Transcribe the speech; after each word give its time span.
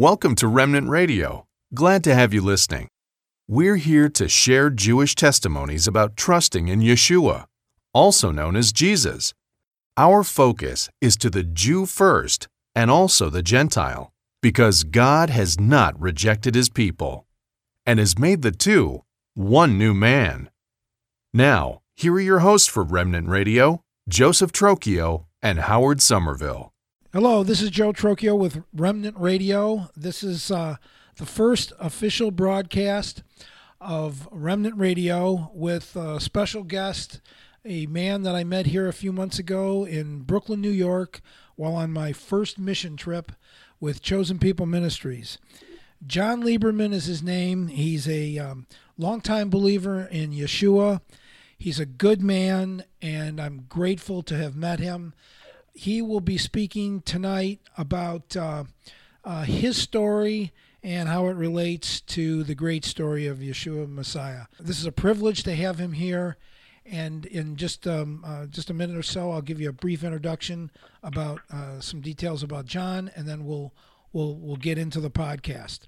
Welcome 0.00 0.36
to 0.36 0.46
Remnant 0.46 0.88
Radio. 0.88 1.48
Glad 1.74 2.04
to 2.04 2.14
have 2.14 2.32
you 2.32 2.40
listening. 2.40 2.86
We're 3.48 3.74
here 3.74 4.08
to 4.10 4.28
share 4.28 4.70
Jewish 4.70 5.16
testimonies 5.16 5.88
about 5.88 6.16
trusting 6.16 6.68
in 6.68 6.78
Yeshua, 6.78 7.46
also 7.92 8.30
known 8.30 8.54
as 8.54 8.70
Jesus. 8.70 9.34
Our 9.96 10.22
focus 10.22 10.88
is 11.00 11.16
to 11.16 11.30
the 11.30 11.42
Jew 11.42 11.84
first 11.84 12.46
and 12.76 12.92
also 12.92 13.28
the 13.28 13.42
Gentile, 13.42 14.12
because 14.40 14.84
God 14.84 15.30
has 15.30 15.58
not 15.58 16.00
rejected 16.00 16.54
his 16.54 16.68
people 16.68 17.26
and 17.84 17.98
has 17.98 18.16
made 18.20 18.42
the 18.42 18.52
two 18.52 19.02
one 19.34 19.76
new 19.76 19.94
man. 19.94 20.48
Now, 21.34 21.80
here 21.96 22.12
are 22.12 22.20
your 22.20 22.38
hosts 22.38 22.68
for 22.68 22.84
Remnant 22.84 23.28
Radio 23.28 23.82
Joseph 24.08 24.52
Trocchio 24.52 25.24
and 25.42 25.58
Howard 25.58 26.00
Somerville. 26.00 26.72
Hello, 27.14 27.42
this 27.42 27.62
is 27.62 27.70
Joe 27.70 27.94
Trocchio 27.94 28.36
with 28.36 28.62
Remnant 28.70 29.16
Radio. 29.18 29.88
This 29.96 30.22
is 30.22 30.50
uh, 30.50 30.76
the 31.16 31.24
first 31.24 31.72
official 31.80 32.30
broadcast 32.30 33.22
of 33.80 34.28
Remnant 34.30 34.76
Radio 34.76 35.50
with 35.54 35.96
a 35.96 36.20
special 36.20 36.64
guest, 36.64 37.22
a 37.64 37.86
man 37.86 38.24
that 38.24 38.34
I 38.34 38.44
met 38.44 38.66
here 38.66 38.86
a 38.86 38.92
few 38.92 39.10
months 39.10 39.38
ago 39.38 39.86
in 39.86 40.18
Brooklyn, 40.20 40.60
New 40.60 40.68
York, 40.68 41.22
while 41.56 41.76
on 41.76 41.94
my 41.94 42.12
first 42.12 42.58
mission 42.58 42.94
trip 42.94 43.32
with 43.80 44.02
Chosen 44.02 44.38
People 44.38 44.66
Ministries. 44.66 45.38
John 46.06 46.42
Lieberman 46.42 46.92
is 46.92 47.06
his 47.06 47.22
name. 47.22 47.68
He's 47.68 48.06
a 48.06 48.36
um, 48.36 48.66
longtime 48.98 49.48
believer 49.48 50.02
in 50.10 50.32
Yeshua. 50.32 51.00
He's 51.56 51.80
a 51.80 51.86
good 51.86 52.20
man, 52.20 52.84
and 53.00 53.40
I'm 53.40 53.64
grateful 53.66 54.22
to 54.24 54.36
have 54.36 54.54
met 54.54 54.78
him 54.78 55.14
he 55.78 56.02
will 56.02 56.20
be 56.20 56.36
speaking 56.36 57.00
tonight 57.02 57.60
about 57.76 58.36
uh, 58.36 58.64
uh, 59.24 59.44
his 59.44 59.76
story 59.76 60.52
and 60.82 61.08
how 61.08 61.28
it 61.28 61.36
relates 61.36 62.00
to 62.00 62.42
the 62.42 62.54
great 62.56 62.84
story 62.84 63.28
of 63.28 63.38
Yeshua 63.38 63.88
Messiah. 63.88 64.46
This 64.58 64.80
is 64.80 64.86
a 64.86 64.92
privilege 64.92 65.44
to 65.44 65.54
have 65.54 65.78
him 65.78 65.92
here. 65.92 66.36
And 66.84 67.26
in 67.26 67.54
just 67.54 67.86
um, 67.86 68.24
uh, 68.26 68.46
just 68.46 68.70
a 68.70 68.74
minute 68.74 68.96
or 68.96 69.04
so, 69.04 69.30
I'll 69.30 69.40
give 69.40 69.60
you 69.60 69.68
a 69.68 69.72
brief 69.72 70.02
introduction 70.02 70.72
about 71.04 71.42
uh, 71.48 71.78
some 71.78 72.00
details 72.00 72.42
about 72.42 72.66
John, 72.66 73.12
and 73.14 73.28
then 73.28 73.44
we'll 73.44 73.72
we'll 74.12 74.34
we'll 74.34 74.56
get 74.56 74.78
into 74.78 74.98
the 74.98 75.10
podcast. 75.10 75.82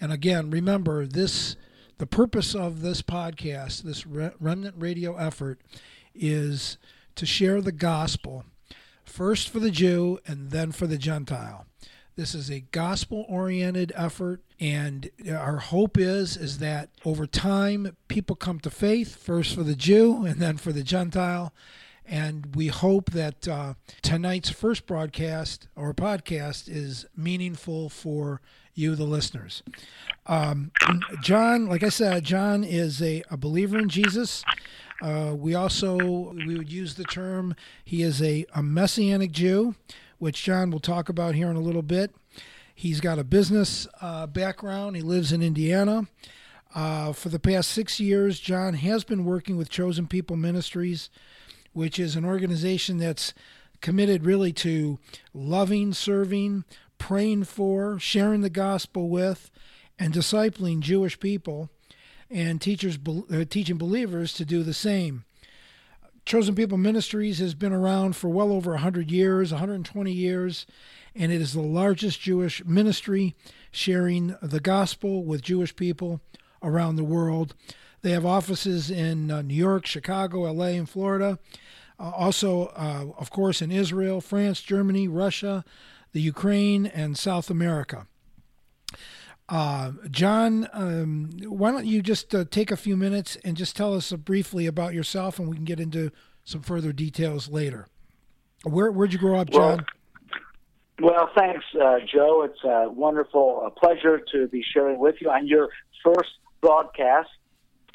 And 0.00 0.12
again, 0.12 0.50
remember 0.50 1.06
this: 1.06 1.56
the 1.96 2.06
purpose 2.06 2.54
of 2.54 2.82
this 2.82 3.00
podcast, 3.00 3.84
this 3.84 4.06
remnant 4.06 4.74
radio 4.76 5.16
effort, 5.16 5.60
is 6.14 6.76
to 7.14 7.24
share 7.24 7.62
the 7.62 7.72
gospel 7.72 8.44
first 9.10 9.48
for 9.50 9.58
the 9.58 9.70
Jew 9.70 10.18
and 10.26 10.50
then 10.50 10.72
for 10.72 10.86
the 10.86 10.98
Gentile. 10.98 11.66
This 12.16 12.34
is 12.34 12.50
a 12.50 12.60
gospel 12.60 13.24
oriented 13.28 13.92
effort 13.94 14.42
and 14.58 15.10
our 15.28 15.56
hope 15.56 15.98
is 15.98 16.36
is 16.36 16.58
that 16.58 16.90
over 17.04 17.26
time 17.26 17.96
people 18.08 18.36
come 18.36 18.60
to 18.60 18.70
faith 18.70 19.16
first 19.16 19.54
for 19.54 19.62
the 19.62 19.74
Jew 19.74 20.24
and 20.24 20.40
then 20.40 20.56
for 20.56 20.72
the 20.72 20.82
Gentile 20.82 21.52
and 22.06 22.54
we 22.56 22.66
hope 22.66 23.10
that 23.10 23.46
uh, 23.46 23.74
tonight's 24.02 24.50
first 24.50 24.86
broadcast 24.86 25.68
or 25.76 25.94
podcast 25.94 26.68
is 26.68 27.06
meaningful 27.16 27.88
for 27.88 28.40
you, 28.74 28.96
the 28.96 29.04
listeners. 29.04 29.62
Um, 30.26 30.72
John, 31.22 31.66
like 31.66 31.82
I 31.84 31.88
said, 31.88 32.24
John 32.24 32.64
is 32.64 33.00
a, 33.00 33.22
a 33.30 33.36
believer 33.36 33.78
in 33.78 33.88
Jesus. 33.88 34.44
Uh, 35.00 35.34
we 35.34 35.54
also 35.54 35.96
we 35.96 36.56
would 36.56 36.70
use 36.70 36.94
the 36.94 37.04
term 37.04 37.54
he 37.84 38.02
is 38.02 38.20
a, 38.22 38.44
a 38.54 38.62
messianic 38.62 39.32
Jew, 39.32 39.74
which 40.18 40.44
John 40.44 40.70
will 40.70 40.80
talk 40.80 41.08
about 41.08 41.34
here 41.34 41.50
in 41.50 41.56
a 41.56 41.60
little 41.60 41.82
bit. 41.82 42.14
He's 42.74 43.00
got 43.00 43.18
a 43.18 43.24
business 43.24 43.86
uh, 44.00 44.26
background. 44.26 44.96
He 44.96 45.02
lives 45.02 45.32
in 45.32 45.42
Indiana. 45.42 46.08
Uh, 46.74 47.12
for 47.12 47.28
the 47.28 47.38
past 47.38 47.70
six 47.70 47.98
years, 47.98 48.38
John 48.38 48.74
has 48.74 49.04
been 49.04 49.24
working 49.24 49.56
with 49.56 49.70
Chosen 49.70 50.06
People 50.06 50.36
Ministries, 50.36 51.10
which 51.72 51.98
is 51.98 52.14
an 52.14 52.24
organization 52.24 52.98
that's 52.98 53.34
committed 53.80 54.24
really 54.24 54.52
to 54.52 54.98
loving, 55.34 55.92
serving, 55.92 56.64
praying 56.98 57.44
for, 57.44 57.98
sharing 57.98 58.42
the 58.42 58.50
gospel 58.50 59.08
with, 59.08 59.50
and 59.98 60.14
discipling 60.14 60.80
Jewish 60.80 61.18
people 61.18 61.70
and 62.30 62.60
teachers 62.60 62.98
uh, 63.06 63.44
teaching 63.48 63.76
believers 63.76 64.32
to 64.34 64.44
do 64.44 64.62
the 64.62 64.74
same. 64.74 65.24
Chosen 66.24 66.54
People 66.54 66.78
Ministries 66.78 67.38
has 67.38 67.54
been 67.54 67.72
around 67.72 68.14
for 68.14 68.28
well 68.28 68.52
over 68.52 68.72
100 68.72 69.10
years, 69.10 69.50
120 69.50 70.12
years, 70.12 70.66
and 71.14 71.32
it 71.32 71.40
is 71.40 71.54
the 71.54 71.60
largest 71.60 72.20
Jewish 72.20 72.64
ministry 72.64 73.34
sharing 73.72 74.36
the 74.42 74.60
gospel 74.60 75.24
with 75.24 75.42
Jewish 75.42 75.74
people 75.74 76.20
around 76.62 76.96
the 76.96 77.04
world. 77.04 77.54
They 78.02 78.12
have 78.12 78.24
offices 78.24 78.90
in 78.90 79.30
uh, 79.30 79.42
New 79.42 79.54
York, 79.54 79.86
Chicago, 79.86 80.42
LA, 80.50 80.66
and 80.66 80.88
Florida. 80.88 81.38
Uh, 81.98 82.10
also, 82.10 82.66
uh, 82.76 83.06
of 83.18 83.30
course, 83.30 83.60
in 83.60 83.70
Israel, 83.70 84.20
France, 84.20 84.62
Germany, 84.62 85.08
Russia, 85.08 85.64
the 86.12 86.20
Ukraine, 86.20 86.86
and 86.86 87.18
South 87.18 87.50
America. 87.50 88.06
Uh, 89.50 89.90
John, 90.10 90.68
um, 90.72 91.30
why 91.44 91.72
don't 91.72 91.84
you 91.84 92.02
just 92.02 92.32
uh, 92.34 92.44
take 92.48 92.70
a 92.70 92.76
few 92.76 92.96
minutes 92.96 93.36
and 93.44 93.56
just 93.56 93.76
tell 93.76 93.94
us 93.94 94.12
uh, 94.12 94.16
briefly 94.16 94.66
about 94.66 94.94
yourself, 94.94 95.40
and 95.40 95.48
we 95.48 95.56
can 95.56 95.64
get 95.64 95.80
into 95.80 96.12
some 96.44 96.62
further 96.62 96.92
details 96.92 97.48
later. 97.48 97.88
Where 98.62 98.92
where'd 98.92 99.12
you 99.12 99.18
grow 99.18 99.40
up, 99.40 99.50
John? 99.50 99.84
Well, 101.00 101.14
well 101.14 101.30
thanks, 101.36 101.64
uh, 101.74 101.98
Joe. 102.06 102.42
It's 102.42 102.62
a 102.62 102.88
wonderful 102.90 103.66
a 103.66 103.70
pleasure 103.70 104.20
to 104.32 104.46
be 104.46 104.62
sharing 104.62 104.98
with 104.98 105.16
you 105.20 105.30
on 105.30 105.48
your 105.48 105.70
first 106.04 106.30
broadcast. 106.60 107.30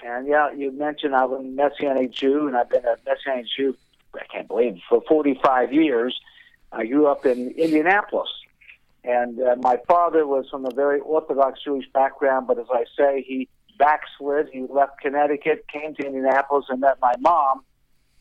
And 0.04 0.28
yeah, 0.28 0.52
you 0.52 0.72
mentioned 0.72 1.16
I'm 1.16 1.32
a 1.32 1.42
Messianic 1.42 2.12
Jew, 2.12 2.48
and 2.48 2.58
I've 2.58 2.70
been 2.70 2.84
a 2.84 2.98
Messianic 3.08 3.46
Jew. 3.56 3.78
I 4.14 4.26
can't 4.32 4.48
believe 4.48 4.80
for 4.90 5.02
45 5.08 5.72
years. 5.72 6.20
I 6.72 6.86
grew 6.86 7.08
up 7.08 7.26
in 7.26 7.52
Indianapolis, 7.52 8.30
and 9.06 9.40
uh, 9.40 9.56
my 9.62 9.78
father 9.88 10.26
was 10.26 10.46
from 10.50 10.66
a 10.66 10.74
very 10.74 11.00
Orthodox 11.00 11.60
Jewish 11.64 11.86
background, 11.94 12.48
but 12.48 12.58
as 12.58 12.66
I 12.72 12.86
say, 12.98 13.24
he 13.26 13.48
backslid. 13.78 14.48
He 14.52 14.66
left 14.70 15.00
Connecticut, 15.00 15.66
came 15.72 15.94
to 15.96 16.06
Indianapolis, 16.06 16.66
and 16.70 16.82
met 16.82 16.98
my 17.02 17.14
mom, 17.20 17.62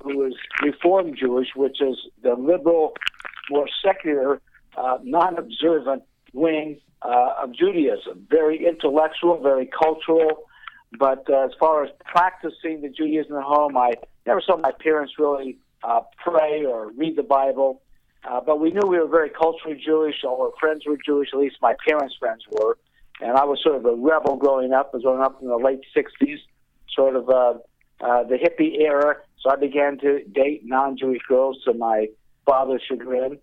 who 0.02 0.18
was 0.18 0.34
Reformed 0.62 1.16
Jewish, 1.18 1.48
which 1.56 1.80
is 1.80 1.96
the 2.22 2.34
liberal, 2.34 2.92
more 3.50 3.66
secular, 3.82 4.40
uh, 4.76 4.98
non 5.02 5.38
observant 5.38 6.02
wing 6.34 6.80
uh, 7.02 7.34
of 7.42 7.52
Judaism. 7.54 8.26
Very 8.28 8.66
intellectual, 8.66 9.40
very 9.40 9.66
cultural. 9.66 10.44
But 10.98 11.24
uh, 11.30 11.46
as 11.46 11.52
far 11.58 11.84
as 11.84 11.90
practicing 12.04 12.82
the 12.82 12.88
Judaism 12.88 13.36
at 13.36 13.42
home, 13.42 13.76
I 13.76 13.94
never 14.26 14.40
saw 14.40 14.56
my 14.56 14.72
parents 14.72 15.14
really 15.18 15.58
uh, 15.82 16.00
pray 16.22 16.64
or 16.64 16.90
read 16.92 17.16
the 17.16 17.22
Bible. 17.22 17.82
Uh, 18.24 18.40
but 18.40 18.58
we 18.58 18.70
knew 18.70 18.86
we 18.86 18.98
were 18.98 19.06
very 19.06 19.30
culturally 19.30 19.80
Jewish. 19.84 20.24
All 20.24 20.40
our 20.42 20.52
friends 20.58 20.86
were 20.86 20.96
Jewish, 21.04 21.28
at 21.32 21.38
least 21.38 21.56
my 21.60 21.74
parents' 21.86 22.16
friends 22.18 22.42
were. 22.50 22.78
And 23.20 23.36
I 23.36 23.44
was 23.44 23.62
sort 23.62 23.76
of 23.76 23.84
a 23.84 23.94
rebel 23.94 24.36
growing 24.36 24.72
up. 24.72 24.90
I 24.92 24.96
was 24.96 25.02
growing 25.02 25.22
up 25.22 25.40
in 25.40 25.48
the 25.48 25.56
late 25.56 25.80
60s, 25.96 26.38
sort 26.90 27.16
of 27.16 27.28
uh, 27.28 27.54
uh, 28.00 28.24
the 28.24 28.36
hippie 28.36 28.80
era. 28.80 29.16
So 29.40 29.50
I 29.50 29.56
began 29.56 29.98
to 29.98 30.24
date 30.24 30.62
non 30.64 30.96
Jewish 30.96 31.22
girls 31.28 31.58
to 31.64 31.74
my 31.74 32.08
father's 32.46 32.82
chagrin. 32.88 33.38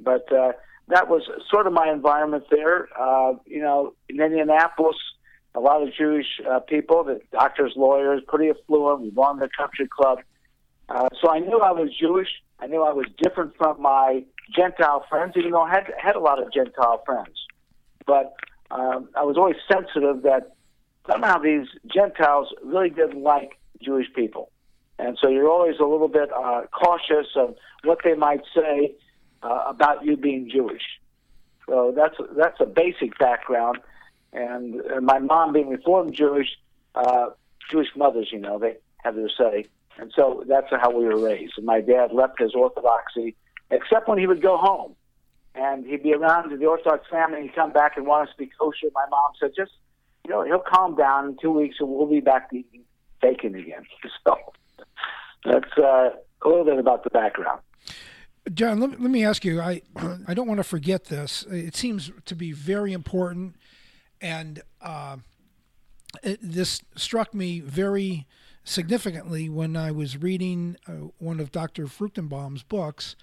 But 0.00 0.32
uh, 0.32 0.52
that 0.88 1.08
was 1.08 1.22
sort 1.50 1.66
of 1.66 1.72
my 1.72 1.90
environment 1.92 2.44
there. 2.50 2.88
Uh, 2.98 3.34
you 3.46 3.60
know, 3.60 3.94
in 4.08 4.20
Indianapolis, 4.20 4.96
a 5.54 5.60
lot 5.60 5.82
of 5.82 5.94
Jewish 5.94 6.26
uh, 6.50 6.60
people, 6.60 7.04
the 7.04 7.20
doctors, 7.30 7.74
lawyers, 7.76 8.22
pretty 8.26 8.50
affluent. 8.50 9.02
We 9.02 9.10
to 9.10 9.36
the 9.38 9.48
country 9.56 9.88
club. 9.88 10.18
Uh, 10.92 11.08
so 11.22 11.30
I 11.30 11.38
knew 11.38 11.58
I 11.58 11.72
was 11.72 11.88
Jewish. 11.98 12.28
I 12.60 12.66
knew 12.66 12.82
I 12.82 12.92
was 12.92 13.06
different 13.22 13.56
from 13.56 13.80
my 13.80 14.24
Gentile 14.54 15.04
friends, 15.08 15.32
even 15.36 15.52
though 15.52 15.62
I 15.62 15.70
had 15.70 15.90
had 15.98 16.16
a 16.16 16.20
lot 16.20 16.40
of 16.40 16.52
Gentile 16.52 17.02
friends. 17.06 17.46
But 18.06 18.34
um, 18.70 19.08
I 19.16 19.22
was 19.22 19.38
always 19.38 19.56
sensitive 19.72 20.22
that 20.22 20.54
somehow 21.10 21.38
these 21.38 21.66
Gentiles 21.86 22.48
really 22.62 22.90
didn't 22.90 23.22
like 23.22 23.58
Jewish 23.80 24.06
people, 24.14 24.50
and 24.98 25.16
so 25.20 25.30
you're 25.30 25.48
always 25.48 25.76
a 25.80 25.84
little 25.84 26.08
bit 26.08 26.30
uh, 26.30 26.62
cautious 26.72 27.28
of 27.36 27.56
what 27.84 27.98
they 28.04 28.14
might 28.14 28.42
say 28.54 28.94
uh, 29.42 29.64
about 29.66 30.04
you 30.04 30.18
being 30.18 30.50
Jewish. 30.50 30.82
So 31.66 31.94
that's 31.96 32.16
that's 32.36 32.60
a 32.60 32.66
basic 32.66 33.18
background, 33.18 33.78
and, 34.34 34.74
and 34.74 35.06
my 35.06 35.20
mom 35.20 35.54
being 35.54 35.70
Reformed 35.70 36.12
Jewish, 36.14 36.48
uh, 36.94 37.30
Jewish 37.70 37.88
mothers, 37.96 38.28
you 38.30 38.40
know, 38.40 38.58
they 38.58 38.76
have 39.04 39.14
their 39.14 39.30
say. 39.30 39.64
And 39.98 40.12
so 40.16 40.44
that's 40.46 40.68
how 40.70 40.90
we 40.90 41.04
were 41.04 41.18
raised. 41.18 41.54
And 41.56 41.66
my 41.66 41.80
dad 41.80 42.12
left 42.12 42.40
his 42.40 42.54
orthodoxy, 42.54 43.36
except 43.70 44.08
when 44.08 44.18
he 44.18 44.26
would 44.26 44.42
go 44.42 44.56
home. 44.56 44.94
And 45.54 45.84
he'd 45.86 46.02
be 46.02 46.14
around 46.14 46.58
the 46.58 46.66
Orthodox 46.66 47.06
family 47.10 47.40
and 47.40 47.50
he'd 47.50 47.54
come 47.54 47.72
back 47.72 47.98
and 47.98 48.06
want 48.06 48.28
us 48.28 48.34
to 48.34 48.38
be 48.38 48.50
kosher. 48.58 48.86
My 48.94 49.04
mom 49.10 49.32
said, 49.38 49.50
just, 49.54 49.72
you 50.24 50.30
know, 50.30 50.44
he'll 50.44 50.64
calm 50.66 50.96
down 50.96 51.26
in 51.28 51.36
two 51.42 51.50
weeks 51.50 51.76
and 51.78 51.90
we'll 51.90 52.06
be 52.06 52.20
back 52.20 52.48
eating 52.52 52.84
bacon 53.20 53.54
again. 53.54 53.84
So 54.24 54.36
that's 55.44 55.76
uh, 55.76 56.10
a 56.44 56.48
little 56.48 56.64
bit 56.64 56.78
about 56.78 57.02
the 57.02 57.10
background. 57.10 57.60
John, 58.54 58.80
let, 58.80 59.00
let 59.00 59.10
me 59.10 59.24
ask 59.24 59.44
you. 59.44 59.60
I 59.60 59.82
I 60.28 60.34
don't 60.34 60.46
want 60.46 60.58
to 60.58 60.64
forget 60.64 61.06
this. 61.06 61.44
It 61.50 61.74
seems 61.74 62.12
to 62.24 62.34
be 62.34 62.52
very 62.52 62.92
important, 62.92 63.56
and 64.20 64.62
uh, 64.80 65.16
it, 66.22 66.38
this 66.40 66.82
struck 66.96 67.34
me 67.34 67.60
very 67.60 68.26
significantly 68.64 69.48
when 69.48 69.76
I 69.76 69.90
was 69.90 70.16
reading 70.16 70.76
uh, 70.86 71.08
one 71.18 71.40
of 71.40 71.50
Dr. 71.52 71.86
Fruchtenbaum's 71.86 72.62
books 72.62 73.16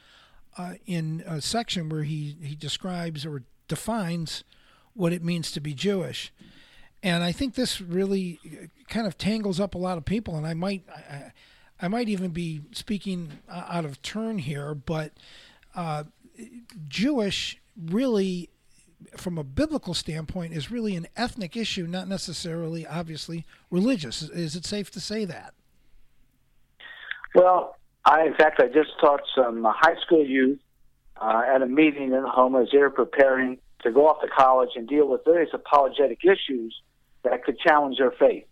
uh, 0.58 0.74
in 0.86 1.24
a 1.26 1.42
section 1.42 1.90
where 1.90 2.04
he, 2.04 2.38
he 2.42 2.56
describes 2.56 3.26
or 3.26 3.44
defines 3.68 4.44
what 4.94 5.14
it 5.14 5.24
means 5.24 5.52
to 5.52 5.62
be 5.62 5.74
Jewish. 5.74 6.34
And 7.02 7.24
I 7.24 7.32
think 7.32 7.56
this 7.56 7.80
really 7.80 8.40
uh, 8.46 8.66
kind 8.90 9.08
of 9.08 9.18
tangles 9.18 9.60
up 9.60 9.76
a 9.76 9.78
lot 9.78 9.98
of 9.98 10.06
people, 10.06 10.36
and 10.36 10.46
I 10.46 10.54
might 10.54 10.84
I, 10.90 11.32
I 11.82 11.88
might 11.88 12.10
even 12.10 12.32
be 12.32 12.62
speaking 12.72 13.32
uh, 13.48 13.64
out 13.70 13.86
of 13.86 14.02
turn 14.02 14.40
here, 14.40 14.76
but 14.76 15.14
uh, 15.76 16.04
Jewish 16.90 17.62
really 17.78 18.50
from 19.16 19.38
a 19.38 19.44
biblical 19.44 19.94
standpoint, 19.94 20.54
is 20.54 20.72
really 20.72 20.96
an 20.96 21.08
ethnic 21.16 21.56
issue, 21.56 21.88
not 21.88 22.08
necessarily, 22.08 22.86
obviously, 22.86 23.46
religious. 23.72 24.22
Is 24.22 24.56
it 24.56 24.66
safe 24.66 24.92
to 24.92 25.00
say 25.00 25.26
that? 25.26 25.54
Well, 27.36 27.76
I, 28.06 28.26
in 28.26 28.34
fact, 28.34 28.60
I 28.62 28.68
just 28.68 28.90
taught 29.00 29.22
some 29.36 29.64
high 29.64 29.96
school 30.06 30.26
youth 30.26 30.60
uh, 31.22 31.44
at 31.48 31.62
a 31.62 31.68
meeting 31.68 32.14
in 32.14 32.24
home 32.24 32.56
as 32.56 32.70
they 32.72 32.80
were 32.80 32.90
preparing 32.90 33.60
to 33.84 33.92
go 33.92 34.08
off 34.08 34.22
to 34.22 34.28
college 34.28 34.72
and 34.76 34.88
deal 34.88 35.08
with 35.08 35.24
various 35.26 35.52
apologetic 35.54 36.20
issues 36.24 36.82
that 37.24 37.44
could 37.44 37.60
challenge 37.60 37.98
their 37.98 38.12
faith. 38.12 38.46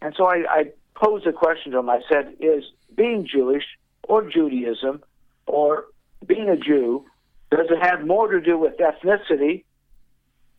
And 0.00 0.14
so 0.16 0.26
I, 0.26 0.44
I 0.48 0.64
posed 0.94 1.26
a 1.26 1.32
question 1.32 1.72
to 1.72 1.78
them. 1.78 1.90
I 1.90 2.00
said, 2.10 2.36
Is 2.40 2.64
being 2.94 3.26
Jewish 3.30 3.64
or 4.04 4.28
Judaism 4.28 5.02
or 5.46 5.86
being 6.26 6.48
a 6.48 6.56
Jew, 6.56 7.04
does 7.50 7.66
it 7.70 7.82
have 7.82 8.06
more 8.06 8.30
to 8.30 8.40
do 8.40 8.56
with 8.58 8.74
ethnicity 8.78 9.64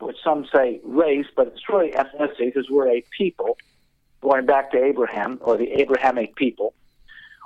which 0.03 0.17
some 0.23 0.45
say 0.53 0.79
race, 0.83 1.25
but 1.35 1.47
it's 1.47 1.69
really 1.69 1.91
ethnicity 1.91 2.53
because 2.53 2.69
we're 2.69 2.89
a 2.89 3.03
people 3.17 3.57
going 4.21 4.45
back 4.45 4.71
to 4.71 4.83
Abraham 4.83 5.39
or 5.41 5.57
the 5.57 5.71
Abrahamic 5.81 6.35
people? 6.35 6.73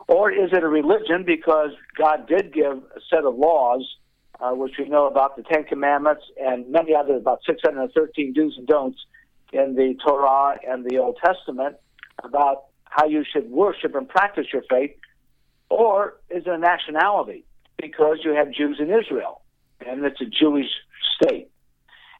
Or 0.08 0.32
is 0.32 0.54
it 0.54 0.64
a 0.64 0.68
religion 0.68 1.24
because 1.26 1.72
God 1.98 2.28
did 2.28 2.54
give 2.54 2.78
a 2.78 3.00
set 3.10 3.26
of 3.26 3.36
laws, 3.36 3.84
uh, 4.40 4.52
which 4.52 4.76
we 4.80 4.88
know 4.88 5.08
about 5.08 5.36
the 5.36 5.44
Ten 5.44 5.66
Commandments 5.66 6.24
and 6.42 6.70
many 6.70 6.96
other, 6.96 7.16
about 7.16 7.42
613 7.46 8.34
do's 8.34 8.56
and 8.58 8.68
don'ts 8.68 9.00
in 9.52 9.76
the 9.76 9.96
Torah 10.06 10.58
and 10.66 10.86
the 10.86 10.98
Old 11.00 11.18
Testament 11.24 11.76
about 12.24 12.66
how 12.86 13.06
you 13.06 13.26
should 13.30 13.50
worship 13.50 13.96
and 13.96 14.08
practice 14.08 14.48
your 14.54 14.64
faith? 14.70 14.96
Or 15.70 16.16
is 16.30 16.44
it 16.46 16.50
a 16.50 16.58
nationality 16.58 17.44
because 17.82 18.20
you 18.24 18.32
have 18.32 18.52
Jews 18.52 18.78
in 18.80 18.90
Israel 18.90 19.42
and 19.86 20.06
it's 20.06 20.22
a 20.22 20.26
Jewish 20.26 20.70
state? 21.16 21.50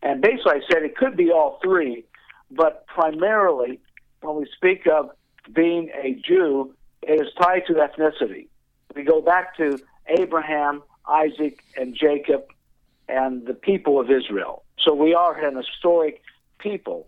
And 0.02 0.22
basically, 0.22 0.54
I 0.54 0.62
said 0.72 0.84
it 0.84 0.96
could 0.96 1.18
be 1.18 1.32
all 1.32 1.60
three, 1.64 2.06
but 2.52 2.86
primarily, 2.88 3.80
when 4.22 4.36
we 4.36 4.48
speak 4.56 4.88
of 4.88 5.12
being 5.54 5.90
a 6.02 6.14
Jew, 6.14 6.74
it 7.02 7.22
is 7.22 7.34
tied 7.42 7.64
to 7.68 7.74
ethnicity. 7.74 8.48
We 8.96 9.04
go 9.04 9.22
back 9.22 9.58
to 9.58 9.80
Abraham, 10.08 10.84
Isaac, 11.08 11.64
and 11.76 11.96
Jacob, 11.96 12.46
and 13.08 13.46
the 13.46 13.54
people 13.54 14.00
of 14.00 14.10
Israel. 14.12 14.64
So 14.80 14.94
we 14.94 15.14
are 15.14 15.38
an 15.44 15.56
historic 15.56 16.22
people 16.60 17.08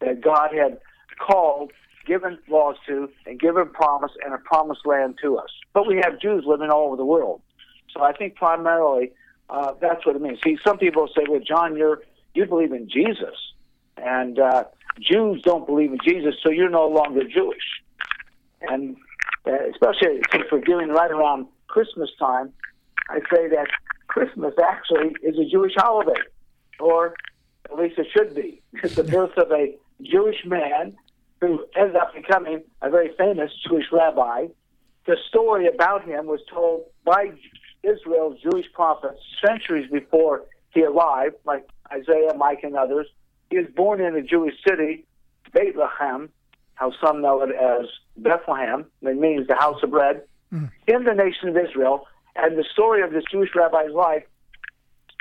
that 0.00 0.20
God 0.20 0.50
had 0.54 0.78
called, 1.18 1.72
given 2.06 2.38
laws 2.48 2.76
to, 2.86 3.08
and 3.26 3.38
given 3.38 3.68
promise 3.68 4.12
and 4.24 4.34
a 4.34 4.38
promised 4.38 4.86
land 4.86 5.18
to 5.22 5.36
us. 5.36 5.50
But 5.72 5.86
we 5.86 6.00
have 6.02 6.20
Jews 6.20 6.44
living 6.46 6.70
all 6.70 6.86
over 6.86 6.96
the 6.96 7.04
world. 7.04 7.42
So 7.92 8.02
I 8.02 8.12
think 8.12 8.36
primarily 8.36 9.12
uh, 9.48 9.74
that's 9.80 10.06
what 10.06 10.16
it 10.16 10.22
means. 10.22 10.38
See, 10.42 10.58
some 10.64 10.78
people 10.78 11.08
say, 11.08 11.24
well, 11.28 11.40
John, 11.40 11.76
you're 11.76 12.02
you 12.34 12.46
believe 12.46 12.72
in 12.72 12.88
Jesus, 12.88 13.34
and 13.96 14.38
uh, 14.38 14.64
Jews 15.00 15.42
don't 15.42 15.66
believe 15.66 15.92
in 15.92 15.98
Jesus, 16.06 16.34
so 16.42 16.50
you're 16.50 16.70
no 16.70 16.88
longer 16.88 17.22
Jewish. 17.24 17.82
And 18.62 18.96
uh, 19.46 19.52
especially 19.70 20.20
since 20.32 20.44
we're 20.50 20.60
dealing 20.60 20.88
right 20.88 21.10
around 21.10 21.46
Christmas 21.68 22.10
time, 22.18 22.52
I 23.08 23.18
say 23.32 23.48
that 23.48 23.66
Christmas 24.06 24.54
actually 24.62 25.14
is 25.22 25.38
a 25.38 25.48
Jewish 25.50 25.72
holiday, 25.76 26.20
or 26.78 27.14
at 27.70 27.76
least 27.76 27.98
it 27.98 28.06
should 28.16 28.34
be. 28.34 28.62
It's 28.82 28.94
the 28.94 29.04
birth 29.04 29.36
of 29.36 29.50
a 29.52 29.76
Jewish 30.02 30.44
man 30.44 30.96
who 31.40 31.64
ended 31.76 31.96
up 31.96 32.14
becoming 32.14 32.62
a 32.82 32.90
very 32.90 33.10
famous 33.16 33.50
Jewish 33.66 33.86
rabbi. 33.92 34.46
The 35.06 35.16
story 35.28 35.66
about 35.66 36.04
him 36.04 36.26
was 36.26 36.40
told 36.52 36.84
by 37.04 37.32
Israel's 37.82 38.38
Jewish 38.42 38.66
prophets 38.74 39.20
centuries 39.44 39.90
before 39.90 40.42
he 40.72 40.84
arrived, 40.84 41.36
like 41.44 41.66
Isaiah, 41.92 42.34
Micah, 42.36 42.66
and 42.66 42.76
others. 42.76 43.06
He 43.50 43.58
was 43.58 43.66
born 43.74 44.00
in 44.00 44.14
a 44.14 44.22
Jewish 44.22 44.54
city, 44.66 45.04
Bethlehem, 45.52 46.30
how 46.74 46.92
some 47.04 47.20
know 47.20 47.42
it 47.42 47.50
as 47.50 47.86
Bethlehem, 48.16 48.86
it 49.02 49.16
means 49.16 49.46
the 49.46 49.56
house 49.56 49.82
of 49.82 49.90
bread, 49.90 50.22
mm. 50.52 50.70
in 50.86 51.04
the 51.04 51.14
nation 51.14 51.48
of 51.48 51.56
Israel. 51.56 52.06
And 52.36 52.56
the 52.56 52.64
story 52.72 53.02
of 53.02 53.12
this 53.12 53.24
Jewish 53.30 53.50
rabbi's 53.54 53.92
life 53.92 54.24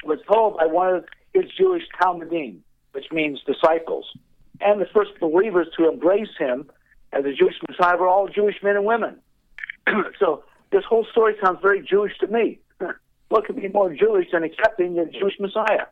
was 0.05 0.19
told 0.31 0.57
by 0.57 0.67
one 0.67 0.95
of 0.95 1.05
his 1.33 1.45
Jewish 1.57 1.83
talmidim, 2.01 2.59
which 2.91 3.05
means 3.11 3.41
disciples. 3.45 4.05
And 4.61 4.79
the 4.79 4.87
first 4.93 5.11
believers 5.19 5.67
to 5.77 5.89
embrace 5.89 6.35
him 6.37 6.69
as 7.11 7.25
a 7.25 7.33
Jewish 7.33 7.55
Messiah 7.67 7.97
were 7.97 8.07
all 8.07 8.27
Jewish 8.27 8.55
men 8.61 8.75
and 8.75 8.85
women. 8.85 9.19
so 10.19 10.43
this 10.71 10.83
whole 10.87 11.05
story 11.11 11.35
sounds 11.43 11.59
very 11.61 11.81
Jewish 11.81 12.17
to 12.19 12.27
me. 12.27 12.59
what 13.29 13.45
could 13.45 13.55
be 13.55 13.67
more 13.69 13.93
Jewish 13.93 14.27
than 14.31 14.43
accepting 14.43 14.95
the 14.95 15.05
Jewish 15.05 15.35
Messiah? 15.39 15.85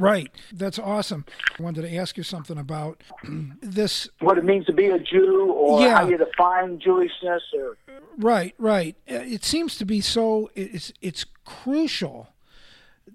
Right. 0.00 0.30
That's 0.52 0.78
awesome. 0.78 1.24
I 1.58 1.62
wanted 1.62 1.82
to 1.82 1.96
ask 1.96 2.16
you 2.16 2.22
something 2.22 2.58
about 2.58 3.02
this. 3.60 4.08
What 4.20 4.38
it 4.38 4.44
means 4.44 4.66
to 4.66 4.72
be 4.72 4.86
a 4.86 4.98
Jew 4.98 5.52
or 5.52 5.80
yeah. 5.80 5.98
how 5.98 6.08
you 6.08 6.18
define 6.18 6.78
Jewishness 6.80 7.40
or 7.56 7.76
Right, 8.16 8.54
right. 8.58 8.96
Uh, 9.10 9.14
it 9.14 9.44
seems 9.44 9.76
to 9.78 9.84
be 9.84 10.00
so 10.00 10.50
it's 10.54 10.92
it's 11.00 11.26
crucial 11.44 12.28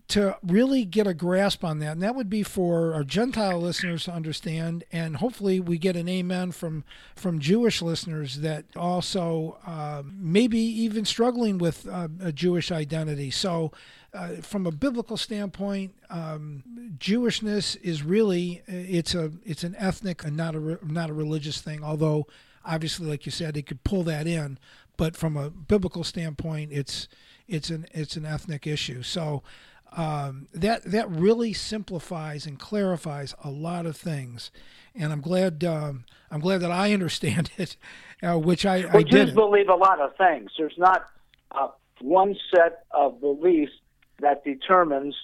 to 0.10 0.36
really 0.42 0.86
get 0.86 1.06
a 1.06 1.14
grasp 1.14 1.64
on 1.64 1.78
that. 1.80 1.92
And 1.94 2.02
that 2.02 2.16
would 2.16 2.30
be 2.30 2.42
for 2.42 2.94
our 2.96 3.04
Gentile 3.04 3.62
listeners 3.62 4.06
to 4.06 4.12
understand. 4.12 4.84
And 4.92 5.18
hopefully 5.18 5.60
we 5.60 5.78
get 5.78 5.96
an 5.96 6.10
amen 6.10 6.52
from, 6.52 6.84
from 7.16 7.40
Jewish 7.40 7.82
listeners 7.82 8.40
that 8.40 8.66
also 8.76 9.60
uh, 9.68 10.02
maybe 10.06 10.58
even 10.58 11.06
struggling 11.06 11.60
with 11.60 11.88
uh, 11.88 12.08
a 12.22 12.32
Jewish 12.32 12.72
identity. 12.72 13.30
So, 13.32 13.72
uh, 14.12 14.38
from 14.42 14.66
a 14.66 14.72
biblical 14.72 15.18
standpoint, 15.18 15.94
um, 16.10 16.64
Jewishness 16.98 17.80
is 17.84 18.02
really 18.02 18.64
it's 18.66 19.14
a 19.14 19.32
it's 19.46 19.64
an 19.64 19.76
ethnic 19.78 20.24
and 20.24 20.36
not 20.36 20.56
a 20.56 20.80
not 20.82 21.12
a 21.12 21.13
religious 21.13 21.62
thing. 21.62 21.84
Although 21.84 22.25
obviously, 22.66 23.06
like 23.06 23.28
you 23.28 23.32
said, 23.32 23.56
it 23.56 23.68
could 23.68 23.84
pull 23.84 24.01
that 24.06 24.25
in, 24.25 24.58
but 24.98 25.16
from 25.16 25.38
a 25.38 25.51
biblical 25.51 26.04
standpoint, 26.04 26.72
it's 26.72 27.08
it's 27.48 27.70
an 27.70 27.86
it's 27.92 28.16
an 28.16 28.25
ethnic 28.25 28.66
issue. 28.66 29.04
So 29.04 29.44
um, 29.93 30.48
that 30.53 30.84
that 30.86 31.10
really 31.10 31.53
simplifies 31.53 32.46
and 32.46 32.60
clarifies 32.60 33.36
a 33.43 33.50
lot 33.50 33.86
of 33.86 33.98
things, 33.98 34.51
and 34.96 35.12
I'm 35.12 35.22
glad 35.22 35.63
um, 35.63 36.05
I'm 36.31 36.39
glad 36.39 36.60
that 36.62 36.72
I 36.72 36.93
understand 36.93 37.51
it, 37.58 37.77
uh, 38.22 38.38
which 38.38 38.65
I, 38.65 38.86
well, 38.86 38.98
I 38.98 39.03
Jews 39.03 39.31
believe 39.31 39.69
a 39.69 39.75
lot 39.75 40.00
of 40.00 40.15
things. 40.17 40.51
There's 40.58 40.77
not 40.77 41.05
uh, 41.51 41.69
one 42.01 42.36
set 42.53 42.86
of 42.91 43.19
beliefs 43.19 43.74
that 44.22 44.43
determines 44.43 45.15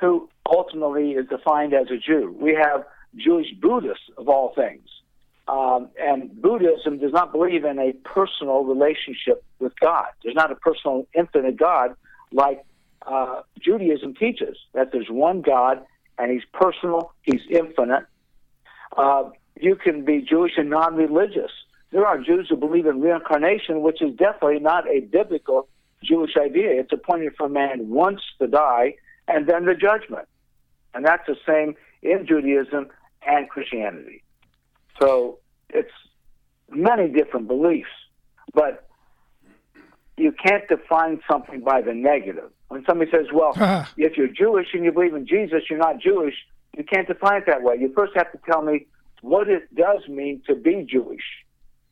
who 0.00 0.28
ultimately 0.50 1.12
is 1.12 1.28
defined 1.28 1.74
as 1.74 1.88
a 1.90 1.98
Jew. 1.98 2.34
We 2.40 2.54
have 2.54 2.84
Jewish 3.16 3.48
Buddhists 3.60 4.04
of 4.16 4.28
all 4.28 4.54
things. 4.54 4.88
Um, 5.48 5.88
and 6.00 6.40
Buddhism 6.40 6.98
does 6.98 7.12
not 7.12 7.32
believe 7.32 7.64
in 7.64 7.78
a 7.78 7.92
personal 8.04 8.62
relationship 8.64 9.42
with 9.58 9.72
God. 9.80 10.06
There's 10.22 10.36
not 10.36 10.52
a 10.52 10.54
personal, 10.54 11.06
infinite 11.12 11.56
God 11.56 11.96
like 12.32 12.64
uh, 13.06 13.42
Judaism 13.60 14.14
teaches 14.14 14.56
that 14.74 14.92
there's 14.92 15.08
one 15.08 15.42
God 15.42 15.84
and 16.18 16.30
He's 16.30 16.44
personal, 16.52 17.12
He's 17.22 17.40
infinite. 17.50 18.06
Uh, 18.96 19.30
you 19.60 19.76
can 19.76 20.04
be 20.04 20.22
Jewish 20.22 20.52
and 20.56 20.70
non 20.70 20.94
religious. 20.94 21.50
There 21.92 22.06
are 22.06 22.18
Jews 22.18 22.46
who 22.48 22.56
believe 22.56 22.86
in 22.86 23.00
reincarnation, 23.00 23.82
which 23.82 24.00
is 24.00 24.14
definitely 24.16 24.60
not 24.60 24.88
a 24.88 25.00
biblical 25.00 25.68
Jewish 26.02 26.36
idea. 26.36 26.80
It's 26.80 26.92
appointed 26.92 27.34
for 27.36 27.48
man 27.48 27.88
once 27.88 28.20
to 28.38 28.46
die 28.46 28.94
and 29.28 29.48
then 29.48 29.64
the 29.64 29.74
judgment. 29.74 30.28
And 30.94 31.04
that's 31.04 31.26
the 31.26 31.36
same 31.46 31.74
in 32.02 32.26
Judaism 32.26 32.88
and 33.26 33.48
Christianity. 33.48 34.22
So 35.00 35.38
it's 35.68 35.92
many 36.70 37.08
different 37.08 37.48
beliefs, 37.48 37.88
but 38.54 38.88
you 40.16 40.32
can't 40.32 40.66
define 40.68 41.20
something 41.30 41.60
by 41.60 41.82
the 41.82 41.94
negative. 41.94 42.50
When 42.70 42.84
somebody 42.84 43.10
says, 43.10 43.26
well, 43.34 43.50
uh-huh. 43.56 43.84
if 43.96 44.16
you're 44.16 44.28
Jewish 44.28 44.68
and 44.72 44.84
you 44.84 44.92
believe 44.92 45.14
in 45.14 45.26
Jesus, 45.26 45.64
you're 45.68 45.78
not 45.78 45.98
Jewish, 45.98 46.34
you 46.76 46.84
can't 46.84 47.06
define 47.06 47.42
it 47.42 47.46
that 47.46 47.62
way. 47.62 47.76
You 47.78 47.92
first 47.94 48.12
have 48.14 48.30
to 48.32 48.38
tell 48.48 48.62
me 48.62 48.86
what 49.22 49.48
it 49.48 49.74
does 49.74 50.06
mean 50.08 50.40
to 50.46 50.54
be 50.54 50.86
Jewish. 50.88 51.24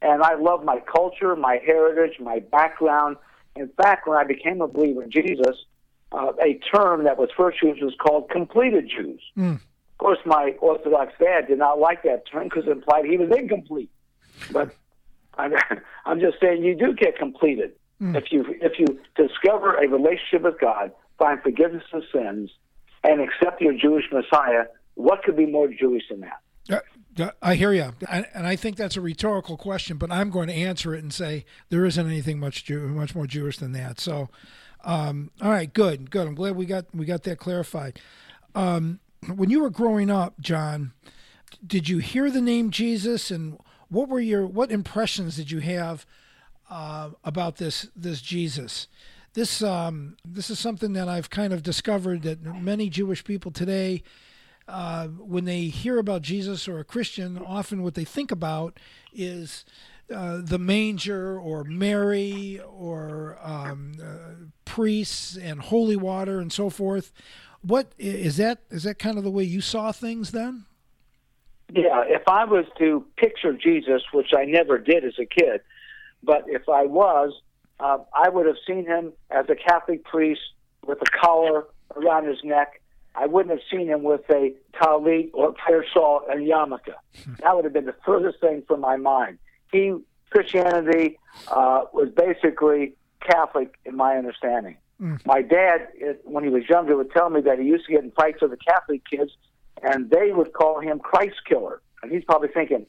And 0.01 0.23
I 0.23 0.37
love 0.37 0.65
my 0.65 0.79
culture, 0.81 1.35
my 1.35 1.61
heritage, 1.67 2.21
my 2.21 2.39
background, 2.39 3.17
In 3.57 3.69
fact, 3.77 4.07
when 4.07 4.17
I 4.17 4.23
became 4.23 4.61
a 4.61 4.69
believer 4.69 5.03
in 5.03 5.11
Jesus, 5.11 5.57
uh, 6.13 6.33
a 6.41 6.61
term 6.73 7.05
that 7.05 7.19
was 7.19 7.29
first 7.37 7.61
used 7.61 7.83
was 7.83 7.95
called 8.01 8.31
completed 8.31 8.89
Jews. 8.89 9.21
Mm. 9.37 9.57
Of 9.57 9.99
course, 9.99 10.19
my 10.25 10.55
Orthodox 10.61 11.13
dad 11.19 11.49
did 11.49 11.59
not 11.59 11.81
like 11.81 12.05
that 12.05 12.23
term 12.31 12.45
because 12.45 12.67
it 12.67 12.71
implied 12.71 13.05
he 13.05 13.19
was 13.19 13.31
incomplete. 13.37 13.91
But 14.53 14.73
I'm, 15.37 15.55
I'm 16.07 16.21
just 16.21 16.39
saying 16.41 16.63
you 16.63 16.77
do 16.77 16.95
get 16.95 17.19
completed 17.19 17.73
Mm. 18.01 18.17
if 18.17 18.31
you 18.31 18.45
if 18.61 18.79
you 18.79 18.87
discover 19.17 19.75
a 19.75 19.89
relationship 19.89 20.43
with 20.43 20.61
God, 20.61 20.93
find 21.19 21.43
forgiveness 21.43 21.83
of 21.93 22.03
sins, 22.13 22.51
and 23.03 23.21
accept 23.21 23.61
your 23.61 23.75
Jewish 23.75 24.05
Messiah. 24.13 24.67
What 24.95 25.23
could 25.23 25.37
be 25.37 25.47
more 25.47 25.69
Jewish 25.69 26.05
than 26.09 26.21
that? 26.21 26.41
Uh, 26.71 27.31
I 27.43 27.57
hear 27.57 27.73
you, 27.73 27.93
and 28.09 28.47
I 28.47 28.55
think 28.55 28.77
that's 28.77 28.97
a 28.97 29.01
rhetorical 29.01 29.57
question, 29.57 29.97
but 29.97 30.13
I'm 30.13 30.31
going 30.31 30.49
to 30.49 30.55
answer 30.55 30.95
it 30.95 31.03
and 31.03 31.13
say 31.13 31.45
there 31.69 31.85
isn't 31.85 32.07
anything 32.07 32.39
much 32.39 32.65
Jew, 32.65 32.87
much 32.89 33.15
more 33.15 33.27
Jewish 33.27 33.59
than 33.59 33.73
that. 33.73 33.99
So, 33.99 34.29
um, 34.85 35.33
all 35.43 35.51
right, 35.51 35.73
good, 35.73 36.11
good. 36.11 36.29
I'm 36.29 36.37
glad 36.37 36.55
we 36.55 36.67
got 36.67 36.87
we 36.95 37.05
got 37.05 37.25
that 37.25 37.39
clarified. 37.39 37.99
Um, 38.55 39.01
when 39.35 39.51
you 39.51 39.61
were 39.61 39.71
growing 39.71 40.11
up, 40.11 40.41
John, 40.41 40.93
did 41.67 41.89
you 41.89 41.99
hear 41.99 42.31
the 42.31 42.41
name 42.41 42.71
Jesus, 42.71 43.33
and 43.33 43.59
what 43.89 44.09
were 44.09 44.21
your 44.21 44.47
what 44.47 44.71
impressions 44.71 45.37
did 45.37 45.51
you 45.51 45.59
have 45.59 46.07
uh, 46.69 47.11
about 47.25 47.57
this 47.57 47.89
this 47.95 48.21
Jesus? 48.21 48.89
This 49.35 49.63
um, 49.63 50.17
this 50.25 50.51
is 50.51 50.59
something 50.59 50.93
that 50.95 51.09
I've 51.09 51.31
kind 51.31 51.53
of 51.53 51.63
discovered 51.63 52.23
that 52.23 52.43
many 52.43 52.89
Jewish 52.89 53.25
people 53.25 53.51
today 53.51 54.03
uh, 54.69 55.07
when 55.07 55.45
they 55.45 55.65
hear 55.65 55.99
about 55.99 56.23
Jesus 56.23 56.69
or 56.69 56.79
a 56.79 56.85
Christian, 56.85 57.39
often 57.39 57.83
what 57.83 57.95
they 57.95 58.05
think 58.05 58.31
about 58.31 58.79
is 59.13 59.65
uh, 60.15 60.41
the 60.43 60.59
manger 60.59 61.39
or 61.39 61.65
Mary 61.65 62.61
or 62.67 63.39
um, 63.43 63.93
uh, 64.03 64.47
priests 64.65 65.37
and 65.37 65.61
holy 65.61 65.97
water 65.97 66.39
and 66.39 66.53
so 66.53 66.69
forth. 66.69 67.13
What 67.63 67.93
is 67.99 68.37
that? 68.37 68.61
Is 68.71 68.85
that 68.85 68.99
kind 68.99 69.19
of 69.19 69.25
the 69.25 69.31
way 69.31 69.43
you 69.43 69.61
saw 69.61 69.91
things 69.91 70.31
then? 70.31 70.67
Yeah, 71.73 72.05
if 72.07 72.23
I 72.29 72.45
was 72.45 72.65
to 72.79 73.05
picture 73.17 73.53
Jesus, 73.53 74.03
which 74.13 74.33
I 74.37 74.45
never 74.45 74.79
did 74.79 75.05
as 75.05 75.15
a 75.19 75.27
kid, 75.27 75.61
but 76.23 76.45
if 76.47 76.69
I 76.69 76.85
was, 76.85 77.33
uh, 77.81 77.99
I 78.15 78.29
would 78.29 78.47
have 78.47 78.57
seen 78.67 78.87
him 78.87 79.13
as 79.31 79.47
a 79.49 79.55
Catholic 79.55 80.05
priest 80.05 80.41
with 80.87 80.99
a 81.03 81.19
collar 81.21 81.67
around 81.97 82.27
his 82.27 82.39
neck 82.45 82.81
I 83.19 83.27
wouldn't 83.27 83.51
have 83.51 83.67
seen 83.71 83.89
him 83.89 84.03
with 84.05 84.23
a 84.31 84.53
talit 84.75 85.31
or 85.33 85.53
prayer 85.53 85.85
shawl 85.93 86.23
and 86.31 86.47
yarmulke. 86.47 86.95
That 87.43 87.57
would 87.57 87.65
have 87.65 87.73
been 87.73 87.87
the 87.87 87.97
furthest 88.05 88.41
thing 88.41 88.63
from 88.67 88.81
my 88.81 88.97
mind. 88.97 89.39
He 89.73 89.95
Christianity 90.31 91.19
uh, 91.49 91.85
was 91.93 92.11
basically 92.11 92.95
Catholic 93.21 93.75
in 93.85 93.97
my 93.97 94.17
understanding. 94.17 94.77
Mm. 95.01 95.25
My 95.25 95.43
dad, 95.43 95.89
when 96.25 96.45
he 96.45 96.51
was 96.51 96.69
younger, 96.69 96.97
would 96.97 97.11
tell 97.11 97.31
me 97.31 97.41
that 97.41 97.59
he 97.59 97.65
used 97.65 97.87
to 97.87 97.93
get 97.93 98.05
in 98.05 98.11
fights 98.13 98.43
with 98.43 98.51
the 98.51 98.59
Catholic 98.59 99.03
kids, 99.09 99.33
and 99.83 100.11
they 100.11 100.33
would 100.33 100.53
call 100.53 100.81
him 100.81 100.99
Christ 100.99 101.37
killer. 101.47 101.81
And 102.03 102.13
he's 102.13 102.25
probably 102.25 102.49
thinking, 102.49 102.87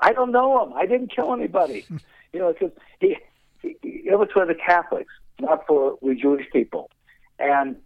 "I 0.00 0.12
don't 0.12 0.32
know 0.32 0.62
him. 0.64 0.72
I 0.74 0.84
didn't 0.86 1.14
kill 1.14 1.32
anybody." 1.32 1.86
you 2.32 2.40
know, 2.40 2.52
because 2.52 2.72
he, 3.00 3.16
he 3.62 3.76
it 3.82 4.18
was 4.18 4.28
for 4.32 4.46
the 4.46 4.54
Catholics, 4.54 5.12
not 5.40 5.66
for 5.66 5.98
we 6.00 6.20
Jewish 6.20 6.46
people. 6.52 6.90
And 7.38 7.76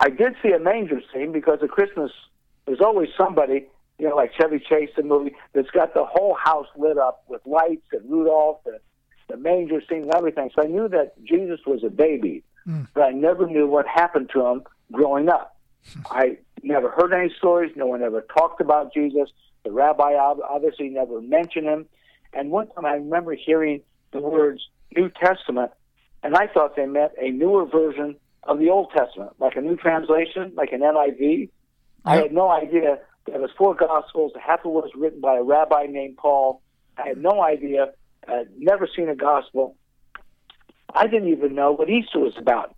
I 0.00 0.10
did 0.10 0.34
see 0.42 0.52
a 0.52 0.58
manger 0.58 1.00
scene 1.12 1.32
because 1.32 1.58
at 1.62 1.70
Christmas 1.70 2.10
there's 2.66 2.80
always 2.80 3.08
somebody, 3.16 3.66
you 3.98 4.08
know, 4.08 4.16
like 4.16 4.32
Chevy 4.38 4.58
Chase 4.58 4.90
the 4.96 5.02
movie, 5.02 5.34
that's 5.52 5.70
got 5.70 5.94
the 5.94 6.04
whole 6.04 6.34
house 6.34 6.66
lit 6.76 6.98
up 6.98 7.24
with 7.28 7.40
lights 7.46 7.86
and 7.92 8.08
Rudolph 8.10 8.60
and 8.66 8.78
the 9.28 9.36
manger 9.36 9.80
scene 9.88 10.02
and 10.02 10.14
everything. 10.14 10.50
So 10.54 10.62
I 10.62 10.66
knew 10.66 10.88
that 10.88 11.14
Jesus 11.24 11.60
was 11.66 11.82
a 11.84 11.90
baby, 11.90 12.42
Mm. 12.66 12.88
but 12.94 13.02
I 13.04 13.12
never 13.12 13.46
knew 13.46 13.68
what 13.68 13.86
happened 13.86 14.28
to 14.30 14.44
him 14.44 14.64
growing 14.90 15.28
up. 15.28 15.56
I 16.10 16.38
never 16.64 16.90
heard 16.90 17.12
any 17.12 17.32
stories. 17.38 17.70
No 17.76 17.86
one 17.86 18.02
ever 18.02 18.22
talked 18.22 18.60
about 18.60 18.92
Jesus. 18.92 19.30
The 19.64 19.70
rabbi 19.70 20.14
obviously 20.16 20.88
never 20.88 21.20
mentioned 21.20 21.66
him. 21.66 21.86
And 22.32 22.50
one 22.50 22.68
time 22.68 22.84
I 22.84 22.94
remember 22.94 23.34
hearing 23.34 23.82
the 24.12 24.20
words 24.20 24.68
New 24.94 25.10
Testament, 25.10 25.72
and 26.22 26.36
I 26.36 26.46
thought 26.46 26.76
they 26.76 26.86
meant 26.86 27.12
a 27.20 27.30
newer 27.30 27.66
version 27.66 28.16
of 28.44 28.58
the 28.58 28.70
Old 28.70 28.90
Testament, 28.96 29.32
like 29.38 29.56
a 29.56 29.60
new 29.60 29.76
translation, 29.76 30.52
like 30.56 30.72
an 30.72 30.80
NIV. 30.80 31.50
I 32.04 32.16
had 32.16 32.32
no 32.32 32.48
idea 32.48 32.98
that 33.26 33.32
there 33.32 33.40
was 33.40 33.50
four 33.58 33.74
Gospels. 33.74 34.32
Half 34.40 34.60
of 34.60 34.66
it 34.66 34.70
was 34.70 34.90
written 34.94 35.20
by 35.20 35.36
a 35.36 35.42
rabbi 35.42 35.86
named 35.88 36.16
Paul. 36.16 36.62
I 36.96 37.08
had 37.08 37.18
no 37.18 37.42
idea. 37.42 37.92
I'd 38.28 38.48
never 38.56 38.88
seen 38.94 39.08
a 39.08 39.16
Gospel. 39.16 39.76
I 40.94 41.06
didn't 41.06 41.28
even 41.28 41.54
know 41.54 41.72
what 41.72 41.90
Easter 41.90 42.20
was 42.20 42.34
about. 42.38 42.76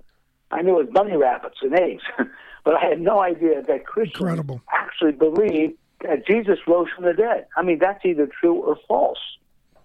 I 0.51 0.63
knew 0.63 0.81
it 0.81 0.87
was 0.87 0.93
bunny 0.93 1.17
rabbits 1.17 1.59
and 1.61 1.75
eggs, 1.75 2.03
but 2.65 2.75
I 2.75 2.89
had 2.89 3.01
no 3.01 3.21
idea 3.21 3.63
that 3.63 3.85
Christians 3.85 4.19
Incredible. 4.21 4.63
actually 4.73 5.13
believed 5.13 5.75
that 6.03 6.27
Jesus 6.27 6.59
rose 6.67 6.89
from 6.95 7.05
the 7.05 7.13
dead. 7.13 7.47
I 7.57 7.63
mean, 7.63 7.79
that's 7.79 8.05
either 8.05 8.27
true 8.27 8.55
or 8.55 8.77
false. 8.87 9.19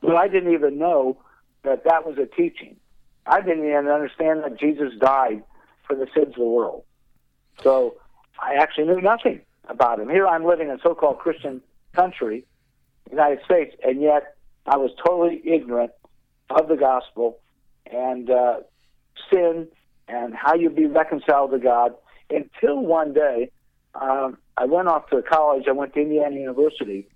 But 0.02 0.16
I 0.16 0.28
didn't 0.28 0.54
even 0.54 0.78
know 0.78 1.18
that 1.64 1.84
that 1.86 2.06
was 2.06 2.18
a 2.18 2.26
teaching. 2.26 2.76
I 3.26 3.42
didn't 3.42 3.66
even 3.66 3.88
understand 3.88 4.44
that 4.44 4.60
Jesus 4.60 4.94
died 5.00 5.44
for 5.88 5.96
the 5.96 6.08
sins 6.14 6.30
of 6.30 6.36
the 6.36 6.44
world. 6.44 6.84
So 7.62 7.96
I 8.40 8.56
actually 8.56 8.86
knew 8.86 9.02
nothing 9.02 9.42
about 9.68 10.00
him. 10.00 10.10
Here 10.10 10.28
I'm 10.28 10.46
living 10.46 10.70
in 10.70 10.76
a 10.76 10.80
so-called 10.82 11.20
Christian 11.20 11.62
country, 11.94 12.46
United 13.10 13.44
States, 13.46 13.76
and 13.84 14.02
yet 14.02 14.36
I 14.66 14.78
was 14.78 14.92
totally 15.06 15.42
ignorant 15.46 15.92
of 16.50 16.68
the 16.68 16.76
gospel 16.76 17.40
and 17.92 18.30
uh, 18.30 18.60
sin 19.32 19.68
and 20.08 20.34
how 20.34 20.54
you 20.56 20.70
be 20.70 20.86
reconciled 20.86 21.52
to 21.52 21.60
God 21.60 21.96
until 22.30 22.80
one 22.80 23.14
day 23.14 23.52
um, 23.96 24.38
I 24.58 24.66
went 24.66 24.88
off 24.88 25.10
to 25.10 25.22
college. 25.22 25.66
I 25.68 25.72
went 25.72 25.94
to 25.94 26.02
Indiana 26.02 26.36
University, 26.36 27.08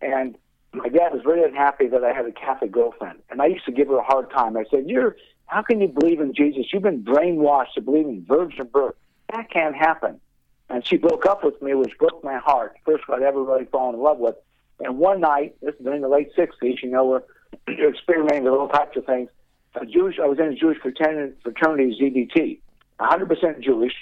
and 0.00 0.36
my 0.72 0.88
dad 0.88 1.12
was 1.12 1.22
very 1.24 1.42
unhappy 1.42 1.88
that 1.88 2.04
I 2.04 2.12
had 2.12 2.26
a 2.26 2.32
Catholic 2.32 2.72
girlfriend, 2.72 3.20
and 3.30 3.40
I 3.40 3.46
used 3.46 3.64
to 3.66 3.72
give 3.72 3.88
her 3.88 3.98
a 3.98 4.04
hard 4.04 4.30
time. 4.30 4.56
I 4.56 4.64
said, 4.70 4.88
"You're 4.88 5.16
how 5.46 5.62
can 5.62 5.80
you 5.80 5.88
believe 5.88 6.20
in 6.20 6.34
Jesus? 6.34 6.72
You've 6.72 6.82
been 6.82 7.04
brainwashed 7.04 7.74
to 7.74 7.80
believe 7.80 8.06
in 8.06 8.24
virgin 8.24 8.66
birth. 8.66 8.94
That 9.32 9.50
can't 9.50 9.74
happen." 9.74 10.20
And 10.68 10.86
she 10.86 10.96
broke 10.96 11.26
up 11.26 11.44
with 11.44 11.60
me, 11.62 11.74
which 11.74 11.96
broke 11.98 12.22
my 12.24 12.38
heart. 12.38 12.76
First 12.84 13.08
one 13.08 13.22
I'd 13.22 13.26
ever 13.26 13.42
really 13.42 13.66
fallen 13.66 13.94
in 13.94 14.00
love 14.00 14.18
with. 14.18 14.34
And 14.80 14.98
one 14.98 15.20
night, 15.20 15.54
this 15.62 15.74
is 15.76 15.86
in 15.86 16.00
the 16.00 16.08
late 16.08 16.34
'60s, 16.36 16.82
you 16.82 16.90
know, 16.90 17.06
we're 17.06 17.22
you're 17.68 17.90
experimenting 17.90 18.44
with 18.44 18.52
all 18.52 18.68
types 18.68 18.96
of 18.96 19.06
things. 19.06 19.28
A 19.74 19.86
Jewish, 19.86 20.18
I 20.22 20.26
was 20.26 20.38
in 20.38 20.46
a 20.46 20.54
Jewish 20.54 20.78
fraternity, 20.78 21.34
fraternity 21.42 21.96
ZBT, 22.00 22.60
100% 22.98 23.60
Jewish. 23.60 23.92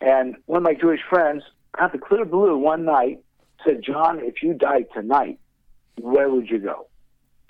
And 0.00 0.36
one 0.46 0.58
of 0.58 0.62
my 0.64 0.74
Jewish 0.74 1.00
friends, 1.08 1.42
out 1.78 1.92
the 1.92 1.98
clear 1.98 2.24
blue, 2.24 2.56
one 2.56 2.84
night 2.84 3.20
said, 3.64 3.82
"John, 3.82 4.20
if 4.20 4.42
you 4.42 4.54
died 4.54 4.86
tonight, 4.92 5.38
where 6.00 6.28
would 6.30 6.48
you 6.48 6.58
go?" 6.58 6.86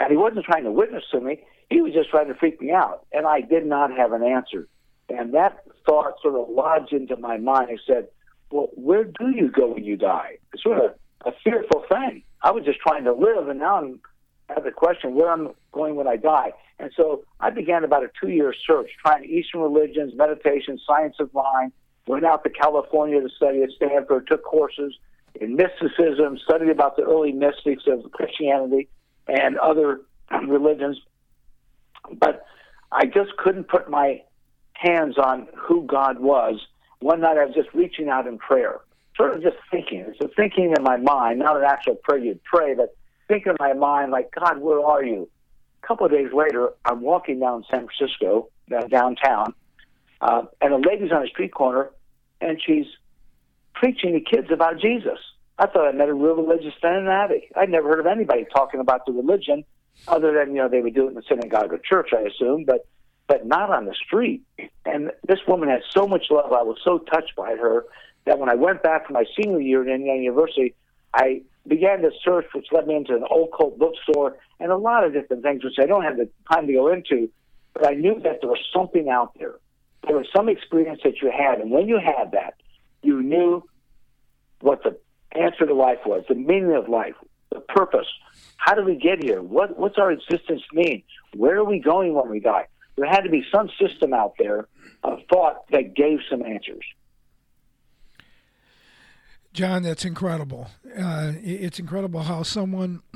And 0.00 0.10
he 0.10 0.16
wasn't 0.16 0.44
trying 0.44 0.64
to 0.64 0.72
witness 0.72 1.04
to 1.10 1.20
me; 1.20 1.44
he 1.70 1.80
was 1.80 1.92
just 1.92 2.10
trying 2.10 2.28
to 2.28 2.34
freak 2.34 2.60
me 2.60 2.72
out. 2.72 3.06
And 3.12 3.26
I 3.26 3.40
did 3.40 3.66
not 3.66 3.90
have 3.92 4.12
an 4.12 4.22
answer. 4.22 4.68
And 5.08 5.34
that 5.34 5.64
thought 5.86 6.20
sort 6.22 6.34
of 6.34 6.48
lodged 6.48 6.92
into 6.92 7.16
my 7.16 7.36
mind. 7.36 7.68
I 7.70 7.78
said, 7.86 8.08
"Well, 8.50 8.68
where 8.74 9.04
do 9.04 9.30
you 9.30 9.48
go 9.48 9.68
when 9.68 9.84
you 9.84 9.96
die?" 9.96 10.38
It's 10.52 10.62
sort 10.62 10.78
of 10.78 10.94
a 11.24 11.32
fearful 11.42 11.84
thing. 11.88 12.22
I 12.42 12.50
was 12.50 12.64
just 12.64 12.80
trying 12.80 13.04
to 13.04 13.12
live, 13.12 13.48
and 13.48 13.58
now 13.58 13.76
I'm 13.76 14.00
I 14.48 14.54
have 14.54 14.64
the 14.64 14.70
question 14.70 15.14
where 15.14 15.30
I'm 15.30 15.54
going 15.72 15.96
when 15.96 16.06
I 16.06 16.16
die. 16.16 16.52
And 16.78 16.90
so 16.96 17.24
I 17.40 17.50
began 17.50 17.84
about 17.84 18.04
a 18.04 18.10
two 18.20 18.28
year 18.30 18.52
search, 18.66 18.90
trying 19.04 19.24
Eastern 19.24 19.60
religions, 19.60 20.12
meditation, 20.14 20.78
science 20.86 21.16
of 21.18 21.32
mind. 21.32 21.72
Went 22.06 22.24
out 22.24 22.44
to 22.44 22.50
California 22.50 23.20
to 23.20 23.28
study 23.30 23.62
at 23.62 23.70
Stanford, 23.70 24.26
took 24.26 24.44
courses 24.44 24.94
in 25.40 25.56
mysticism, 25.56 26.38
studied 26.44 26.68
about 26.68 26.96
the 26.96 27.02
early 27.02 27.32
mystics 27.32 27.84
of 27.86 28.10
Christianity 28.12 28.88
and 29.26 29.58
other 29.58 30.02
religions. 30.46 31.00
But 32.12 32.44
I 32.92 33.06
just 33.06 33.36
couldn't 33.38 33.68
put 33.68 33.90
my 33.90 34.22
hands 34.74 35.16
on 35.18 35.48
who 35.56 35.84
God 35.84 36.18
was. 36.20 36.60
One 37.00 37.20
night 37.20 37.38
I 37.38 37.46
was 37.46 37.54
just 37.54 37.72
reaching 37.74 38.08
out 38.08 38.26
in 38.26 38.38
prayer, 38.38 38.80
sort 39.16 39.34
of 39.34 39.42
just 39.42 39.56
thinking. 39.70 40.00
It's 40.00 40.20
a 40.20 40.28
thinking 40.28 40.74
in 40.76 40.82
my 40.82 40.96
mind, 40.96 41.38
not 41.38 41.56
an 41.56 41.64
actual 41.64 41.96
prayer 41.96 42.18
you'd 42.18 42.44
pray, 42.44 42.74
but 42.74 42.94
thinking 43.28 43.52
in 43.52 43.56
my 43.58 43.72
mind, 43.72 44.12
like, 44.12 44.30
God, 44.32 44.58
where 44.58 44.84
are 44.84 45.04
you? 45.04 45.28
A 45.82 45.86
couple 45.86 46.06
of 46.06 46.12
days 46.12 46.32
later, 46.32 46.70
I'm 46.84 47.00
walking 47.00 47.40
down 47.40 47.64
San 47.70 47.86
Francisco, 47.86 48.48
downtown, 48.88 49.54
uh, 50.24 50.42
and 50.62 50.72
a 50.72 50.78
lady's 50.78 51.12
on 51.12 51.22
a 51.22 51.28
street 51.28 51.52
corner, 51.52 51.90
and 52.40 52.60
she's 52.64 52.86
preaching 53.74 54.14
to 54.14 54.20
kids 54.20 54.48
about 54.50 54.80
Jesus. 54.80 55.18
I 55.58 55.66
thought 55.66 55.86
I 55.86 55.92
met 55.92 56.08
a 56.08 56.14
real 56.14 56.34
religious 56.34 56.72
fanatic. 56.80 57.52
I'd 57.54 57.68
never 57.68 57.88
heard 57.88 58.00
of 58.00 58.06
anybody 58.06 58.46
talking 58.56 58.80
about 58.80 59.04
the 59.06 59.12
religion, 59.12 59.64
other 60.08 60.32
than 60.32 60.56
you 60.56 60.62
know 60.62 60.68
they 60.68 60.80
would 60.80 60.94
do 60.94 61.04
it 61.06 61.08
in 61.10 61.14
the 61.14 61.22
synagogue 61.28 61.72
or 61.72 61.78
church, 61.78 62.10
I 62.16 62.22
assume, 62.22 62.64
but 62.64 62.86
but 63.26 63.46
not 63.46 63.70
on 63.70 63.84
the 63.84 63.94
street. 63.94 64.42
And 64.86 65.10
this 65.28 65.40
woman 65.46 65.68
had 65.68 65.82
so 65.90 66.06
much 66.06 66.24
love. 66.30 66.52
I 66.52 66.62
was 66.62 66.78
so 66.82 66.98
touched 66.98 67.36
by 67.36 67.56
her 67.56 67.84
that 68.24 68.38
when 68.38 68.48
I 68.48 68.54
went 68.54 68.82
back 68.82 69.06
for 69.06 69.12
my 69.12 69.24
senior 69.38 69.60
year 69.60 69.82
at 69.82 69.88
Indiana 69.88 70.22
University, 70.22 70.74
I 71.12 71.42
began 71.66 72.00
to 72.02 72.10
search, 72.22 72.46
which 72.54 72.66
led 72.72 72.86
me 72.86 72.96
into 72.96 73.14
an 73.14 73.24
occult 73.24 73.78
bookstore 73.78 74.36
and 74.60 74.72
a 74.72 74.76
lot 74.76 75.04
of 75.04 75.12
different 75.12 75.42
things, 75.42 75.64
which 75.64 75.78
I 75.78 75.86
don't 75.86 76.02
have 76.02 76.16
the 76.16 76.28
time 76.50 76.66
to 76.66 76.72
go 76.72 76.92
into. 76.92 77.30
but 77.74 77.86
I 77.88 77.94
knew 77.94 78.20
that 78.20 78.40
there 78.40 78.50
was 78.50 78.60
something 78.74 79.08
out 79.08 79.32
there. 79.38 79.56
There 80.06 80.16
was 80.16 80.26
some 80.34 80.48
experience 80.48 81.00
that 81.04 81.22
you 81.22 81.30
had, 81.30 81.60
and 81.60 81.70
when 81.70 81.88
you 81.88 81.98
had 81.98 82.32
that, 82.32 82.54
you 83.02 83.22
knew 83.22 83.62
what 84.60 84.82
the 84.82 84.98
answer 85.38 85.66
to 85.66 85.74
life 85.74 85.98
was, 86.06 86.24
the 86.28 86.34
meaning 86.34 86.74
of 86.74 86.88
life, 86.88 87.14
the 87.50 87.60
purpose. 87.60 88.06
How 88.56 88.74
did 88.74 88.84
we 88.84 88.96
get 88.96 89.22
here? 89.22 89.42
What 89.42 89.78
what's 89.78 89.98
our 89.98 90.10
existence 90.10 90.62
mean? 90.72 91.02
Where 91.34 91.56
are 91.56 91.64
we 91.64 91.78
going 91.78 92.14
when 92.14 92.28
we 92.28 92.40
die? 92.40 92.66
There 92.96 93.06
had 93.06 93.22
to 93.22 93.30
be 93.30 93.44
some 93.52 93.70
system 93.80 94.12
out 94.12 94.34
there 94.38 94.68
of 95.02 95.20
thought 95.32 95.68
that 95.70 95.94
gave 95.94 96.20
some 96.30 96.42
answers. 96.42 96.84
John, 99.52 99.82
that's 99.82 100.04
incredible. 100.04 100.68
Uh, 100.98 101.32
it's 101.36 101.78
incredible 101.78 102.22
how 102.22 102.42
someone, 102.42 103.02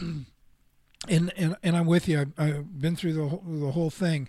and, 1.09 1.33
and 1.37 1.57
and 1.62 1.76
I'm 1.76 1.87
with 1.87 2.09
you. 2.09 2.21
I've, 2.21 2.33
I've 2.38 2.80
been 2.80 2.95
through 2.95 3.14
the 3.14 3.28
whole, 3.28 3.42
the 3.45 3.73
whole 3.73 3.90
thing. 3.90 4.28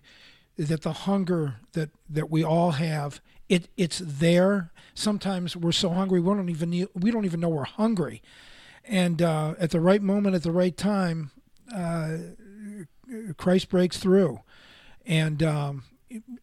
That 0.60 0.82
the 0.82 0.92
hunger 0.92 1.56
that 1.72 1.90
that 2.10 2.30
we 2.30 2.44
all 2.44 2.72
have, 2.72 3.22
it 3.48 3.70
it's 3.78 4.02
there. 4.04 4.72
Sometimes 4.94 5.56
we're 5.56 5.72
so 5.72 5.90
hungry 5.90 6.20
we 6.20 6.34
don't 6.36 6.50
even 6.50 6.88
we 6.94 7.12
don't 7.12 7.24
even 7.24 7.40
know 7.40 7.48
we're 7.48 7.64
hungry, 7.64 8.22
and 8.84 9.22
uh, 9.22 9.56
at 9.58 9.72
the 9.72 9.80
right 9.80 10.02
moment, 10.02 10.36
at 10.36 10.44
the 10.44 10.52
right 10.52 10.76
time, 10.76 11.32
uh, 11.74 12.18
Christ 13.38 13.70
breaks 13.70 13.98
through. 13.98 14.42
And 15.06 15.42
um, 15.42 15.84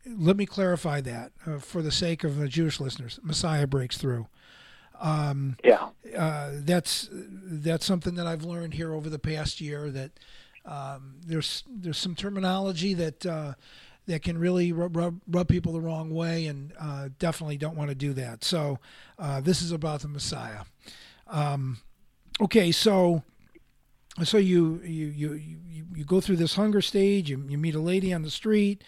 let 0.07 0.37
me 0.37 0.47
clarify 0.47 1.01
that 1.03 1.33
uh, 1.47 1.59
for 1.59 1.83
the 1.83 1.93
sake 1.93 2.25
of 2.25 2.37
the 2.37 2.49
Jewish 2.49 2.81
listeners. 2.81 3.19
Messiah 3.23 3.67
breaks 3.67 3.99
through. 3.99 4.27
Um, 5.01 5.57
yeah, 5.63 5.89
uh, 6.17 6.53
that's 6.55 7.09
that's 7.13 7.85
something 7.85 8.15
that 8.15 8.27
I've 8.27 8.45
learned 8.45 8.75
here 8.75 8.95
over 8.95 9.11
the 9.11 9.19
past 9.19 9.61
year. 9.61 9.91
That 9.91 10.11
um, 10.65 11.17
there's 11.25 11.65
there's 11.69 11.99
some 11.99 12.15
terminology 12.15 12.95
that 12.95 13.27
uh, 13.27 13.55
that 14.07 14.23
can 14.23 14.39
really 14.39 14.73
rub, 14.73 14.97
rub, 14.97 15.21
rub, 15.29 15.49
people 15.49 15.73
the 15.73 15.81
wrong 15.81 16.11
way, 16.11 16.47
and 16.47 16.73
uh, 16.81 17.09
definitely 17.19 17.57
don't 17.57 17.77
want 17.77 17.91
to 17.91 17.95
do 17.95 18.13
that. 18.15 18.45
So 18.45 18.79
uh, 19.19 19.41
this 19.41 19.63
is 19.63 19.73
about 19.73 20.01
the 20.01 20.09
Messiah. 20.09 20.61
Um, 21.27 21.79
okay, 22.41 22.71
so 22.73 23.23
so 24.23 24.39
you 24.39 24.81
you 24.85 25.07
you 25.09 25.33
you, 25.35 25.85
you 25.95 26.05
go 26.05 26.21
through 26.21 26.37
this 26.37 26.55
hunger 26.55 26.81
stage. 26.81 27.31
You, 27.31 27.45
you 27.49 27.59
meet 27.59 27.75
a 27.75 27.81
lady 27.81 28.13
on 28.13 28.23
the 28.23 28.31
street, 28.31 28.83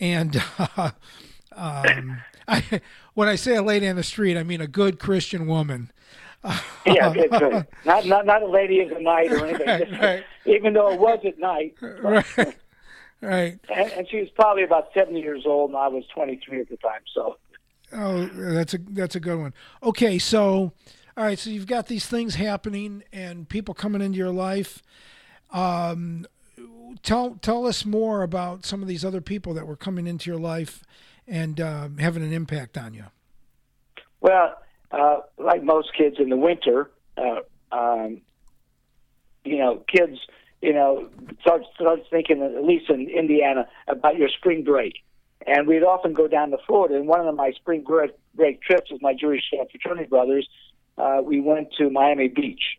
and 0.00 0.42
uh, 0.58 0.90
um, 1.56 2.20
I, 2.46 2.80
when 3.14 3.28
I 3.28 3.36
say 3.36 3.56
a 3.56 3.62
lady 3.62 3.88
on 3.88 3.96
the 3.96 4.02
street, 4.02 4.36
I 4.36 4.42
mean 4.42 4.60
a 4.60 4.66
good 4.66 4.98
Christian 4.98 5.46
woman. 5.46 5.92
yeah, 6.86 7.12
good, 7.12 7.30
good. 7.30 7.66
Not, 7.84 8.06
not 8.06 8.26
not 8.26 8.42
a 8.42 8.46
lady 8.46 8.80
in 8.80 8.88
the 8.88 9.00
night 9.00 9.32
or 9.32 9.46
anything. 9.46 9.66
Right, 9.98 10.00
right. 10.00 10.24
Even 10.46 10.72
though 10.72 10.90
it 10.90 11.00
was 11.00 11.20
at 11.24 11.38
night. 11.38 11.74
Right. 11.82 12.56
Right. 13.20 13.58
And, 13.74 13.92
and, 13.92 14.08
she 14.08 14.20
was 14.20 14.28
probably 14.30 14.62
about 14.62 14.90
seventy 14.94 15.20
years 15.20 15.42
old, 15.44 15.70
and 15.70 15.78
I 15.78 15.88
was 15.88 16.04
twenty-three 16.14 16.60
at 16.60 16.68
the 16.68 16.76
time. 16.76 17.00
So. 17.12 17.36
Oh, 17.92 18.26
that's 18.26 18.74
a 18.74 18.78
that's 18.78 19.16
a 19.16 19.20
good 19.20 19.38
one. 19.38 19.54
Okay, 19.82 20.18
so 20.18 20.72
all 21.16 21.24
right, 21.24 21.38
so 21.38 21.50
you've 21.50 21.66
got 21.66 21.88
these 21.88 22.06
things 22.06 22.36
happening 22.36 23.02
and 23.12 23.48
people 23.48 23.74
coming 23.74 24.00
into 24.00 24.18
your 24.18 24.30
life. 24.30 24.84
Um, 25.50 26.26
tell 27.02 27.36
tell 27.42 27.66
us 27.66 27.84
more 27.84 28.22
about 28.22 28.64
some 28.64 28.82
of 28.82 28.88
these 28.88 29.04
other 29.04 29.20
people 29.20 29.52
that 29.54 29.66
were 29.66 29.74
coming 29.74 30.06
into 30.06 30.30
your 30.30 30.38
life 30.38 30.84
and 31.26 31.60
uh, 31.60 31.88
having 31.98 32.22
an 32.22 32.32
impact 32.32 32.78
on 32.78 32.94
you. 32.94 33.06
Well, 34.20 34.58
uh, 34.92 35.18
like 35.38 35.62
most 35.64 35.88
kids 35.96 36.16
in 36.20 36.28
the 36.28 36.36
winter, 36.36 36.90
uh, 37.16 37.40
um, 37.72 38.20
you 39.44 39.58
know, 39.58 39.82
kids, 39.92 40.18
you 40.62 40.72
know, 40.72 41.08
start 41.40 41.62
start 41.74 42.00
thinking 42.10 42.42
at 42.42 42.64
least 42.64 42.90
in 42.90 43.08
Indiana 43.08 43.68
about 43.86 44.16
your 44.16 44.28
spring 44.28 44.64
break. 44.64 44.94
And 45.46 45.66
we'd 45.66 45.84
often 45.84 46.14
go 46.14 46.26
down 46.26 46.50
to 46.50 46.58
Florida. 46.66 46.96
And 46.96 47.06
one 47.06 47.26
of 47.26 47.34
my 47.34 47.52
spring 47.52 47.84
break, 47.86 48.10
break 48.34 48.60
trips 48.60 48.90
with 48.90 49.00
my 49.00 49.14
Jewish 49.14 49.42
fraternity 49.70 50.08
brothers 50.08 50.48
uh, 50.98 51.20
we 51.24 51.40
went 51.40 51.72
to 51.78 51.90
Miami 51.90 52.28
Beach. 52.28 52.78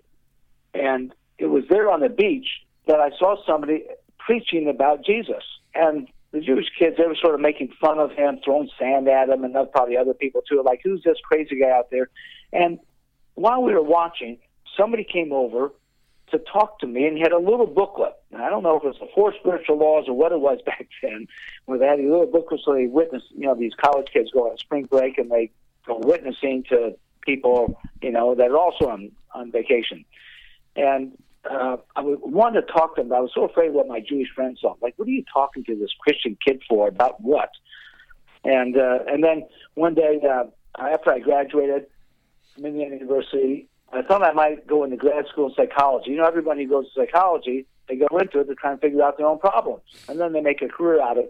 And 0.74 1.13
it 1.38 1.48
was 1.48 1.63
there 1.69 1.89
on 1.89 2.01
the 2.01 2.09
beach 2.09 2.48
that 2.86 3.00
I 3.00 3.09
saw 3.17 3.36
somebody 3.45 3.86
preaching 4.19 4.67
about 4.69 5.06
Jesus. 5.06 5.43
And 5.73 6.08
the 6.32 6.41
Jewish 6.41 6.65
kids, 6.77 6.97
they 6.97 7.08
were 7.08 7.15
sort 7.15 7.34
of 7.34 7.41
making 7.41 7.69
fun 7.80 7.97
of 7.97 8.12
him, 8.12 8.39
throwing 8.43 8.69
sand 8.77 9.08
at 9.08 9.30
him, 9.30 9.43
and 9.43 9.56
probably 9.71 9.97
other 9.97 10.13
people 10.13 10.41
too, 10.47 10.62
like, 10.63 10.82
who's 10.84 11.01
this 11.04 11.17
crazy 11.23 11.60
guy 11.60 11.71
out 11.71 11.89
there? 11.89 12.10
And 12.51 12.80
while 13.36 13.63
we 13.63 13.73
were 13.73 13.82
watching, 13.82 14.38
somebody 14.77 15.04
came 15.04 15.32
over 15.32 15.71
to 16.32 16.39
talk 16.39 16.80
to 16.80 16.88
me 16.88 17.06
and 17.06 17.18
he 17.18 17.22
had 17.22 17.32
a 17.32 17.38
little 17.38 17.68
booklet. 17.68 18.13
And 18.32 18.42
I 18.42 18.50
don't 18.50 18.63
know 18.63 18.78
if 18.78 18.84
it 18.84 18.88
was 18.88 19.00
the 19.00 19.10
four 19.13 19.34
spiritual 19.39 19.78
laws 19.78 20.06
or 20.08 20.15
what 20.15 20.32
it 20.32 20.39
was 20.39 20.60
back 20.65 20.88
then, 21.02 21.28
where 21.65 21.78
they 21.78 21.88
had 21.88 22.00
these 22.00 22.10
little 22.10 22.28
booklets 22.28 22.63
so 22.65 22.74
they 22.74 22.88
witnessed, 22.88 23.28
you 23.32 23.46
know, 23.46 23.56
these 23.56 23.74
college 23.76 24.08
kids 24.12 24.32
go 24.32 24.50
on 24.50 24.58
spring 24.58 24.86
break 24.86 25.18
and 25.18 25.32
they 25.32 25.52
go 25.86 25.98
witnessing 25.98 26.63
to 26.70 26.96
people, 27.22 27.80
you 28.02 28.12
know, 28.12 28.36
that 28.36 28.50
are 28.50 28.58
also 28.58 28.88
on, 28.88 29.12
on 29.34 29.52
vacation. 29.52 30.06
And 30.76 31.18
uh, 31.50 31.78
I 31.96 32.02
wanted 32.02 32.62
to 32.62 32.74
talk 32.74 32.96
to 32.96 33.02
them, 33.02 33.10
but 33.10 33.15
I 33.15 33.22
was 33.22 33.32
so 33.34 33.46
afraid 33.46 33.74
what 33.74 33.88
my 33.88 34.00
Jewish 34.00 34.30
friends 34.36 34.60
thought. 34.62 34.78
Like, 34.82 34.94
what 34.98 35.08
are 35.08 35.12
you 35.12 35.24
talking 35.32 35.63
to 35.65 35.76
this 35.76 35.92
Christian 36.00 36.38
kid 36.46 36.62
for? 36.68 36.88
About 36.88 37.22
what? 37.22 37.50
And 38.44 38.78
uh, 38.78 39.00
and 39.08 39.24
then 39.24 39.48
one 39.76 39.96
day 39.96 40.20
uh, 40.30 40.46
after 40.78 41.12
I 41.12 41.20
graduated 41.20 41.88
from 42.56 42.65
Indiana 42.65 42.96
University, 42.96 43.68
I 43.91 44.02
thought 44.04 44.23
I 44.23 44.34
might 44.34 44.67
go 44.67 44.84
into 44.84 44.97
grad 44.97 45.25
school 45.28 45.47
in 45.47 45.54
psychology. 45.56 46.12
You 46.12 46.17
know, 46.17 46.25
everybody 46.25 46.63
who 46.63 46.69
goes 46.69 46.93
to 46.93 47.02
psychology, 47.02 47.65
they 47.88 47.95
go 47.95 48.17
into 48.17 48.39
it 48.39 48.45
to 48.45 48.56
try 48.56 48.71
and 48.71 48.82
figure 48.82 49.04
out 49.04 49.17
their 49.17 49.25
own 49.25 49.39
problems, 49.39 49.82
and 50.08 50.19
then 50.19 50.34
they 50.34 50.41
make 50.41 50.62
a 50.62 50.67
career 50.67 51.02
out 51.02 51.17
of 51.17 51.25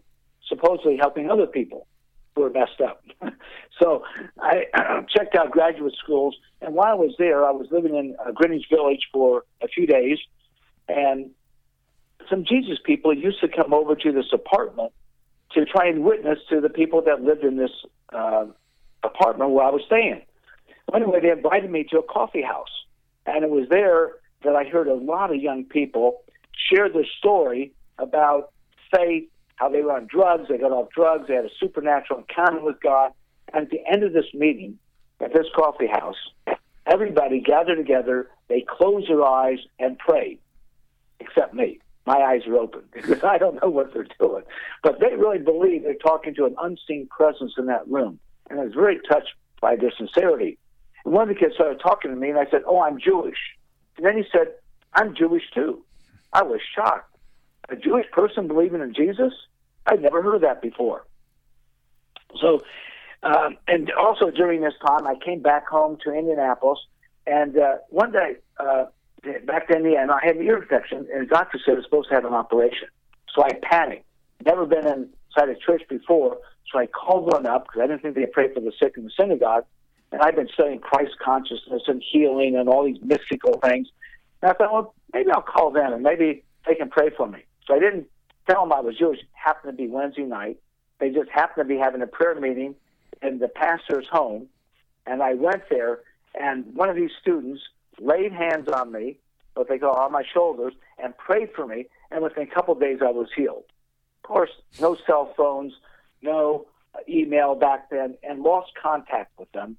supposedly 0.47 0.97
helping 0.97 1.29
other 1.29 1.47
people 1.47 1.87
who 2.35 2.43
are 2.43 2.49
messed 2.49 2.81
up. 2.81 3.03
so 3.79 4.03
I 4.39 4.65
checked 5.09 5.35
out 5.35 5.51
graduate 5.51 5.95
schools, 6.03 6.35
and 6.61 6.73
while 6.73 6.91
I 6.91 6.95
was 6.95 7.15
there, 7.17 7.45
I 7.45 7.51
was 7.51 7.67
living 7.71 7.95
in 7.95 8.15
uh, 8.25 8.31
Greenwich 8.31 8.65
Village 8.69 9.07
for 9.11 9.45
a 9.61 9.67
few 9.67 9.87
days, 9.87 10.17
and 10.87 11.31
some 12.29 12.45
Jesus 12.45 12.77
people 12.83 13.13
used 13.13 13.39
to 13.41 13.47
come 13.47 13.73
over 13.73 13.95
to 13.95 14.11
this 14.11 14.27
apartment 14.33 14.91
to 15.51 15.65
try 15.65 15.87
and 15.87 16.03
witness 16.03 16.39
to 16.49 16.61
the 16.61 16.69
people 16.69 17.01
that 17.03 17.21
lived 17.21 17.43
in 17.43 17.57
this 17.57 17.71
uh, 18.13 18.45
apartment 19.03 19.51
where 19.51 19.65
I 19.65 19.71
was 19.71 19.81
staying. 19.85 20.21
Anyway, 20.93 21.19
they 21.21 21.31
invited 21.31 21.69
me 21.69 21.85
to 21.91 21.99
a 21.99 22.03
coffee 22.03 22.41
house, 22.41 22.85
and 23.25 23.43
it 23.43 23.49
was 23.49 23.67
there 23.69 24.13
that 24.43 24.55
I 24.55 24.63
heard 24.63 24.87
a 24.87 24.95
lot 24.95 25.33
of 25.33 25.41
young 25.41 25.65
people 25.65 26.23
share 26.71 26.89
their 26.89 27.05
story 27.19 27.73
about 27.97 28.51
faith 28.93 29.29
how 29.59 29.67
they 29.67 29.81
were 29.81 29.91
on 29.91 30.07
drugs, 30.09 30.47
they 30.47 30.57
got 30.57 30.71
off 30.71 30.89
drugs, 30.89 31.27
they 31.27 31.35
had 31.35 31.43
a 31.43 31.49
supernatural 31.59 32.19
encounter 32.21 32.61
with 32.61 32.79
God. 32.81 33.11
And 33.53 33.63
at 33.63 33.69
the 33.69 33.81
end 33.91 34.03
of 34.03 34.13
this 34.13 34.33
meeting, 34.33 34.79
at 35.19 35.33
this 35.33 35.47
coffee 35.53 35.87
house, 35.87 36.15
everybody 36.89 37.41
gathered 37.41 37.75
together, 37.75 38.29
they 38.47 38.65
closed 38.67 39.09
their 39.09 39.23
eyes 39.23 39.59
and 39.77 39.97
prayed, 39.99 40.39
except 41.19 41.53
me. 41.53 41.79
My 42.05 42.19
eyes 42.19 42.47
are 42.47 42.55
open 42.55 42.83
because 42.93 43.21
I 43.23 43.37
don't 43.37 43.61
know 43.61 43.69
what 43.69 43.93
they're 43.93 44.07
doing. 44.17 44.43
But 44.81 45.01
they 45.01 45.13
really 45.17 45.39
believe 45.39 45.83
they're 45.83 45.93
talking 45.93 46.33
to 46.35 46.45
an 46.45 46.55
unseen 46.61 47.07
presence 47.07 47.53
in 47.57 47.65
that 47.65 47.85
room. 47.85 48.17
And 48.49 48.61
I 48.61 48.63
was 48.63 48.73
very 48.73 48.99
touched 49.09 49.33
by 49.61 49.75
their 49.75 49.91
sincerity. 49.97 50.57
And 51.05 51.13
one 51.13 51.29
of 51.29 51.35
the 51.35 51.39
kids 51.39 51.55
started 51.55 51.79
talking 51.79 52.11
to 52.11 52.17
me, 52.17 52.29
and 52.29 52.37
I 52.37 52.45
said, 52.49 52.61
Oh, 52.65 52.81
I'm 52.81 52.99
Jewish. 52.99 53.37
And 53.97 54.05
then 54.05 54.17
he 54.17 54.23
said, 54.31 54.53
I'm 54.93 55.15
Jewish 55.15 55.43
too. 55.53 55.83
I 56.33 56.43
was 56.43 56.59
shocked. 56.75 57.15
A 57.69 57.75
Jewish 57.75 58.05
person 58.11 58.47
believing 58.47 58.81
in 58.81 58.93
Jesus? 58.93 59.33
I'd 59.85 60.01
never 60.01 60.21
heard 60.21 60.35
of 60.35 60.41
that 60.41 60.61
before. 60.61 61.05
So, 62.39 62.61
um, 63.23 63.57
and 63.67 63.91
also 63.91 64.31
during 64.31 64.61
this 64.61 64.73
time, 64.85 65.07
I 65.07 65.15
came 65.23 65.41
back 65.41 65.67
home 65.67 65.97
to 66.03 66.13
Indianapolis, 66.13 66.79
and 67.27 67.57
uh, 67.57 67.75
one 67.89 68.11
day 68.11 68.35
uh, 68.59 68.85
back 69.45 69.67
to 69.67 69.75
Indiana, 69.75 70.13
I 70.21 70.25
had 70.25 70.37
an 70.37 70.43
ear 70.43 70.61
infection, 70.61 71.07
and 71.13 71.23
the 71.23 71.25
doctor 71.25 71.59
said 71.63 71.73
I 71.73 71.75
was 71.75 71.85
supposed 71.85 72.09
to 72.09 72.15
have 72.15 72.25
an 72.25 72.33
operation. 72.33 72.87
So 73.35 73.43
I 73.43 73.53
panicked. 73.61 74.05
Never 74.45 74.65
been 74.65 74.87
inside 74.87 75.49
a 75.49 75.55
church 75.55 75.83
before, 75.89 76.37
so 76.71 76.79
I 76.79 76.85
called 76.87 77.31
one 77.31 77.45
up 77.45 77.65
because 77.65 77.81
I 77.83 77.87
didn't 77.87 78.01
think 78.01 78.15
they 78.15 78.25
prayed 78.25 78.53
for 78.53 78.61
the 78.61 78.71
sick 78.81 78.93
in 78.97 79.03
the 79.03 79.11
synagogue. 79.19 79.65
And 80.11 80.21
I've 80.21 80.35
been 80.35 80.49
studying 80.53 80.79
Christ 80.79 81.15
consciousness 81.23 81.83
and 81.87 82.03
healing 82.11 82.55
and 82.55 82.67
all 82.67 82.83
these 82.83 83.01
mystical 83.03 83.59
things. 83.63 83.87
And 84.41 84.51
I 84.51 84.53
thought, 84.53 84.73
well, 84.73 84.95
maybe 85.13 85.29
I'll 85.31 85.41
call 85.41 85.71
them 85.71 85.93
and 85.93 86.03
maybe 86.03 86.43
they 86.67 86.75
can 86.75 86.89
pray 86.89 87.09
for 87.15 87.27
me. 87.27 87.39
So 87.65 87.75
I 87.75 87.79
didn't 87.79 88.07
tell 88.49 88.61
them 88.61 88.73
I 88.73 88.79
was 88.79 88.97
Jewish. 88.97 89.19
It 89.19 89.27
happened 89.33 89.77
to 89.77 89.83
be 89.83 89.87
Wednesday 89.87 90.23
night. 90.23 90.57
They 90.99 91.09
just 91.09 91.29
happened 91.29 91.67
to 91.67 91.73
be 91.73 91.79
having 91.79 92.01
a 92.01 92.07
prayer 92.07 92.39
meeting 92.39 92.75
in 93.21 93.39
the 93.39 93.47
pastor's 93.47 94.07
home, 94.11 94.47
and 95.05 95.21
I 95.21 95.33
went 95.33 95.63
there. 95.69 95.99
And 96.39 96.65
one 96.75 96.89
of 96.89 96.95
these 96.95 97.11
students 97.21 97.61
laid 97.99 98.31
hands 98.31 98.67
on 98.69 98.91
me, 98.91 99.17
what 99.55 99.67
they 99.67 99.77
call 99.77 99.95
on 99.95 100.11
my 100.11 100.23
shoulders, 100.33 100.73
and 101.01 101.17
prayed 101.17 101.49
for 101.55 101.65
me. 101.65 101.87
And 102.11 102.23
within 102.23 102.43
a 102.43 102.53
couple 102.53 102.73
of 102.73 102.79
days, 102.79 102.99
I 103.01 103.11
was 103.11 103.27
healed. 103.35 103.63
Of 104.23 104.27
course, 104.27 104.51
no 104.79 104.95
cell 105.07 105.33
phones, 105.35 105.73
no 106.21 106.67
email 107.07 107.55
back 107.55 107.89
then, 107.89 108.15
and 108.23 108.41
lost 108.41 108.71
contact 108.81 109.31
with 109.37 109.51
them. 109.51 109.77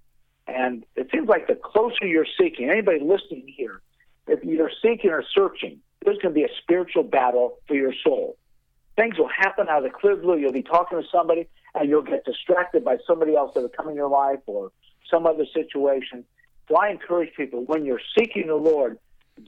And 0.50 0.84
it 0.96 1.08
seems 1.12 1.28
like 1.28 1.46
the 1.46 1.54
closer 1.54 2.06
you're 2.06 2.26
seeking, 2.38 2.70
anybody 2.70 2.98
listening 3.00 3.46
here, 3.46 3.80
if 4.26 4.42
you're 4.44 4.70
seeking 4.82 5.10
or 5.10 5.22
searching, 5.32 5.78
there's 6.04 6.18
going 6.18 6.34
to 6.34 6.38
be 6.40 6.44
a 6.44 6.54
spiritual 6.62 7.04
battle 7.04 7.58
for 7.68 7.74
your 7.74 7.94
soul. 8.04 8.36
things 8.96 9.18
will 9.18 9.28
happen 9.28 9.68
out 9.68 9.78
of 9.78 9.84
the 9.84 9.90
clear 9.90 10.16
blue. 10.16 10.36
You'll 10.36 10.52
be 10.52 10.62
talking 10.62 11.00
to 11.00 11.08
somebody, 11.10 11.48
and 11.74 11.88
you'll 11.88 12.02
get 12.02 12.24
distracted 12.24 12.84
by 12.84 12.98
somebody 13.06 13.34
else 13.34 13.52
that 13.54 13.60
will 13.62 13.68
come 13.68 13.88
in 13.88 13.94
your 13.94 14.08
life 14.10 14.40
or 14.46 14.72
some 15.10 15.26
other 15.26 15.46
situation. 15.54 16.24
So 16.68 16.76
I 16.76 16.90
encourage 16.90 17.34
people 17.36 17.64
when 17.64 17.84
you're 17.84 18.00
seeking 18.18 18.48
the 18.48 18.54
Lord, 18.54 18.98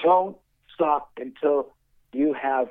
don't 0.03 0.37
stop 0.75 1.11
until 1.19 1.69
you 2.12 2.33
have 2.33 2.69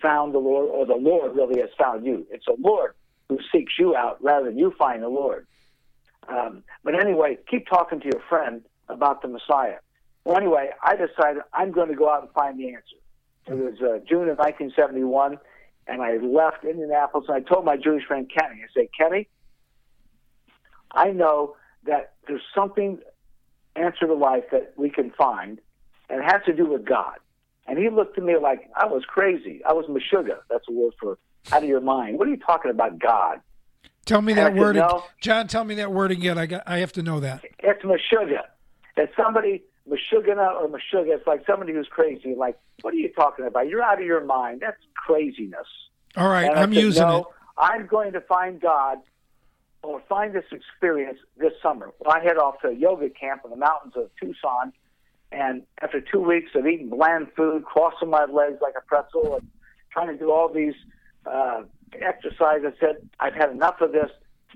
found 0.00 0.34
the 0.34 0.38
Lord, 0.38 0.68
or 0.70 0.86
the 0.86 0.94
Lord 0.94 1.34
really 1.34 1.60
has 1.60 1.70
found 1.78 2.04
you. 2.04 2.26
It's 2.30 2.44
the 2.46 2.56
Lord 2.58 2.94
who 3.28 3.38
seeks 3.52 3.74
you 3.78 3.96
out 3.96 4.22
rather 4.22 4.46
than 4.46 4.58
you 4.58 4.72
find 4.78 5.02
the 5.02 5.08
Lord. 5.08 5.46
Um, 6.28 6.62
but 6.84 6.94
anyway, 6.94 7.38
keep 7.50 7.66
talking 7.66 8.00
to 8.00 8.06
your 8.06 8.22
friend 8.28 8.62
about 8.88 9.22
the 9.22 9.28
Messiah. 9.28 9.76
Well, 10.24 10.36
anyway, 10.36 10.70
I 10.82 10.94
decided 10.94 11.42
I'm 11.52 11.72
going 11.72 11.88
to 11.88 11.94
go 11.94 12.10
out 12.10 12.22
and 12.22 12.32
find 12.32 12.58
the 12.58 12.68
answer. 12.68 12.96
It 13.46 13.54
was 13.54 13.80
uh, 13.80 14.04
June 14.06 14.28
of 14.28 14.36
1971, 14.36 15.38
and 15.86 16.02
I 16.02 16.18
left 16.18 16.64
Indianapolis, 16.64 17.26
and 17.28 17.36
I 17.36 17.40
told 17.40 17.64
my 17.64 17.76
Jewish 17.76 18.04
friend 18.04 18.30
Kenny, 18.30 18.62
I 18.62 18.66
said, 18.74 18.88
Kenny, 18.96 19.26
I 20.92 21.10
know 21.12 21.56
that 21.84 22.12
there's 22.26 22.42
something 22.54 22.98
answer 23.74 24.06
to 24.06 24.14
life 24.14 24.44
that 24.52 24.74
we 24.76 24.90
can 24.90 25.10
find, 25.12 25.60
and 26.10 26.20
it 26.20 26.24
has 26.24 26.42
to 26.44 26.52
do 26.52 26.66
with 26.66 26.84
God. 26.84 27.16
And 27.66 27.78
he 27.78 27.90
looked 27.90 28.18
at 28.18 28.24
me 28.24 28.36
like 28.40 28.68
I 28.74 28.86
was 28.86 29.04
crazy. 29.06 29.62
I 29.64 29.72
was 29.74 29.86
meshuga. 29.86 30.38
That's 30.50 30.64
a 30.68 30.72
word 30.72 30.94
for 31.00 31.18
out 31.52 31.62
of 31.62 31.68
your 31.68 31.82
mind. 31.82 32.18
What 32.18 32.26
are 32.26 32.30
you 32.30 32.38
talking 32.38 32.70
about, 32.70 32.98
God? 32.98 33.40
Tell 34.08 34.22
me 34.22 34.32
that 34.32 34.54
word, 34.54 34.76
no, 34.76 35.04
John. 35.20 35.46
Tell 35.48 35.64
me 35.64 35.74
that 35.76 35.92
word 35.92 36.10
again. 36.10 36.38
I 36.38 36.46
got. 36.46 36.62
I 36.66 36.78
have 36.78 36.92
to 36.94 37.02
know 37.02 37.20
that. 37.20 37.44
It's 37.58 37.82
meshuga. 37.84 38.44
It's 38.96 39.12
somebody 39.16 39.62
meshugana 39.86 40.60
or 40.60 40.66
meshuga. 40.68 41.14
It's 41.14 41.26
like 41.26 41.44
somebody 41.46 41.74
who's 41.74 41.88
crazy. 41.88 42.34
Like, 42.34 42.58
what 42.80 42.94
are 42.94 42.96
you 42.96 43.12
talking 43.12 43.46
about? 43.46 43.68
You're 43.68 43.82
out 43.82 44.00
of 44.00 44.06
your 44.06 44.24
mind. 44.24 44.60
That's 44.60 44.80
craziness. 44.94 45.66
All 46.16 46.28
right, 46.28 46.50
I'm 46.56 46.72
said, 46.72 46.82
using 46.82 47.02
no, 47.02 47.18
it. 47.18 47.26
I'm 47.58 47.86
going 47.86 48.12
to 48.12 48.22
find 48.22 48.58
God 48.60 48.98
or 49.82 50.02
find 50.08 50.34
this 50.34 50.46
experience 50.50 51.18
this 51.36 51.52
summer. 51.62 51.92
Well, 52.00 52.16
I 52.16 52.22
head 52.22 52.38
off 52.38 52.60
to 52.62 52.68
a 52.68 52.74
yoga 52.74 53.10
camp 53.10 53.42
in 53.44 53.50
the 53.50 53.56
mountains 53.56 53.92
of 53.94 54.10
Tucson, 54.18 54.72
and 55.30 55.64
after 55.82 56.00
two 56.00 56.20
weeks 56.20 56.52
of 56.54 56.66
eating 56.66 56.88
bland 56.88 57.28
food, 57.36 57.64
crossing 57.64 58.08
my 58.08 58.24
legs 58.24 58.56
like 58.62 58.74
a 58.76 58.86
pretzel, 58.86 59.36
and 59.36 59.48
trying 59.90 60.08
to 60.08 60.16
do 60.16 60.32
all 60.32 60.52
these 60.52 60.74
uh, 61.26 61.62
exercises, 62.00 62.72
I 62.76 62.80
said, 62.80 63.08
I've 63.20 63.34
had 63.34 63.50
enough 63.50 63.80
of 63.80 63.92
this. 63.92 64.10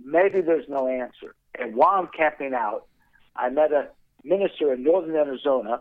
Maybe 0.04 0.40
there's 0.40 0.68
no 0.68 0.88
answer. 0.88 1.34
And 1.58 1.76
while 1.76 2.00
I'm 2.00 2.08
camping 2.16 2.54
out, 2.54 2.86
I 3.36 3.50
met 3.50 3.72
a 3.72 3.88
minister 4.24 4.72
in 4.72 4.82
northern 4.82 5.14
Arizona, 5.14 5.80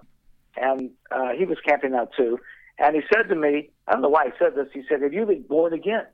and 0.55 0.91
uh, 1.11 1.29
he 1.37 1.45
was 1.45 1.57
camping 1.65 1.93
out 1.93 2.11
too. 2.15 2.39
And 2.77 2.95
he 2.95 3.01
said 3.13 3.29
to 3.29 3.35
me, 3.35 3.69
I 3.87 3.93
don't 3.93 4.01
know 4.01 4.09
why 4.09 4.25
he 4.25 4.31
said 4.39 4.55
this. 4.55 4.67
He 4.73 4.83
said, 4.89 5.01
"Have 5.01 5.13
you 5.13 5.25
been 5.25 5.43
born 5.43 5.73
again?" 5.73 6.05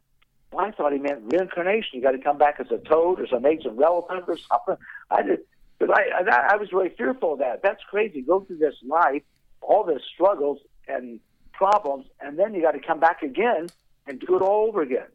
Well, 0.51 0.65
I 0.65 0.71
thought 0.71 0.93
he 0.93 0.99
meant 0.99 1.21
reincarnation. 1.31 1.89
You 1.93 2.01
got 2.01 2.11
to 2.11 2.19
come 2.19 2.37
back 2.37 2.55
as 2.59 2.71
a 2.71 2.77
toad 2.77 3.19
or 3.19 3.27
some 3.27 3.45
ancient 3.45 3.77
relative 3.77 4.27
or 4.27 4.37
something. 4.37 4.77
I 5.09 5.21
did, 5.21 5.39
but 5.79 5.89
I, 5.91 6.03
I, 6.19 6.53
I 6.53 6.55
was 6.57 6.71
really 6.71 6.89
fearful 6.89 7.33
of 7.33 7.39
that. 7.39 7.61
That's 7.63 7.83
crazy. 7.89 8.21
Go 8.21 8.41
through 8.41 8.57
this 8.57 8.75
life, 8.87 9.23
all 9.61 9.83
this 9.83 10.01
struggles 10.13 10.59
and 10.87 11.19
problems, 11.53 12.05
and 12.21 12.37
then 12.37 12.53
you 12.53 12.61
got 12.61 12.71
to 12.71 12.79
come 12.79 12.99
back 12.99 13.23
again 13.23 13.67
and 14.07 14.19
do 14.19 14.35
it 14.35 14.41
all 14.41 14.67
over 14.67 14.81
again. 14.81 15.07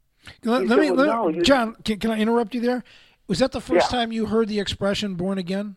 Let, 0.45 0.67
let 0.67 0.79
me, 0.79 0.91
well, 0.91 1.31
let, 1.31 1.45
John. 1.45 1.77
Can, 1.85 1.99
can 1.99 2.11
I 2.11 2.19
interrupt 2.19 2.55
you 2.55 2.61
there? 2.61 2.85
Was 3.29 3.39
that 3.39 3.53
the 3.53 3.61
first 3.61 3.91
yeah. 3.91 3.99
time 3.99 4.13
you 4.13 4.27
heard 4.27 4.49
the 4.49 4.61
expression 4.61 5.15
"born 5.15 5.39
again"? 5.39 5.77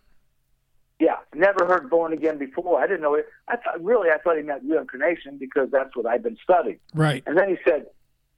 Yeah, 1.00 1.18
never 1.34 1.66
heard 1.66 1.90
born 1.90 2.14
again 2.14 2.38
before. 2.38 2.80
I 2.82 2.88
didn't 2.88 3.02
know 3.02 3.16
it. 3.16 3.28
I 3.48 3.58
thought 3.58 3.84
really, 3.84 4.10
I 4.10 4.18
thought 4.18 4.38
he 4.38 4.44
meant 4.44 4.64
reincarnation 4.68 5.38
because 5.38 5.70
that's 5.72 5.96
what 5.96 6.06
I've 6.06 6.24
been 6.24 6.38
studying. 6.42 6.80
Right. 6.94 7.24
And 7.26 7.38
then 7.38 7.50
he 7.50 7.58
said, 7.68 7.88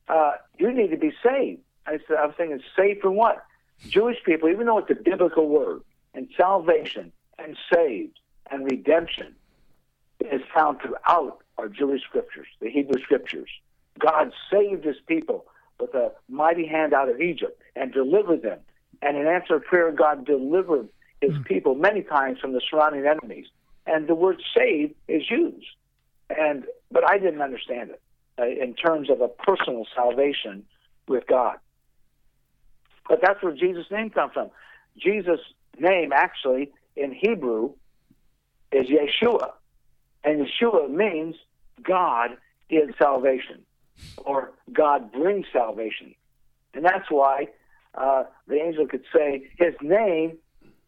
uh, 0.07 0.33
"You 0.57 0.71
need 0.73 0.91
to 0.91 0.97
be 0.97 1.11
saved." 1.23 1.61
I 1.85 1.99
said, 2.07 2.17
"I'm 2.17 2.33
thinking 2.33 2.61
saved 2.75 3.01
from 3.01 3.15
what?" 3.15 3.43
Jewish 3.89 4.17
people, 4.25 4.49
even 4.49 4.65
though 4.65 4.79
it's 4.79 4.89
a 4.89 4.95
biblical 4.95 5.47
word, 5.47 5.81
and 6.13 6.27
salvation 6.35 7.11
and 7.37 7.55
saved 7.73 8.19
and 8.49 8.65
redemption 8.65 9.35
is 10.19 10.41
found 10.53 10.79
throughout 10.81 11.39
our 11.57 11.69
Jewish 11.69 12.01
scriptures, 12.03 12.47
the 12.59 12.69
Hebrew 12.69 13.01
scriptures. 13.01 13.49
God 13.99 14.31
saved 14.51 14.83
His 14.83 14.97
people 15.07 15.45
with 15.79 15.93
a 15.93 16.11
mighty 16.29 16.67
hand 16.67 16.93
out 16.93 17.09
of 17.09 17.21
Egypt 17.21 17.61
and 17.75 17.91
delivered 17.91 18.41
them. 18.41 18.59
And 19.01 19.17
in 19.17 19.27
answer 19.27 19.59
to 19.59 19.59
prayer, 19.59 19.91
God 19.91 20.25
delivered 20.25 20.89
his 21.21 21.31
mm. 21.31 21.45
people 21.45 21.75
many 21.75 22.01
times 22.01 22.39
from 22.39 22.53
the 22.53 22.61
surrounding 22.69 23.05
enemies. 23.05 23.47
And 23.85 24.07
the 24.07 24.15
word 24.15 24.41
"save" 24.55 24.93
is 25.07 25.29
used. 25.29 25.67
And 26.29 26.65
but 26.91 27.09
I 27.09 27.17
didn't 27.17 27.41
understand 27.41 27.91
it 27.91 28.01
uh, 28.39 28.45
in 28.45 28.73
terms 28.73 29.09
of 29.09 29.21
a 29.21 29.27
personal 29.27 29.85
salvation 29.95 30.65
with 31.07 31.25
God. 31.27 31.57
But 33.07 33.19
that's 33.21 33.41
where 33.41 33.53
Jesus' 33.53 33.85
name 33.89 34.09
comes 34.09 34.33
from. 34.33 34.49
Jesus' 34.97 35.39
name 35.79 36.11
actually 36.11 36.71
in 36.95 37.13
Hebrew 37.13 37.71
is 38.71 38.87
Yeshua. 38.87 39.51
And 40.23 40.45
Yeshua 40.45 40.89
means 40.89 41.35
God 41.81 42.31
is 42.69 42.89
salvation 42.97 43.63
or 44.17 44.51
God 44.71 45.11
brings 45.11 45.45
salvation. 45.51 46.15
And 46.73 46.85
that's 46.85 47.09
why 47.09 47.47
uh, 47.95 48.23
the 48.47 48.55
angel 48.55 48.87
could 48.87 49.03
say 49.13 49.49
his 49.57 49.73
name 49.81 50.37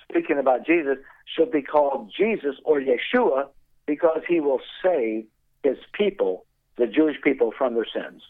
speaking 0.09 0.37
about 0.37 0.65
Jesus, 0.65 0.97
should 1.25 1.51
be 1.51 1.61
called 1.61 2.11
Jesus 2.15 2.55
or 2.63 2.81
Yeshua 2.81 3.47
because 3.85 4.21
he 4.27 4.39
will 4.39 4.59
save 4.83 5.25
his 5.63 5.77
people, 5.93 6.45
the 6.77 6.87
Jewish 6.87 7.17
people, 7.23 7.53
from 7.57 7.75
their 7.75 7.85
sins. 7.85 8.21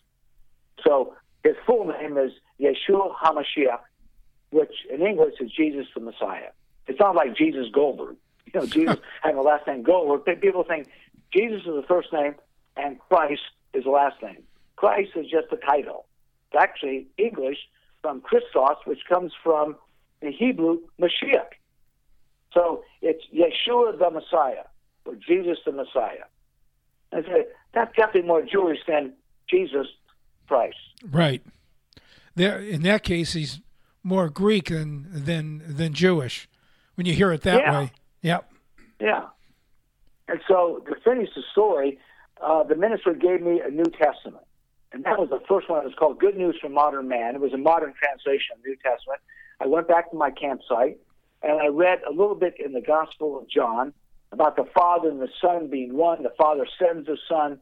So 0.86 1.14
his 1.44 1.56
full 1.66 1.86
name 1.86 2.18
is 2.18 2.32
Yeshua 2.60 3.14
HaMashiach, 3.24 3.80
which 4.52 4.74
in 4.92 5.02
English 5.02 5.36
is 5.40 5.52
Jesus 5.52 5.86
the 5.94 6.02
Messiah. 6.02 6.50
It's 6.88 7.00
not 7.00 7.16
like 7.16 7.36
Jesus 7.36 7.68
Goldberg. 7.74 8.16
You 8.52 8.60
know, 8.60 8.66
Jesus 8.66 8.98
having 9.22 9.38
the 9.38 9.44
last 9.44 9.68
name 9.68 9.84
Goldberg. 9.84 10.42
People 10.42 10.64
think 10.64 10.88
Jesus 11.32 11.60
is 11.60 11.76
the 11.76 11.86
first 11.88 12.12
name 12.12 12.36
and 12.76 13.00
Christ 13.00 13.42
is 13.74 13.84
the 13.84 13.92
last 13.92 14.22
name. 14.22 14.44
Christ 14.80 15.12
is 15.16 15.26
just 15.26 15.48
a 15.52 15.58
title. 15.58 16.06
It's 16.48 16.64
actually 16.64 17.08
English 17.18 17.58
from 18.02 18.22
Christos, 18.22 18.78
which 18.86 19.00
comes 19.10 19.34
from 19.44 19.76
the 20.22 20.32
Hebrew 20.32 20.80
Mashiach. 21.02 21.52
So 22.54 22.84
it's 23.02 23.24
Yeshua 23.34 24.00
the 24.00 24.10
Messiah, 24.10 24.68
or 25.06 25.16
Jesus 25.16 25.58
the 25.66 25.74
Messiah. 25.74 26.28
I 27.12 27.24
said, 27.24 27.48
that's 27.74 27.94
definitely 27.94 28.28
more 28.34 28.42
Jewish 28.42 28.80
than 28.88 29.14
Jesus 29.50 29.88
Christ. 30.48 30.78
Right. 31.12 31.42
There, 32.36 32.60
in 32.60 32.84
that 32.84 33.04
case, 33.04 33.34
he's 33.34 33.60
more 34.02 34.30
Greek 34.30 34.70
than 34.70 35.08
than 35.12 35.62
than 35.68 35.94
Jewish. 35.94 36.48
When 36.96 37.06
you 37.06 37.14
hear 37.14 37.34
it 37.34 37.42
that 37.42 37.62
yeah. 37.62 37.80
way, 37.80 37.92
yep. 38.22 38.50
Yeah. 39.02 39.26
And 40.30 40.40
so 40.48 40.84
to 40.88 40.96
finish 41.04 41.30
the 41.36 41.44
story, 41.52 42.00
uh, 42.42 42.64
the 42.64 42.76
minister 42.76 43.14
gave 43.14 43.42
me 43.42 43.60
a 43.60 43.70
New 43.70 43.92
Testament, 44.02 44.46
and 44.92 45.04
that 45.04 45.20
was 45.20 45.30
the 45.30 45.42
first 45.48 45.70
one. 45.70 45.82
It 45.82 45.86
was 45.86 45.96
called 45.98 46.20
Good 46.20 46.36
News 46.36 46.58
for 46.60 46.70
Modern 46.70 47.08
Man. 47.08 47.36
It 47.36 47.42
was 47.42 47.54
a 47.54 47.58
modern 47.58 47.94
translation 47.94 48.56
of 48.58 48.64
the 48.64 48.70
New 48.70 48.76
Testament. 48.78 49.22
I 49.60 49.68
went 49.68 49.88
back 49.88 50.12
to 50.12 50.18
my 50.18 50.32
campsite 50.32 50.98
and 51.44 51.62
I 51.62 51.68
read 51.68 52.02
a 52.08 52.12
little 52.12 52.36
bit 52.36 52.56
in 52.64 52.74
the 52.74 52.82
Gospel 52.82 53.38
of 53.38 53.48
John 53.50 53.94
about 54.32 54.56
the 54.56 54.66
Father 54.76 55.10
and 55.10 55.22
the 55.22 55.30
Son 55.42 55.70
being 55.70 55.96
one. 55.96 56.24
The 56.24 56.34
Father 56.38 56.66
sends 56.80 57.08
the 57.08 57.18
Son. 57.30 57.60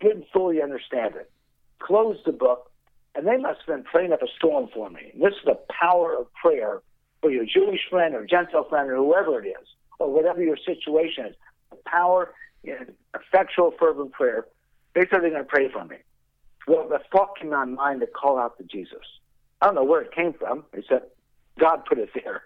Didn't 0.00 0.26
fully 0.32 0.62
understand 0.62 1.14
it. 1.16 1.30
Closed 1.78 2.20
the 2.24 2.32
book, 2.32 2.70
and 3.14 3.26
they 3.26 3.36
must 3.36 3.60
have 3.66 3.76
been 3.76 3.84
praying 3.84 4.12
up 4.12 4.22
a 4.22 4.28
storm 4.36 4.68
for 4.72 4.88
me. 4.88 5.10
And 5.12 5.22
this 5.22 5.34
is 5.34 5.44
the 5.44 5.58
power 5.68 6.16
of 6.16 6.32
prayer 6.34 6.82
for 7.20 7.30
your 7.30 7.44
Jewish 7.44 7.80
friend 7.90 8.14
or 8.14 8.24
Gentile 8.24 8.68
friend 8.68 8.90
or 8.90 8.96
whoever 8.96 9.42
it 9.42 9.48
is, 9.48 9.66
or 9.98 10.12
whatever 10.12 10.42
your 10.42 10.56
situation 10.56 11.26
is. 11.26 11.34
The 11.70 11.78
power 11.86 12.32
in 12.64 12.94
effectual, 13.14 13.72
fervent 13.78 14.12
prayer. 14.12 14.46
They 14.94 15.02
said 15.02 15.22
they're 15.22 15.30
going 15.30 15.42
to 15.42 15.44
pray 15.44 15.68
for 15.70 15.84
me. 15.84 15.96
Well, 16.66 16.88
the 16.88 17.00
thought 17.10 17.38
came 17.38 17.52
on 17.52 17.74
my 17.74 17.90
mind 17.90 18.00
to 18.00 18.06
call 18.06 18.38
out 18.38 18.56
to 18.58 18.64
Jesus. 18.64 19.00
I 19.60 19.66
don't 19.66 19.74
know 19.74 19.84
where 19.84 20.02
it 20.02 20.12
came 20.12 20.32
from. 20.32 20.64
They 20.72 20.82
said 20.88 21.02
God 21.58 21.84
put 21.84 21.98
it 21.98 22.10
there. 22.14 22.42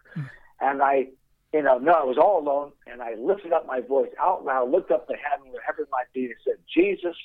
And 0.61 0.83
I, 0.83 1.09
you 1.52 1.62
know, 1.62 1.79
no, 1.79 1.92
I 1.92 2.05
was 2.05 2.16
all 2.18 2.40
alone, 2.40 2.72
and 2.87 3.02
I 3.02 3.14
lifted 3.14 3.52
up 3.52 3.66
my 3.66 3.81
voice 3.81 4.11
out 4.20 4.44
loud, 4.44 4.70
looked 4.70 4.90
up 4.90 5.07
to 5.09 5.14
heaven, 5.14 5.52
wherever 5.52 5.83
it 5.83 5.88
might 5.90 6.12
be, 6.12 6.26
and 6.26 6.35
said, 6.44 6.57
Jesus, 6.72 7.16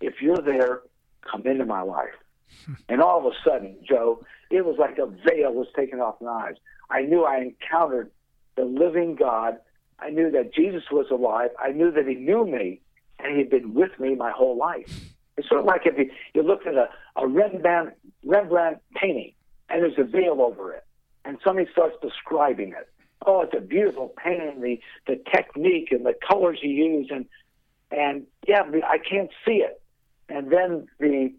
if 0.00 0.20
you're 0.20 0.40
there, 0.40 0.82
come 1.30 1.46
into 1.46 1.64
my 1.64 1.82
life. 1.82 2.14
and 2.88 3.00
all 3.00 3.18
of 3.18 3.32
a 3.32 3.36
sudden, 3.44 3.76
Joe, 3.88 4.24
it 4.50 4.64
was 4.64 4.76
like 4.78 4.98
a 4.98 5.06
veil 5.06 5.52
was 5.52 5.68
taken 5.74 6.00
off 6.00 6.20
my 6.20 6.30
eyes. 6.30 6.54
I 6.90 7.02
knew 7.02 7.24
I 7.24 7.38
encountered 7.38 8.10
the 8.56 8.64
living 8.64 9.14
God. 9.14 9.58
I 9.98 10.10
knew 10.10 10.30
that 10.32 10.52
Jesus 10.52 10.82
was 10.90 11.06
alive. 11.10 11.50
I 11.58 11.70
knew 11.70 11.90
that 11.92 12.06
he 12.06 12.14
knew 12.14 12.44
me, 12.44 12.80
and 13.18 13.36
he'd 13.36 13.50
been 13.50 13.74
with 13.74 13.98
me 13.98 14.14
my 14.14 14.30
whole 14.30 14.56
life. 14.56 14.90
It's 15.36 15.48
sort 15.48 15.60
of 15.60 15.66
like 15.66 15.82
if 15.86 15.96
you, 15.96 16.10
you 16.34 16.42
look 16.42 16.66
at 16.66 16.74
a, 16.74 16.88
a 17.16 17.26
Rembrandt, 17.26 17.94
Rembrandt 18.24 18.78
painting, 18.94 19.32
and 19.68 19.82
there's 19.82 19.98
a 19.98 20.04
veil 20.04 20.42
over 20.42 20.72
it 20.72 20.84
and 21.24 21.38
somebody 21.44 21.68
starts 21.70 21.96
describing 22.02 22.70
it. 22.70 22.88
Oh, 23.24 23.42
it's 23.42 23.54
a 23.56 23.60
beautiful 23.60 24.12
painting, 24.22 24.60
the 24.60 24.80
the 25.06 25.22
technique 25.32 25.88
and 25.92 26.04
the 26.04 26.14
colors 26.28 26.58
you 26.62 26.70
use, 26.70 27.08
and 27.10 27.26
and 27.90 28.26
yeah, 28.48 28.62
I 28.88 28.98
can't 28.98 29.30
see 29.46 29.62
it. 29.62 29.80
And 30.28 30.50
then 30.50 30.86
the 30.98 31.32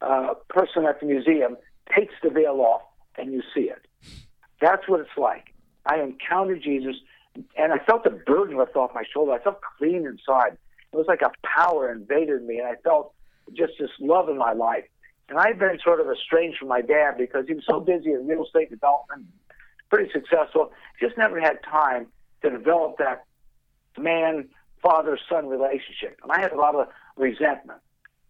uh, 0.00 0.34
person 0.48 0.86
at 0.86 1.00
the 1.00 1.06
museum 1.06 1.56
takes 1.94 2.14
the 2.22 2.30
veil 2.30 2.60
off 2.60 2.82
and 3.16 3.32
you 3.32 3.42
see 3.54 3.70
it. 3.70 3.86
That's 4.60 4.88
what 4.88 5.00
it's 5.00 5.10
like. 5.16 5.54
I 5.84 6.00
encountered 6.00 6.62
Jesus 6.62 6.96
and 7.56 7.72
I 7.72 7.78
felt 7.84 8.04
the 8.04 8.10
burden 8.10 8.56
lift 8.56 8.76
off 8.76 8.92
my 8.94 9.02
shoulder. 9.12 9.32
I 9.32 9.40
felt 9.40 9.60
clean 9.78 10.06
inside. 10.06 10.56
It 10.92 10.96
was 10.96 11.06
like 11.06 11.22
a 11.22 11.30
power 11.46 11.92
invaded 11.92 12.42
me, 12.42 12.58
and 12.58 12.66
I 12.66 12.74
felt 12.82 13.12
just 13.54 13.72
this 13.78 13.90
love 14.00 14.28
in 14.28 14.38
my 14.38 14.52
life. 14.52 14.84
And 15.28 15.38
I've 15.38 15.58
been 15.58 15.78
sort 15.82 16.00
of 16.00 16.06
estranged 16.08 16.58
from 16.58 16.68
my 16.68 16.80
dad 16.80 17.16
because 17.16 17.46
he 17.46 17.54
was 17.54 17.64
so 17.68 17.80
busy 17.80 18.12
in 18.12 18.26
real 18.26 18.44
estate 18.44 18.70
development, 18.70 19.26
pretty 19.88 20.10
successful. 20.12 20.72
Just 21.00 21.16
never 21.16 21.40
had 21.40 21.62
time 21.62 22.08
to 22.42 22.50
develop 22.50 22.98
that 22.98 23.24
man 23.98 24.48
father 24.82 25.18
son 25.28 25.46
relationship. 25.46 26.18
And 26.22 26.32
I 26.32 26.40
had 26.40 26.52
a 26.52 26.56
lot 26.56 26.74
of 26.74 26.88
resentment. 27.16 27.80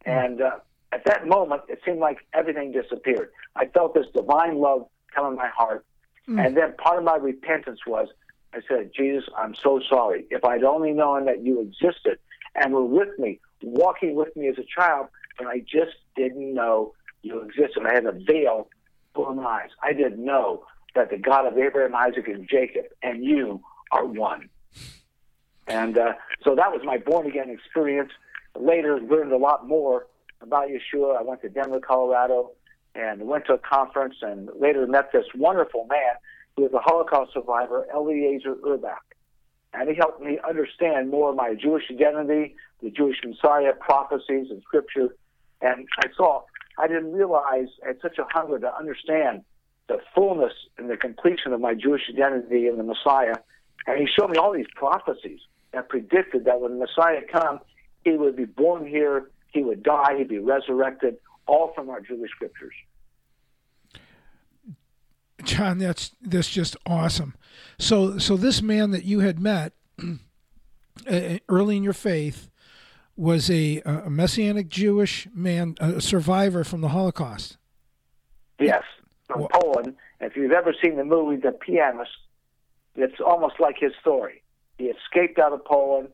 And 0.04 0.42
uh, 0.42 0.59
at 0.92 1.04
that 1.06 1.26
moment, 1.26 1.62
it 1.68 1.80
seemed 1.85 2.00
like 2.00 2.18
everything 2.35 2.72
disappeared. 2.72 3.30
I 3.56 3.66
felt 3.66 3.94
this 3.94 4.06
divine 4.14 4.59
love 4.59 4.87
come 5.14 5.26
in 5.26 5.37
my 5.37 5.48
heart. 5.48 5.85
Mm. 6.28 6.44
And 6.44 6.56
then 6.56 6.74
part 6.76 6.98
of 6.98 7.04
my 7.04 7.16
repentance 7.16 7.80
was 7.87 8.09
I 8.52 8.61
said, 8.68 8.90
Jesus, 8.94 9.28
I'm 9.37 9.54
so 9.54 9.80
sorry. 9.88 10.26
If 10.30 10.44
I'd 10.44 10.64
only 10.64 10.92
known 10.92 11.26
that 11.26 11.44
you 11.44 11.61
existed 11.61 12.18
and 12.54 12.72
were 12.72 12.85
with 12.85 13.16
me, 13.18 13.40
walking 13.62 14.14
with 14.14 14.34
me 14.36 14.48
as 14.48 14.56
a 14.58 14.64
child, 14.64 15.06
and 15.38 15.48
I 15.48 15.60
just 15.60 15.96
didn't 16.16 16.54
know 16.54 16.94
you 17.22 17.40
existed. 17.42 17.84
I 17.86 17.94
had 17.94 18.06
a 18.06 18.12
veil 18.12 18.68
over 19.14 19.34
my 19.34 19.44
eyes. 19.44 19.70
I 19.82 19.92
didn't 19.92 20.24
know 20.24 20.64
that 20.94 21.10
the 21.10 21.18
God 21.18 21.46
of 21.46 21.56
Abraham, 21.58 21.94
Isaac, 21.94 22.28
and 22.28 22.48
Jacob 22.48 22.86
and 23.02 23.24
you 23.24 23.60
are 23.92 24.04
one. 24.04 24.48
And 25.66 25.98
uh, 25.98 26.14
so 26.42 26.54
that 26.56 26.72
was 26.72 26.80
my 26.84 26.98
born 26.98 27.26
again 27.26 27.50
experience. 27.50 28.10
Later, 28.58 29.00
learned 29.00 29.32
a 29.32 29.36
lot 29.36 29.68
more 29.68 30.06
about 30.40 30.68
Yeshua. 30.68 31.18
I 31.18 31.22
went 31.22 31.42
to 31.42 31.48
Denver, 31.48 31.80
Colorado, 31.80 32.52
and 32.94 33.22
went 33.22 33.46
to 33.46 33.54
a 33.54 33.58
conference, 33.58 34.16
and 34.22 34.50
later 34.58 34.86
met 34.86 35.12
this 35.12 35.26
wonderful 35.34 35.86
man 35.88 36.14
who 36.56 36.62
was 36.62 36.72
a 36.72 36.80
Holocaust 36.80 37.32
survivor, 37.32 37.86
Eliezer 37.94 38.56
Urbach. 38.56 38.96
And 39.72 39.88
he 39.88 39.94
helped 39.94 40.20
me 40.20 40.38
understand 40.46 41.10
more 41.10 41.30
of 41.30 41.36
my 41.36 41.54
Jewish 41.54 41.84
identity, 41.90 42.56
the 42.82 42.90
Jewish 42.90 43.16
Messiah 43.24 43.72
prophecies 43.78 44.50
and 44.50 44.62
scripture. 44.62 45.14
And 45.60 45.86
I 45.98 46.08
saw, 46.16 46.42
I 46.78 46.86
didn't 46.88 47.12
realize 47.12 47.68
I 47.84 47.88
had 47.88 48.00
such 48.00 48.18
a 48.18 48.24
hunger 48.30 48.58
to 48.58 48.74
understand 48.74 49.42
the 49.88 49.98
fullness 50.14 50.52
and 50.78 50.88
the 50.88 50.96
completion 50.96 51.52
of 51.52 51.60
my 51.60 51.74
Jewish 51.74 52.02
identity 52.08 52.68
in 52.68 52.76
the 52.76 52.84
Messiah. 52.84 53.36
And 53.86 53.98
he 53.98 54.06
showed 54.06 54.30
me 54.30 54.38
all 54.38 54.52
these 54.52 54.70
prophecies 54.74 55.40
that 55.72 55.88
predicted 55.88 56.44
that 56.44 56.60
when 56.60 56.78
the 56.78 56.86
Messiah 56.86 57.20
come, 57.30 57.60
he 58.04 58.12
would 58.12 58.36
be 58.36 58.44
born 58.44 58.86
here, 58.86 59.30
he 59.52 59.62
would 59.62 59.82
die, 59.82 60.16
he'd 60.18 60.28
be 60.28 60.38
resurrected, 60.38 61.16
all 61.46 61.72
from 61.74 61.90
our 61.90 62.00
Jewish 62.00 62.30
scriptures. 62.30 62.74
John, 65.42 65.78
that's 65.78 66.12
that's 66.20 66.50
just 66.50 66.76
awesome. 66.86 67.34
So 67.78 68.18
so 68.18 68.36
this 68.36 68.60
man 68.60 68.90
that 68.90 69.04
you 69.04 69.20
had 69.20 69.40
met 69.40 69.72
uh, 71.10 71.38
early 71.48 71.76
in 71.78 71.82
your 71.82 71.94
faith 71.94 72.49
was 73.20 73.50
a, 73.50 73.83
a 73.85 74.09
messianic 74.09 74.68
Jewish 74.68 75.28
man, 75.35 75.74
a 75.78 76.00
survivor 76.00 76.64
from 76.64 76.80
the 76.80 76.88
Holocaust. 76.88 77.59
Yes, 78.59 78.83
from 79.26 79.40
well, 79.40 79.50
Poland. 79.52 79.96
If 80.20 80.37
you've 80.37 80.52
ever 80.52 80.74
seen 80.83 80.96
the 80.96 81.04
movie 81.04 81.37
The 81.37 81.52
Pianist, 81.52 82.11
it's 82.96 83.20
almost 83.20 83.61
like 83.61 83.76
his 83.78 83.92
story. 84.00 84.42
He 84.78 84.87
escaped 84.87 85.38
out 85.38 85.52
of 85.52 85.62
Poland 85.66 86.09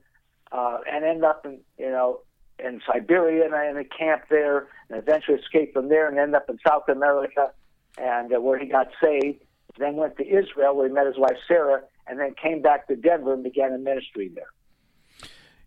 uh, 0.50 0.78
and 0.90 1.04
ended 1.04 1.22
up 1.22 1.46
in 1.46 1.60
you 1.78 1.90
know 1.90 2.22
in 2.58 2.80
Siberia 2.84 3.44
and 3.44 3.54
in 3.54 3.76
a 3.76 3.84
camp 3.84 4.22
there, 4.28 4.66
and 4.90 4.98
eventually 4.98 5.38
escaped 5.38 5.74
from 5.74 5.88
there 5.88 6.08
and 6.08 6.18
ended 6.18 6.34
up 6.34 6.50
in 6.50 6.58
South 6.66 6.88
America 6.88 7.52
and 7.98 8.34
uh, 8.34 8.40
where 8.40 8.58
he 8.58 8.66
got 8.66 8.88
saved. 9.00 9.42
Then 9.78 9.94
went 9.94 10.16
to 10.16 10.26
Israel 10.26 10.74
where 10.74 10.88
he 10.88 10.92
met 10.92 11.06
his 11.06 11.18
wife 11.18 11.36
Sarah, 11.46 11.82
and 12.08 12.18
then 12.18 12.34
came 12.34 12.62
back 12.62 12.88
to 12.88 12.96
Denver 12.96 13.34
and 13.34 13.44
began 13.44 13.72
a 13.72 13.78
ministry 13.78 14.28
there. 14.34 14.50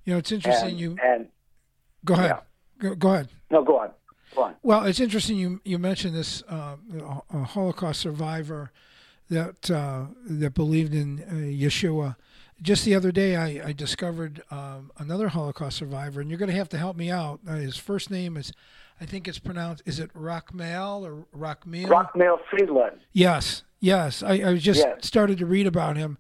You 0.10 0.15
know, 0.15 0.19
it's 0.19 0.32
interesting. 0.32 0.69
And, 0.69 0.80
you 0.80 0.98
and 1.04 1.28
go 2.04 2.15
ahead. 2.15 2.32
Yeah. 2.32 2.39
Go, 2.80 2.95
go, 2.95 3.10
ahead. 3.10 3.30
No, 3.52 3.63
go 3.63 3.78
on. 3.78 3.91
Go 4.36 4.41
on. 4.41 4.56
Well, 4.63 4.86
it's 4.86 5.00
interesting. 5.00 5.38
You 5.38 5.62
you 5.63 5.78
mentioned 5.78 6.15
this 6.15 6.41
uh, 6.50 6.78
Holocaust 7.32 8.00
survivor 8.00 8.72
that 9.30 9.69
uh, 9.69 10.06
that 10.28 10.56
believed 10.56 10.95
in 10.95 11.24
uh, 11.30 11.34
Yeshua. 11.34 12.15
Just 12.60 12.86
the 12.86 12.95
other 12.95 13.12
day, 13.12 13.36
I, 13.36 13.67
I 13.67 13.72
discovered 13.72 14.41
um, 14.50 14.91
another 14.98 15.28
Holocaust 15.28 15.78
survivor, 15.78 16.22
and 16.22 16.32
you're 16.32 16.39
going 16.39 16.50
to 16.50 16.58
have 16.58 16.69
to 16.69 16.80
help 16.80 16.98
me 16.98 17.12
out. 17.12 17.39
Uh, 17.48 17.58
his 17.58 17.78
first 17.78 18.10
name 18.10 18.36
is 18.36 18.52
I 19.00 19.06
think 19.06 19.28
it's 19.28 19.38
pronounced. 19.38 19.84
Is 19.86 20.00
it 20.00 20.12
Rockmail 20.15 21.06
or 21.06 21.28
Rockmail? 21.38 21.88
Rachmiel 21.88 22.39
Frydland. 22.52 22.98
Yes, 23.13 23.62
yes. 23.80 24.24
I, 24.24 24.32
I 24.32 24.58
just 24.58 24.80
yes. 24.80 25.06
started 25.06 25.38
to 25.38 25.45
read 25.45 25.67
about 25.67 25.98
him, 25.98 26.17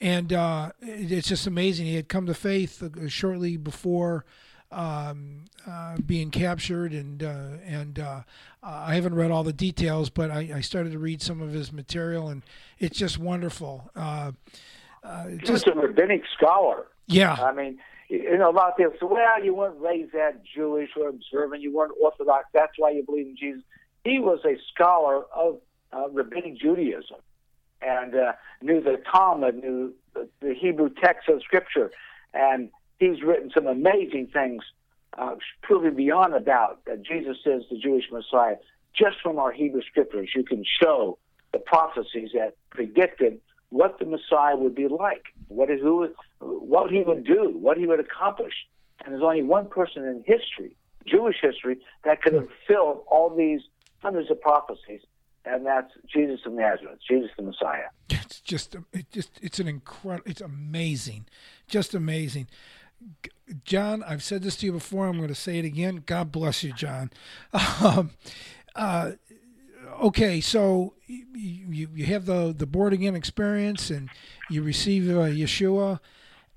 and 0.00 0.32
uh, 0.32 0.72
it's 0.80 1.28
just 1.28 1.46
amazing. 1.46 1.86
He 1.86 1.96
had 1.96 2.08
come 2.08 2.26
to 2.26 2.34
faith 2.34 2.82
uh, 2.82 3.08
shortly 3.08 3.56
before 3.56 4.24
um, 4.70 5.44
uh, 5.66 5.96
being 6.04 6.30
captured, 6.30 6.92
and 6.92 7.22
uh, 7.22 7.58
and 7.64 7.98
uh, 7.98 8.22
I 8.62 8.94
haven't 8.94 9.14
read 9.14 9.30
all 9.30 9.44
the 9.44 9.52
details, 9.52 10.10
but 10.10 10.30
I, 10.30 10.50
I, 10.56 10.60
started 10.60 10.92
to 10.92 10.98
read 10.98 11.22
some 11.22 11.40
of 11.40 11.52
his 11.52 11.72
material, 11.72 12.28
and 12.28 12.42
it's 12.78 12.98
just 12.98 13.18
wonderful. 13.18 13.90
Uh, 13.96 14.32
just 15.38 15.66
a 15.66 15.72
rabbinic 15.72 16.22
scholar. 16.36 16.86
Yeah, 17.06 17.34
I 17.34 17.52
mean 17.52 17.78
you 18.08 18.38
know, 18.38 18.50
a 18.50 18.52
lot 18.52 18.70
of 18.70 18.76
people 18.76 18.92
say, 18.92 19.06
well, 19.06 19.44
you 19.44 19.54
weren't 19.54 19.80
raised 19.80 20.12
that 20.12 20.42
Jewish 20.44 20.90
or 20.96 21.08
observant, 21.08 21.60
you 21.60 21.74
weren't 21.74 21.92
Orthodox, 22.00 22.46
that's 22.54 22.72
why 22.78 22.90
you 22.90 23.02
believe 23.04 23.26
in 23.26 23.36
Jesus. 23.36 23.62
He 24.04 24.18
was 24.18 24.40
a 24.44 24.56
scholar 24.72 25.24
of 25.34 25.60
uh, 25.92 26.08
rabbinic 26.10 26.58
Judaism 26.58 27.18
and 27.82 28.14
uh, 28.14 28.32
knew 28.62 28.82
the 28.82 29.00
Talmud, 29.10 29.56
knew 29.56 29.94
the, 30.14 30.54
Hebrew 30.54 30.90
text 31.02 31.28
of 31.28 31.42
Scripture, 31.42 31.90
and 32.34 32.70
he's 32.98 33.22
written 33.22 33.50
some 33.54 33.66
amazing 33.66 34.28
things, 34.32 34.62
uh, 35.16 35.36
proving 35.62 35.94
beyond 35.94 36.34
a 36.34 36.40
doubt 36.40 36.80
that 36.86 37.02
Jesus 37.02 37.36
is 37.46 37.64
the 37.70 37.78
Jewish 37.78 38.04
Messiah. 38.10 38.56
Just 38.94 39.20
from 39.22 39.38
our 39.38 39.52
Hebrew 39.52 39.82
Scriptures, 39.82 40.30
you 40.34 40.44
can 40.44 40.64
show 40.82 41.18
the 41.52 41.58
prophecies 41.58 42.30
that 42.34 42.56
predicted 42.70 43.40
what 43.70 43.98
the 43.98 44.06
Messiah 44.06 44.56
would 44.56 44.74
be 44.74 44.88
like, 44.88 45.26
what 45.48 45.70
is 45.70 45.80
who, 45.80 46.08
what 46.40 46.90
he 46.90 47.02
would 47.02 47.24
do, 47.24 47.52
what 47.58 47.76
he 47.76 47.86
would 47.86 48.00
accomplish. 48.00 48.54
And 49.04 49.12
there's 49.12 49.22
only 49.22 49.42
one 49.42 49.68
person 49.68 50.04
in 50.04 50.24
history, 50.26 50.74
Jewish 51.06 51.36
history, 51.40 51.78
that 52.04 52.22
could 52.22 52.34
have 52.34 52.48
filled 52.66 53.02
all 53.06 53.34
these 53.34 53.60
hundreds 54.00 54.30
of 54.30 54.40
prophecies, 54.40 55.00
and 55.48 55.66
that's 55.66 55.92
Jesus 56.12 56.40
of 56.46 56.52
Nazareth, 56.52 56.98
Jesus 57.08 57.30
the 57.36 57.42
Messiah. 57.42 57.88
It's 58.08 58.40
just, 58.40 58.76
it 58.92 59.10
just, 59.10 59.38
it's 59.42 59.58
an 59.58 59.68
incredible, 59.68 60.30
it's 60.30 60.40
amazing, 60.40 61.26
just 61.66 61.94
amazing. 61.94 62.48
John, 63.64 64.02
I've 64.02 64.22
said 64.22 64.42
this 64.42 64.56
to 64.56 64.66
you 64.66 64.72
before. 64.72 65.06
I'm 65.06 65.16
going 65.16 65.28
to 65.28 65.34
say 65.34 65.58
it 65.58 65.64
again. 65.64 66.02
God 66.04 66.32
bless 66.32 66.62
you, 66.62 66.72
John. 66.72 67.10
Um, 67.80 68.10
uh, 68.74 69.12
okay, 70.00 70.40
so 70.40 70.94
you, 71.06 71.88
you 71.94 72.06
have 72.06 72.26
the 72.26 72.54
the 72.56 72.66
born 72.66 72.92
again 72.92 73.14
experience, 73.14 73.90
and 73.90 74.08
you 74.50 74.62
receive 74.62 75.08
uh, 75.08 75.22
Yeshua, 75.22 76.00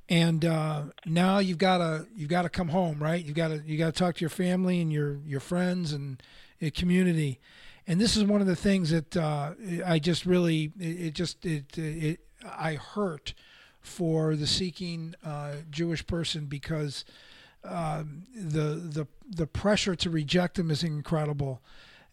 and 0.10 0.46
uh, 0.46 0.84
now 1.06 1.40
you've 1.40 1.58
got 1.58 1.78
to 1.78 2.08
you've 2.16 2.30
got 2.30 2.44
to 2.44 2.50
come 2.50 2.70
home, 2.70 3.02
right? 3.02 3.24
You 3.24 3.34
got 3.34 3.50
to 3.50 3.64
you 3.66 3.78
got 3.78 3.94
to 3.94 4.00
talk 4.00 4.16
to 4.16 4.22
your 4.22 4.30
family 4.30 4.82
and 4.82 4.92
your 4.92 5.20
your 5.26 5.40
friends 5.40 5.94
and 5.94 6.22
your 6.60 6.72
community, 6.72 7.40
and 7.88 8.00
this 8.00 8.16
is 8.16 8.24
one 8.24 8.42
of 8.42 8.48
the 8.48 8.56
things 8.56 8.92
that 8.92 9.18
uh, 9.18 9.54
I 9.86 10.00
just 10.00 10.26
really 10.26 10.72
it, 10.80 11.02
it 11.02 11.14
just 11.14 11.46
it, 11.46 11.78
it 11.78 12.20
I 12.46 12.76
hurt 12.76 13.34
for 13.80 14.36
the 14.36 14.48
seeking 14.48 15.16
uh, 15.26 15.56
Jewish 15.70 16.06
person 16.06 16.46
because 16.46 17.06
um, 17.64 18.24
the 18.36 18.76
the 18.76 19.08
the 19.28 19.48
pressure 19.48 19.96
to 19.96 20.10
reject 20.10 20.56
them 20.56 20.72
is 20.72 20.84
incredible 20.84 21.62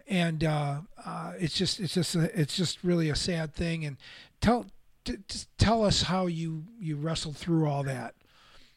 and 0.08 0.42
uh, 0.42 0.80
uh, 1.04 1.32
it's 1.38 1.54
just 1.54 1.78
it's 1.80 1.94
just 1.94 2.16
a, 2.16 2.40
it's 2.40 2.56
just 2.56 2.82
really 2.82 3.10
a 3.10 3.14
sad 3.16 3.54
thing. 3.54 3.84
And 3.84 3.96
tell 4.40 4.66
t- 5.04 5.18
tell 5.58 5.84
us 5.84 6.02
how 6.02 6.26
you 6.26 6.64
you 6.80 6.96
wrestled 6.96 7.36
through 7.36 7.68
all 7.68 7.82
that, 7.84 8.14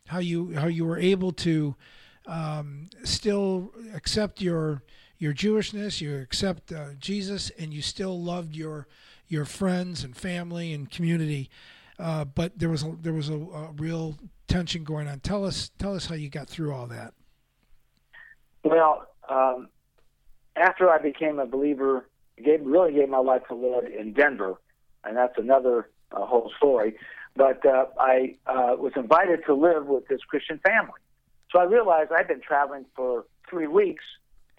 how 0.07 0.19
you 0.19 0.53
how 0.55 0.67
you 0.67 0.85
were 0.85 0.99
able 0.99 1.31
to 1.33 1.75
um, 2.27 2.89
still 3.03 3.71
accept 3.95 4.41
your 4.41 4.83
your 5.21 5.35
Jewishness, 5.35 6.01
you 6.01 6.17
accept 6.17 6.71
uh, 6.71 6.95
Jesus, 6.99 7.51
and 7.59 7.71
you 7.71 7.83
still 7.83 8.19
loved 8.19 8.55
your 8.55 8.87
your 9.27 9.45
friends 9.45 10.03
and 10.03 10.17
family 10.17 10.73
and 10.73 10.89
community. 10.89 11.47
Uh, 11.99 12.25
but 12.25 12.57
there 12.57 12.69
was 12.69 12.81
a, 12.81 12.97
there 12.99 13.13
was 13.13 13.29
a, 13.29 13.35
a 13.35 13.71
real 13.77 14.17
tension 14.47 14.83
going 14.83 15.07
on. 15.07 15.19
Tell 15.19 15.45
us 15.45 15.69
tell 15.77 15.93
us 15.93 16.07
how 16.07 16.15
you 16.15 16.27
got 16.27 16.49
through 16.49 16.73
all 16.73 16.87
that. 16.87 17.13
Well, 18.63 19.07
um, 19.29 19.69
after 20.55 20.89
I 20.89 20.97
became 20.97 21.37
a 21.37 21.45
believer, 21.45 22.09
gave, 22.43 22.61
really 22.63 22.93
gave 22.93 23.07
my 23.07 23.19
life 23.19 23.43
to 23.49 23.53
Lord 23.53 23.91
in 23.91 24.13
Denver, 24.13 24.55
and 25.03 25.15
that's 25.15 25.37
another 25.37 25.91
uh, 26.11 26.25
whole 26.25 26.51
story. 26.57 26.95
But 27.35 27.63
uh, 27.63 27.85
I 27.99 28.37
uh, 28.47 28.75
was 28.75 28.93
invited 28.95 29.45
to 29.45 29.53
live 29.53 29.85
with 29.85 30.07
this 30.07 30.21
Christian 30.27 30.59
family. 30.65 30.99
So 31.51 31.59
I 31.59 31.65
realized 31.65 32.11
I'd 32.11 32.27
been 32.27 32.41
traveling 32.41 32.85
for 32.95 33.25
three 33.47 33.67
weeks, 33.67 34.03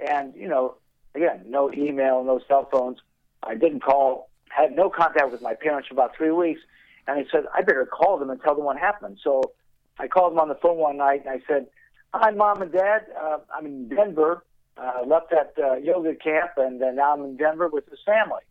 and 0.07 0.35
you 0.35 0.49
know, 0.49 0.77
again, 1.15 1.45
no 1.47 1.73
email, 1.73 2.23
no 2.25 2.41
cell 2.49 2.69
phones. 2.71 2.99
I 3.43 3.55
didn't 3.55 3.81
call, 3.81 4.31
had 4.49 4.75
no 4.75 4.91
contact 4.91 5.33
with 5.33 5.43
my 5.43 5.55
parents 5.55 5.89
for 5.89 5.95
about 5.95 6.17
three 6.17 6.31
weeks. 6.31 6.61
And 7.07 7.19
I 7.19 7.25
said, 7.33 7.45
I 7.55 7.63
better 7.63 7.87
call 7.87 8.19
them 8.19 8.31
and 8.31 8.41
tell 8.41 8.55
them 8.55 8.65
what 8.65 8.79
happened. 8.79 9.19
So 9.23 9.53
I 9.99 10.07
called 10.07 10.33
them 10.33 10.39
on 10.39 10.49
the 10.49 10.55
phone 10.57 10.77
one 10.77 10.97
night 10.97 11.23
and 11.27 11.31
I 11.31 11.43
said, 11.49 11.67
Hi, 12.15 12.31
mom 12.31 12.63
and 12.63 12.73
dad. 12.73 13.07
Uh, 13.21 13.39
I'm 13.57 13.67
in 13.67 13.89
Denver. 13.89 14.45
Uh, 14.77 15.03
left 15.07 15.31
that 15.31 15.53
uh, 15.63 15.77
yoga 15.77 16.15
camp 16.15 16.53
and 16.57 16.83
uh, 16.83 16.91
now 16.93 17.15
I'm 17.15 17.25
in 17.25 17.37
Denver 17.37 17.69
with 17.69 17.87
this 17.91 17.99
family. 18.07 18.43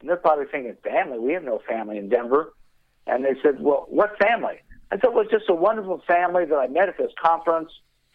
And 0.00 0.08
they're 0.08 0.16
probably 0.16 0.46
thinking, 0.46 0.76
family? 0.82 1.18
We 1.18 1.32
have 1.34 1.44
no 1.44 1.60
family 1.68 1.98
in 1.98 2.08
Denver. 2.08 2.54
And 3.06 3.24
they 3.24 3.34
said, 3.42 3.60
well, 3.60 3.86
what 3.88 4.18
family? 4.18 4.60
I 4.90 4.96
said, 4.96 5.10
well, 5.12 5.20
it's 5.20 5.30
just 5.30 5.48
a 5.48 5.54
wonderful 5.54 6.02
family 6.06 6.44
that 6.46 6.54
I 6.54 6.66
met 6.68 6.88
at 6.88 6.98
this 6.98 7.12
conference. 7.20 7.70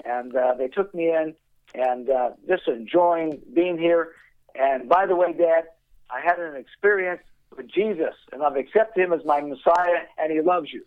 And 0.05 0.35
uh, 0.35 0.55
they 0.57 0.67
took 0.67 0.93
me 0.93 1.09
in 1.09 1.35
and 1.73 2.09
uh, 2.09 2.31
just 2.47 2.67
enjoying 2.67 3.41
being 3.53 3.77
here. 3.77 4.09
And 4.55 4.87
by 4.87 5.05
the 5.05 5.15
way, 5.15 5.33
Dad, 5.33 5.65
I 6.09 6.21
had 6.21 6.39
an 6.39 6.55
experience 6.55 7.21
with 7.55 7.67
Jesus, 7.67 8.13
and 8.31 8.43
I've 8.43 8.55
accepted 8.55 9.03
him 9.03 9.13
as 9.13 9.25
my 9.25 9.41
Messiah, 9.41 10.03
and 10.17 10.31
he 10.31 10.41
loves 10.41 10.71
you. 10.71 10.83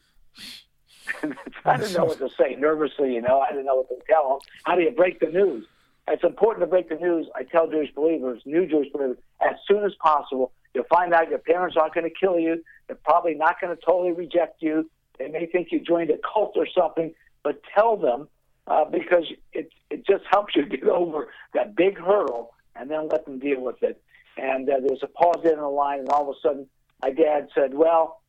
I 1.65 1.77
didn't 1.77 1.95
know 1.95 2.05
what 2.05 2.19
to 2.19 2.29
say 2.37 2.57
nervously, 2.57 3.15
you 3.15 3.23
know. 3.23 3.41
I 3.41 3.51
didn't 3.51 3.67
know 3.67 3.77
what 3.77 3.89
to 3.89 3.97
tell 4.09 4.29
them. 4.29 4.39
How 4.65 4.75
do 4.75 4.83
you 4.83 4.91
break 4.91 5.21
the 5.21 5.27
news? 5.27 5.67
It's 6.09 6.23
important 6.23 6.63
to 6.63 6.67
break 6.67 6.89
the 6.89 6.97
news. 6.97 7.27
I 7.35 7.43
tell 7.43 7.69
Jewish 7.69 7.93
believers, 7.95 8.43
new 8.45 8.67
Jewish 8.67 8.93
believers, 8.93 9.19
as 9.41 9.57
soon 9.67 9.85
as 9.85 9.93
possible. 10.01 10.53
You'll 10.75 10.85
find 10.85 11.13
out 11.13 11.31
your 11.31 11.39
parents 11.39 11.77
aren't 11.77 11.95
going 11.95 12.09
to 12.09 12.15
kill 12.15 12.39
you. 12.39 12.63
They're 12.87 12.97
probably 13.05 13.35
not 13.35 13.61
going 13.61 13.75
to 13.77 13.83
totally 13.83 14.13
reject 14.13 14.63
you. 14.63 14.89
They 15.19 15.29
may 15.29 15.47
think 15.47 15.69
you 15.73 15.81
joined 15.81 16.11
a 16.11 16.19
cult 16.19 16.53
or 16.57 16.67
something, 16.67 17.15
but 17.43 17.61
tell 17.75 17.97
them 17.97 18.29
uh, 18.67 18.85
because 18.85 19.25
it 19.53 19.71
it 19.91 20.07
just 20.07 20.25
helps 20.31 20.57
you 20.57 20.67
get 20.67 20.85
over 20.85 21.29
that 21.55 21.77
big 21.77 21.99
hurdle, 21.99 22.55
and 22.75 22.91
then 22.91 23.09
let 23.09 23.25
them 23.25 23.39
deal 23.39 23.61
with 23.61 23.83
it. 23.83 24.03
And 24.37 24.69
uh, 24.69 24.81
there 24.81 24.91
was 24.91 25.03
a 25.03 25.07
pause 25.07 25.45
in 25.45 25.59
the 25.59 25.69
line, 25.69 26.01
and 26.01 26.09
all 26.09 26.29
of 26.31 26.37
a 26.37 26.41
sudden, 26.43 26.67
my 27.03 27.11
dad 27.11 27.49
said, 27.55 27.75
"Well, 27.75 28.21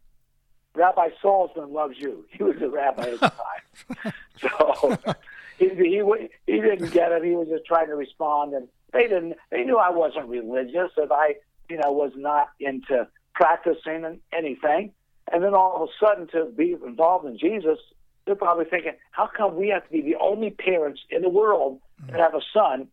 Rabbi 0.75 1.09
Salzman 1.23 1.71
loves 1.71 1.95
you. 1.97 2.25
He 2.31 2.43
was 2.43 2.61
a 2.61 2.69
rabbi 2.69 3.03
at 3.03 3.19
the 3.19 3.31
time, 4.03 4.13
so 4.39 5.15
he, 5.57 5.69
he 5.69 6.03
he 6.45 6.61
didn't 6.61 6.91
get 6.91 7.11
it. 7.11 7.23
He 7.23 7.31
was 7.31 7.47
just 7.47 7.65
trying 7.65 7.87
to 7.87 7.95
respond, 7.95 8.53
and 8.53 8.67
they 8.93 9.03
didn't. 9.03 9.35
They 9.49 9.63
knew 9.63 9.77
I 9.77 9.89
wasn't 9.89 10.27
religious, 10.27 10.91
that 10.95 11.11
I, 11.11 11.35
you 11.69 11.77
know, 11.77 11.91
was 11.91 12.11
not 12.15 12.49
into 12.59 13.07
practicing 13.33 14.19
anything. 14.31 14.91
And 15.31 15.43
then 15.43 15.53
all 15.53 15.83
of 15.83 15.89
a 15.89 16.05
sudden, 16.05 16.27
to 16.27 16.45
be 16.45 16.73
involved 16.73 17.25
in 17.25 17.37
Jesus, 17.37 17.79
they're 18.27 18.35
probably 18.35 18.65
thinking, 18.65 18.91
how 19.11 19.27
come 19.35 19.55
we 19.55 19.69
have 19.69 19.85
to 19.85 19.91
be 19.91 20.01
the 20.01 20.17
only 20.21 20.51
parents 20.51 21.01
in 21.09 21.21
the 21.21 21.29
world 21.29 21.79
that 22.11 22.19
have 22.19 22.35
a 22.35 22.41
son 22.53 22.89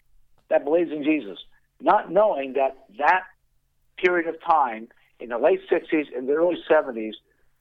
that 0.49 0.65
believes 0.65 0.93
in 0.93 1.03
Jesus? 1.03 1.39
Not 1.81 2.11
knowing 2.11 2.55
that 2.55 2.79
that 2.99 3.25
period 3.99 4.29
of 4.29 4.41
time 4.41 4.89
in 5.21 5.29
the 5.29 5.39
late 5.39 5.61
60s 5.71 6.17
and 6.17 6.29
the 6.29 6.35
early 6.35 6.57
70s, 6.71 7.13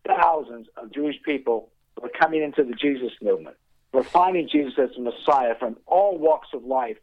thousands 0.07 0.67
of 0.77 0.93
Jewish 0.93 1.15
people 1.25 1.69
were 2.01 2.09
coming 2.09 2.43
into 2.43 2.63
the 2.63 2.73
Jesus 2.73 3.11
movement. 3.21 3.57
We're 3.91 4.03
finding 4.03 4.47
Jesus 4.49 4.73
as 4.77 4.89
the 4.95 5.01
Messiah 5.01 5.55
from 5.57 5.77
all 5.85 6.17
walks 6.17 6.49
of 6.53 6.63
life. 6.63 6.97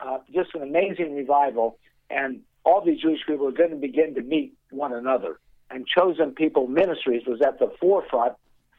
Uh, 0.00 0.18
just 0.32 0.54
an 0.54 0.62
amazing 0.62 1.14
revival. 1.14 1.78
And 2.08 2.40
all 2.64 2.82
these 2.84 3.00
Jewish 3.00 3.20
people 3.26 3.46
were 3.46 3.52
going 3.52 3.70
to 3.70 3.76
begin 3.76 4.14
to 4.14 4.22
meet 4.22 4.54
one 4.70 4.92
another. 4.92 5.38
And 5.70 5.86
Chosen 5.86 6.32
People 6.32 6.66
Ministries 6.66 7.22
was 7.26 7.40
at 7.42 7.58
the 7.58 7.72
forefront 7.80 8.34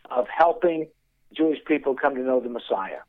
of 0.10 0.28
helping 0.28 0.88
Jewish 1.36 1.60
people 1.66 1.96
come 1.96 2.16
to 2.16 2.22
know 2.22 2.40
the 2.40 2.50
Messiah. 2.50 3.00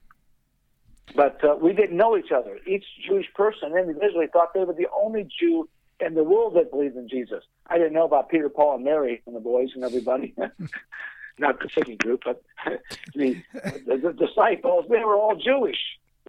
But 1.15 1.43
uh, 1.45 1.57
we 1.61 1.73
didn't 1.73 1.97
know 1.97 2.17
each 2.17 2.33
other. 2.33 2.59
Each 2.67 2.85
Jewish 3.07 3.27
person 3.35 3.77
individually 3.77 4.27
thought 4.33 4.55
they 4.55 4.65
were 4.65 4.73
the 4.73 4.89
only 4.97 5.29
Jew 5.39 5.69
in 6.01 6.15
the 6.15 6.25
world 6.25 6.55
that 6.57 6.71
believed 6.71 6.97
in 6.97 7.09
Jesus. 7.09 7.45
I 7.67 7.79
didn't 7.79 7.93
know 7.93 8.05
about 8.05 8.29
Peter, 8.29 8.49
Paul, 8.49 8.77
and 8.77 8.85
Mary 8.85 9.23
and 9.27 9.37
the 9.37 9.41
boys 9.41 9.71
and 9.75 9.85
everybody. 9.85 10.35
Not 11.39 11.61
the 11.61 11.69
singing 11.75 11.97
group, 11.97 12.23
but 12.25 12.43
the, 13.15 13.43
the, 13.55 13.97
the 13.97 14.13
disciples, 14.13 14.87
they 14.89 14.99
were 14.99 15.17
all 15.17 15.35
Jewish, 15.35 15.79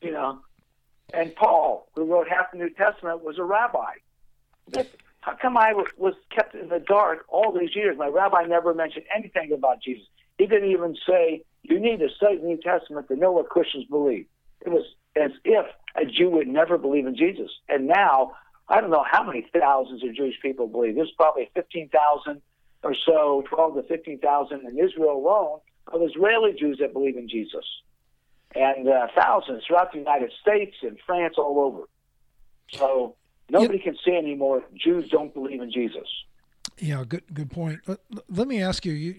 you 0.01 0.11
know. 0.11 0.39
And 1.13 1.35
Paul, 1.35 1.89
who 1.95 2.05
wrote 2.05 2.27
half 2.29 2.51
the 2.51 2.57
New 2.57 2.69
Testament, 2.69 3.23
was 3.23 3.37
a 3.37 3.43
rabbi. 3.43 3.93
But 4.71 4.89
How 5.21 5.35
come 5.41 5.57
I 5.57 5.73
was 5.97 6.15
kept 6.31 6.53
in 6.53 6.67
the 6.67 6.79
dark 6.79 7.25
all 7.29 7.57
these 7.57 7.75
years? 7.75 7.97
My 7.97 8.07
rabbi 8.07 8.43
never 8.43 8.73
mentioned 8.73 9.05
anything 9.15 9.53
about 9.53 9.81
Jesus. 9.81 10.05
He 10.37 10.47
didn't 10.47 10.71
even 10.71 10.97
say, 11.07 11.43
you 11.63 11.79
need 11.79 11.99
to 11.99 12.09
study 12.15 12.37
the 12.37 12.45
New 12.45 12.57
Testament 12.57 13.07
to 13.07 13.15
know 13.15 13.31
what 13.31 13.49
Christians 13.49 13.85
believe. 13.85 14.25
It 14.61 14.69
was 14.69 14.85
as 15.15 15.31
if 15.43 15.65
a 15.95 16.05
Jew 16.05 16.29
would 16.31 16.47
never 16.47 16.77
believe 16.77 17.05
in 17.05 17.15
Jesus. 17.15 17.49
And 17.69 17.87
now, 17.87 18.33
I 18.67 18.81
don't 18.81 18.89
know 18.89 19.05
how 19.09 19.23
many 19.23 19.45
thousands 19.53 20.03
of 20.03 20.15
Jewish 20.15 20.35
people 20.41 20.67
believe. 20.67 20.95
There's 20.95 21.13
probably 21.17 21.49
15,000 21.55 22.41
or 22.83 22.95
so, 23.05 23.43
12 23.49 23.75
to 23.75 23.83
15,000 23.83 24.67
in 24.67 24.79
Israel 24.79 25.13
alone 25.13 25.59
of 25.87 26.01
Israeli 26.01 26.53
Jews 26.53 26.77
that 26.79 26.93
believe 26.93 27.17
in 27.17 27.29
Jesus. 27.29 27.65
And 28.55 28.87
uh, 28.87 29.07
thousands 29.15 29.63
throughout 29.65 29.91
the 29.91 29.99
United 29.99 30.31
States 30.41 30.75
and 30.81 30.97
France 31.05 31.35
all 31.37 31.59
over. 31.59 31.87
So 32.77 33.15
nobody 33.49 33.79
can 33.79 33.97
say 34.05 34.15
anymore 34.15 34.63
Jews 34.75 35.09
don't 35.09 35.33
believe 35.33 35.61
in 35.61 35.71
Jesus. 35.71 36.07
Yeah, 36.79 37.03
good 37.07 37.23
good 37.33 37.51
point. 37.51 37.81
Let, 37.87 37.99
let 38.29 38.47
me 38.47 38.61
ask 38.61 38.85
you, 38.85 38.93
you, 38.93 39.15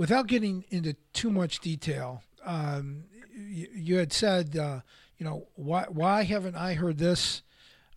without 0.00 0.26
getting 0.26 0.64
into 0.70 0.94
too 1.12 1.28
much 1.28 1.60
detail, 1.60 2.22
um, 2.46 3.04
you, 3.36 3.68
you, 3.74 3.96
had 3.98 4.14
said, 4.14 4.56
uh, 4.56 4.80
you 5.18 5.26
know, 5.26 5.46
why 5.56 5.84
why 5.90 6.22
haven't 6.22 6.56
I 6.56 6.72
heard 6.72 6.96
this 6.96 7.42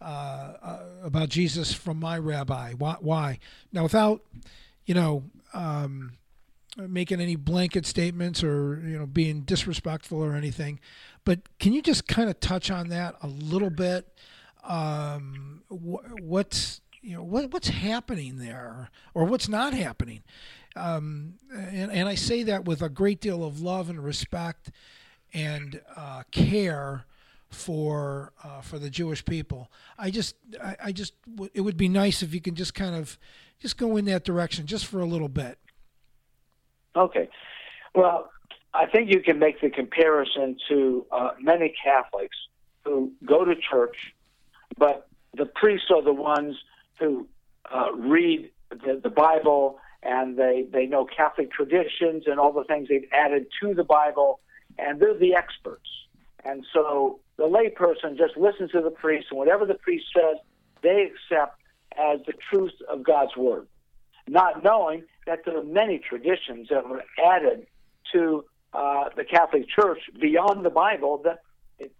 uh, 0.01 0.03
uh, 0.03 0.79
about 1.01 1.29
Jesus 1.29 1.71
from 1.71 2.01
my 2.01 2.17
rabbi? 2.17 2.73
Why? 2.73 2.97
Why? 2.99 3.39
Now, 3.71 3.83
without, 3.83 4.21
you 4.85 4.93
know. 4.93 5.23
Um, 5.53 6.13
making 6.75 7.21
any 7.21 7.35
blanket 7.35 7.85
statements 7.85 8.43
or 8.43 8.81
you 8.83 8.97
know 8.97 9.05
being 9.05 9.41
disrespectful 9.41 10.17
or 10.17 10.33
anything 10.33 10.79
but 11.23 11.39
can 11.59 11.71
you 11.71 11.83
just 11.83 12.07
kind 12.07 12.31
of 12.31 12.39
touch 12.39 12.71
on 12.71 12.89
that 12.89 13.13
a 13.21 13.27
little 13.27 13.69
bit 13.69 14.07
um, 14.63 15.61
wh- 15.69 16.01
what's 16.19 16.81
you 17.03 17.15
know 17.15 17.21
what, 17.21 17.51
what's 17.51 17.67
happening 17.67 18.39
there 18.39 18.89
or 19.13 19.25
what's 19.25 19.47
not 19.47 19.75
happening 19.75 20.23
um, 20.75 21.35
and, 21.51 21.91
and 21.91 22.09
I 22.09 22.15
say 22.15 22.43
that 22.43 22.65
with 22.65 22.81
a 22.81 22.89
great 22.89 23.21
deal 23.21 23.43
of 23.43 23.61
love 23.61 23.89
and 23.89 24.03
respect 24.03 24.71
and 25.33 25.81
uh, 25.95 26.23
care 26.31 27.05
for 27.49 28.33
uh, 28.43 28.61
for 28.61 28.79
the 28.79 28.89
Jewish 28.89 29.23
people. 29.23 29.71
I 29.97 30.09
just 30.09 30.35
I, 30.61 30.75
I 30.85 30.91
just 30.91 31.13
it 31.53 31.61
would 31.61 31.77
be 31.77 31.87
nice 31.87 32.23
if 32.23 32.33
you 32.33 32.41
can 32.41 32.55
just 32.55 32.73
kind 32.73 32.95
of 32.95 33.17
just 33.59 33.77
go 33.77 33.95
in 33.97 34.05
that 34.05 34.23
direction 34.23 34.65
just 34.65 34.85
for 34.85 34.99
a 34.99 35.05
little 35.05 35.29
bit. 35.29 35.57
Okay, 36.95 37.29
well, 37.95 38.29
I 38.73 38.85
think 38.87 39.13
you 39.13 39.21
can 39.21 39.39
make 39.39 39.61
the 39.61 39.69
comparison 39.69 40.57
to 40.69 41.05
uh, 41.11 41.31
many 41.39 41.73
Catholics 41.83 42.35
who 42.83 43.11
go 43.25 43.45
to 43.45 43.55
church, 43.55 43.95
but 44.77 45.07
the 45.35 45.45
priests 45.45 45.87
are 45.89 46.03
the 46.03 46.13
ones 46.13 46.55
who 46.99 47.27
uh, 47.71 47.91
read 47.95 48.51
the, 48.69 48.99
the 49.01 49.09
Bible 49.09 49.79
and 50.03 50.37
they, 50.37 50.65
they 50.71 50.85
know 50.85 51.05
Catholic 51.05 51.51
traditions 51.51 52.23
and 52.27 52.39
all 52.39 52.51
the 52.51 52.63
things 52.65 52.89
they've 52.89 53.07
added 53.11 53.47
to 53.61 53.73
the 53.73 53.83
Bible, 53.83 54.39
and 54.77 54.99
they're 54.99 55.17
the 55.17 55.35
experts. 55.35 55.89
And 56.45 56.65
so 56.73 57.19
the 57.37 57.43
layperson 57.43 58.17
just 58.17 58.35
listens 58.37 58.71
to 58.71 58.81
the 58.81 58.91
priest, 58.91 59.27
and 59.31 59.37
whatever 59.37 59.65
the 59.65 59.75
priest 59.75 60.05
says, 60.13 60.37
they 60.81 61.09
accept 61.09 61.59
as 61.97 62.19
the 62.25 62.33
truth 62.49 62.73
of 62.89 63.03
God's 63.03 63.35
word, 63.37 63.67
not 64.27 64.63
knowing 64.63 65.03
that 65.25 65.45
there 65.45 65.57
are 65.57 65.63
many 65.63 65.99
traditions 65.99 66.67
that 66.69 66.87
were 66.87 67.03
added 67.23 67.65
to 68.11 68.43
uh, 68.73 69.05
the 69.15 69.23
Catholic 69.23 69.69
Church 69.69 69.99
beyond 70.19 70.65
the 70.65 70.69
Bible 70.69 71.21
that 71.23 71.39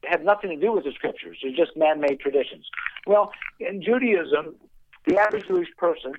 have 0.06 0.24
nothing 0.24 0.50
to 0.50 0.58
do 0.58 0.74
with 0.74 0.84
the 0.84 0.92
scriptures. 0.92 1.38
They're 1.42 1.56
just 1.56 1.78
man 1.78 2.00
made 2.00 2.20
traditions. 2.20 2.66
Well, 3.08 3.32
in 3.60 3.82
Judaism, 3.82 4.56
the 5.06 5.18
average 5.18 5.48
Jewish 5.48 5.70
person 5.78 6.13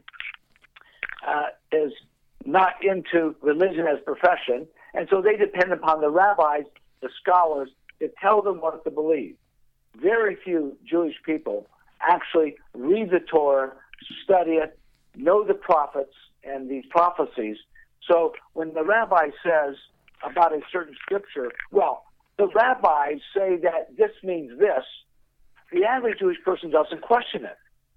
uh, 1.26 1.46
is 1.72 1.92
not 2.44 2.74
into 2.82 3.34
religion 3.40 3.86
as 3.86 3.98
profession, 4.04 4.66
and 4.92 5.08
so 5.10 5.22
they 5.22 5.36
depend 5.36 5.72
upon 5.72 6.00
the 6.00 6.10
rabbis, 6.10 6.64
the 7.00 7.08
scholars, 7.20 7.70
to 8.00 8.10
tell 8.20 8.42
them 8.42 8.60
what 8.60 8.84
to 8.84 8.90
believe. 8.90 9.36
Very 9.96 10.36
few 10.44 10.76
Jewish 10.88 11.14
people 11.24 11.66
actually 12.00 12.56
read 12.74 13.10
the 13.10 13.20
Torah, 13.20 13.72
study 14.24 14.52
it, 14.52 14.78
know 15.16 15.44
the 15.44 15.54
prophets 15.54 16.14
and 16.44 16.68
these 16.68 16.84
prophecies. 16.90 17.56
So 18.10 18.34
when 18.52 18.74
the 18.74 18.84
rabbi 18.84 19.30
says 19.42 19.76
about 20.22 20.52
a 20.52 20.60
certain 20.70 20.94
scripture, 21.00 21.50
well, 21.70 22.04
the 22.36 22.48
rabbis 22.48 23.20
say 23.34 23.56
that 23.62 23.96
this 23.96 24.10
means 24.22 24.58
this. 24.58 24.84
The 25.72 25.84
average 25.84 26.18
Jewish 26.18 26.38
person 26.44 26.70
doesn't 26.70 27.02
question 27.02 27.44
it. 27.44 27.56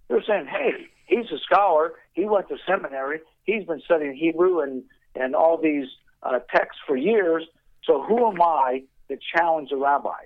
They're 0.10 0.24
saying, 0.26 0.48
hey, 0.48 0.88
he's 1.06 1.32
a 1.32 1.40
scholar. 1.40 1.94
He 2.14 2.26
went 2.26 2.48
to 2.50 2.58
seminary. 2.66 3.20
He's 3.44 3.66
been 3.66 3.82
studying 3.86 4.16
Hebrew 4.16 4.62
and, 4.62 4.84
and 5.16 5.36
all 5.36 5.58
these 5.58 5.88
uh, 6.24 6.40
texts 6.54 6.82
for 6.86 6.96
years. 6.96 7.44
So 7.84 8.02
who 8.04 8.28
am 8.28 8.42
I 8.42 8.84
to 9.10 9.18
challenge 9.36 9.72
a 9.72 9.78
rabbi? 9.78 10.24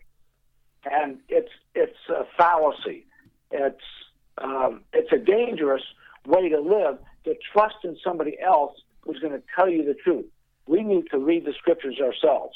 And 0.83 1.19
it's 1.29 1.51
it's 1.75 1.97
a 2.09 2.23
fallacy. 2.35 3.05
It's 3.51 3.83
um, 4.39 4.81
it's 4.93 5.11
a 5.11 5.17
dangerous 5.17 5.83
way 6.25 6.49
to 6.49 6.59
live 6.59 6.97
to 7.25 7.35
trust 7.53 7.75
in 7.83 7.95
somebody 8.03 8.37
else 8.43 8.73
who's 9.01 9.19
going 9.19 9.33
to 9.33 9.43
tell 9.55 9.69
you 9.69 9.85
the 9.85 9.93
truth. 9.93 10.25
We 10.67 10.83
need 10.83 11.09
to 11.11 11.19
read 11.19 11.45
the 11.45 11.53
scriptures 11.53 11.99
ourselves. 12.01 12.55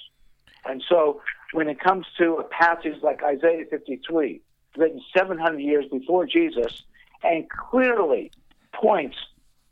And 0.66 0.84
so 0.90 1.22
when 1.54 1.68
it 1.70 1.80
comes 1.80 2.06
to 2.18 2.38
a 2.38 2.44
passage 2.44 2.96
like 3.04 3.22
Isaiah 3.24 3.66
53, 3.70 4.42
written 4.78 5.02
700 5.16 5.60
years 5.60 5.86
before 5.92 6.26
Jesus, 6.26 6.84
and 7.24 7.50
clearly 7.50 8.32
points 8.74 9.18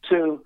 to 0.09 0.41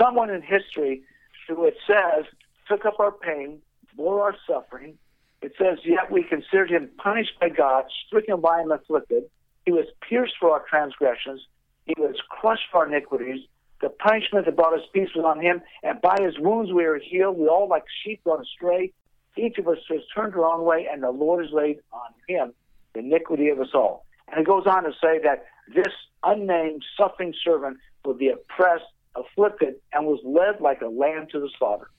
someone 0.00 0.30
in 0.30 0.42
history 0.42 1.02
who 1.48 1.64
it 1.64 1.76
says 1.86 2.24
took 2.68 2.84
up 2.86 2.98
our 3.00 3.12
pain, 3.12 3.60
bore 3.96 4.22
our 4.22 4.34
suffering. 4.46 4.96
It 5.40 5.52
says, 5.58 5.78
Yet 5.84 6.10
we 6.10 6.22
considered 6.22 6.70
him 6.70 6.88
punished 6.98 7.38
by 7.40 7.48
God, 7.48 7.84
stricken 8.06 8.40
by 8.40 8.62
him, 8.62 8.70
afflicted. 8.70 9.24
He 9.66 9.72
was 9.72 9.86
pierced 10.08 10.34
for 10.40 10.50
our 10.52 10.64
transgressions, 10.68 11.40
he 11.86 11.94
was 11.98 12.16
crushed 12.28 12.66
for 12.70 12.78
our 12.78 12.88
iniquities. 12.88 13.40
The 13.80 13.88
punishment 13.88 14.46
that 14.46 14.54
brought 14.54 14.74
us 14.74 14.86
peace 14.92 15.08
was 15.16 15.24
on 15.24 15.40
him, 15.40 15.60
and 15.82 16.00
by 16.00 16.16
his 16.20 16.38
wounds 16.38 16.72
we 16.72 16.84
are 16.84 17.00
healed. 17.00 17.36
We 17.36 17.48
all, 17.48 17.68
like 17.68 17.82
sheep, 18.04 18.22
gone 18.24 18.40
astray. 18.40 18.92
Each 19.36 19.58
of 19.58 19.66
us 19.66 19.78
has 19.88 20.00
turned 20.14 20.34
our 20.34 20.44
own 20.44 20.64
way, 20.64 20.86
and 20.90 21.02
the 21.02 21.10
Lord 21.10 21.44
has 21.44 21.52
laid 21.52 21.78
on 21.92 22.12
him 22.28 22.52
the 22.94 23.00
iniquity 23.00 23.48
of 23.48 23.58
us 23.58 23.70
all. 23.74 24.06
And 24.30 24.40
it 24.40 24.46
goes 24.46 24.66
on 24.66 24.84
to 24.84 24.92
say 25.02 25.18
that 25.24 25.46
this 25.74 25.92
unnamed 26.22 26.84
suffering 26.96 27.34
servant 27.44 27.78
will 28.04 28.14
be 28.14 28.28
oppressed, 28.28 28.84
afflicted, 29.14 29.74
and 29.92 30.06
was 30.06 30.20
led 30.24 30.60
like 30.60 30.80
a 30.80 30.88
lamb 30.88 31.26
to 31.32 31.40
the 31.40 31.50
slaughter. 31.58 31.90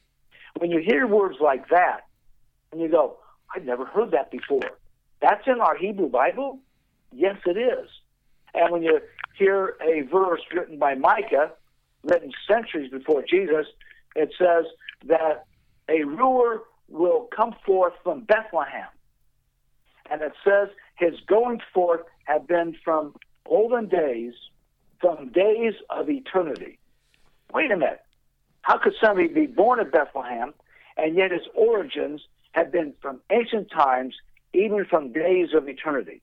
When 0.57 0.71
you 0.71 0.79
hear 0.79 1.07
words 1.07 1.37
like 1.41 1.69
that, 1.69 2.01
and 2.71 2.81
you 2.81 2.89
go, 2.89 3.17
I've 3.55 3.65
never 3.65 3.85
heard 3.85 4.11
that 4.11 4.31
before. 4.31 4.77
That's 5.21 5.47
in 5.47 5.59
our 5.61 5.75
Hebrew 5.77 6.09
Bible? 6.09 6.59
Yes, 7.11 7.37
it 7.45 7.57
is. 7.57 7.89
And 8.53 8.71
when 8.71 8.83
you 8.83 8.99
hear 9.37 9.75
a 9.81 10.01
verse 10.01 10.41
written 10.53 10.77
by 10.77 10.95
Micah, 10.95 11.51
written 12.03 12.31
centuries 12.47 12.91
before 12.91 13.23
Jesus, 13.27 13.67
it 14.15 14.33
says 14.37 14.65
that 15.05 15.45
a 15.89 16.03
ruler 16.03 16.61
will 16.89 17.27
come 17.35 17.55
forth 17.65 17.93
from 18.03 18.21
Bethlehem. 18.21 18.87
And 20.11 20.21
it 20.21 20.33
says 20.43 20.69
his 20.97 21.19
going 21.27 21.59
forth 21.73 22.01
have 22.25 22.47
been 22.47 22.75
from 22.83 23.15
olden 23.45 23.87
days, 23.87 24.33
from 24.99 25.29
days 25.29 25.73
of 25.89 26.09
eternity. 26.09 26.79
Wait 27.53 27.71
a 27.71 27.77
minute. 27.77 28.01
How 28.61 28.77
could 28.77 28.93
somebody 29.01 29.27
be 29.27 29.45
born 29.45 29.79
in 29.79 29.89
Bethlehem 29.89 30.53
and 30.97 31.15
yet 31.15 31.31
his 31.31 31.41
origins 31.53 32.21
have 32.53 32.71
been 32.71 32.93
from 33.01 33.19
ancient 33.29 33.69
times, 33.69 34.15
even 34.53 34.85
from 34.85 35.11
days 35.11 35.49
of 35.53 35.67
eternity? 35.67 36.21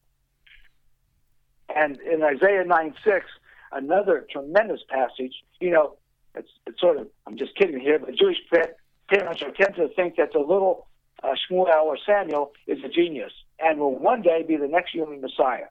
And 1.75 1.99
in 2.01 2.23
Isaiah 2.23 2.65
9 2.65 2.95
6, 3.05 3.27
another 3.73 4.27
tremendous 4.31 4.81
passage, 4.89 5.35
you 5.61 5.71
know, 5.71 5.97
it's, 6.35 6.51
it's 6.67 6.81
sort 6.81 6.97
of, 6.97 7.09
I'm 7.27 7.37
just 7.37 7.55
kidding 7.57 7.79
here, 7.81 7.99
but 7.99 8.15
Jewish 8.17 8.39
parents 8.51 9.43
are 9.43 9.51
tend 9.51 9.75
to 9.77 9.89
think 9.89 10.17
that 10.17 10.33
the 10.33 10.39
little 10.39 10.87
uh, 11.23 11.35
Shmuel 11.51 11.83
or 11.83 11.99
Samuel 12.07 12.53
is 12.67 12.79
a 12.85 12.89
genius 12.89 13.33
and 13.59 13.79
will 13.79 13.97
one 13.97 14.23
day 14.23 14.45
be 14.47 14.57
the 14.57 14.69
next 14.69 14.93
human 14.93 15.21
Messiah. 15.21 15.67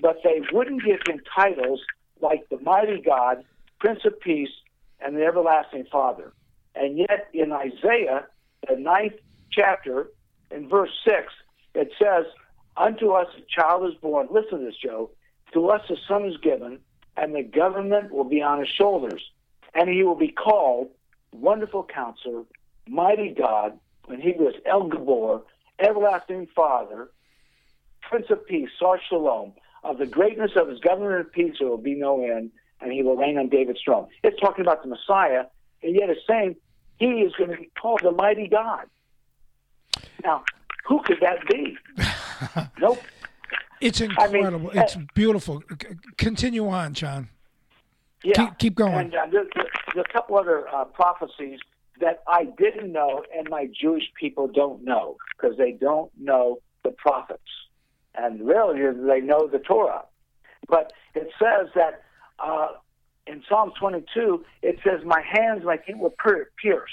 But 0.00 0.18
they 0.22 0.40
wouldn't 0.52 0.84
give 0.84 1.00
him 1.06 1.20
titles 1.34 1.80
like 2.20 2.48
the 2.48 2.58
mighty 2.60 3.00
God, 3.00 3.44
Prince 3.80 4.00
of 4.04 4.18
Peace, 4.20 4.50
and 5.00 5.16
the 5.16 5.24
everlasting 5.24 5.86
Father. 5.90 6.32
And 6.74 6.98
yet 6.98 7.28
in 7.32 7.52
Isaiah, 7.52 8.26
the 8.68 8.76
ninth 8.76 9.14
chapter, 9.50 10.10
in 10.50 10.68
verse 10.68 10.90
6, 11.04 11.32
it 11.74 11.92
says, 11.98 12.24
Unto 12.76 13.10
us 13.10 13.26
a 13.36 13.42
child 13.48 13.88
is 13.90 13.98
born. 14.00 14.28
Listen 14.30 14.60
to 14.60 14.66
this, 14.66 14.76
Joe. 14.76 15.10
To 15.52 15.68
us 15.68 15.82
a 15.90 15.96
son 16.06 16.26
is 16.26 16.36
given, 16.38 16.78
and 17.16 17.34
the 17.34 17.42
government 17.42 18.12
will 18.12 18.24
be 18.24 18.42
on 18.42 18.60
his 18.60 18.68
shoulders. 18.68 19.22
And 19.74 19.88
he 19.88 20.02
will 20.02 20.16
be 20.16 20.28
called 20.28 20.88
Wonderful 21.32 21.84
Counselor, 21.84 22.44
Mighty 22.86 23.34
God, 23.36 23.78
when 24.06 24.20
he 24.20 24.32
was 24.32 24.54
El 24.64 24.88
Gibor, 24.88 25.42
Everlasting 25.78 26.48
Father, 26.54 27.10
Prince 28.02 28.26
of 28.30 28.46
Peace, 28.46 28.70
Sar 28.78 28.98
Shalom. 29.08 29.52
Of 29.84 29.98
the 29.98 30.06
greatness 30.06 30.52
of 30.56 30.68
his 30.68 30.80
government 30.80 31.14
and 31.14 31.32
peace 31.32 31.56
there 31.60 31.68
will 31.68 31.78
be 31.78 31.94
no 31.94 32.22
end, 32.22 32.50
and 32.80 32.92
he 32.92 33.02
will 33.02 33.16
reign 33.16 33.38
on 33.38 33.48
David's 33.48 33.80
throne. 33.84 34.08
It's 34.22 34.38
talking 34.40 34.62
about 34.62 34.82
the 34.82 34.88
Messiah, 34.88 35.44
and 35.82 35.94
yet 35.94 36.10
it's 36.10 36.20
saying 36.28 36.56
he 36.98 37.06
is 37.06 37.32
going 37.36 37.50
to 37.50 37.56
be 37.56 37.70
called 37.80 38.00
the 38.02 38.10
mighty 38.10 38.48
God. 38.48 38.86
Now, 40.24 40.44
who 40.86 41.00
could 41.02 41.18
that 41.20 41.46
be? 41.48 41.76
nope. 42.80 42.98
It's 43.80 44.00
incredible. 44.00 44.70
I 44.70 44.74
mean, 44.74 44.82
it's 44.82 44.96
uh, 44.96 45.00
beautiful. 45.14 45.62
Continue 46.16 46.68
on, 46.68 46.94
John. 46.94 47.28
Yeah. 48.24 48.32
Keep, 48.34 48.58
keep 48.58 48.74
going. 48.74 48.94
And 48.94 49.14
uh, 49.14 49.26
there's, 49.30 49.46
there's, 49.54 50.04
a 50.08 50.12
couple 50.12 50.36
other 50.36 50.66
uh, 50.68 50.84
prophecies 50.86 51.60
that 52.00 52.22
I 52.26 52.46
didn't 52.58 52.90
know 52.90 53.22
and 53.36 53.48
my 53.48 53.68
Jewish 53.80 54.04
people 54.18 54.48
don't 54.48 54.84
know 54.84 55.16
because 55.36 55.56
they 55.56 55.72
don't 55.72 56.10
know 56.18 56.58
the 56.84 56.90
prophets. 56.90 57.42
And 58.18 58.46
really, 58.46 58.80
they 58.80 59.20
know 59.20 59.46
the 59.46 59.60
Torah. 59.60 60.02
But 60.68 60.92
it 61.14 61.28
says 61.38 61.68
that 61.74 62.02
uh, 62.38 62.68
in 63.26 63.42
Psalm 63.48 63.72
22, 63.78 64.44
it 64.62 64.78
says, 64.84 65.00
My 65.04 65.22
hands, 65.22 65.64
my 65.64 65.76
feet 65.78 65.98
were 65.98 66.10
pierced. 66.60 66.92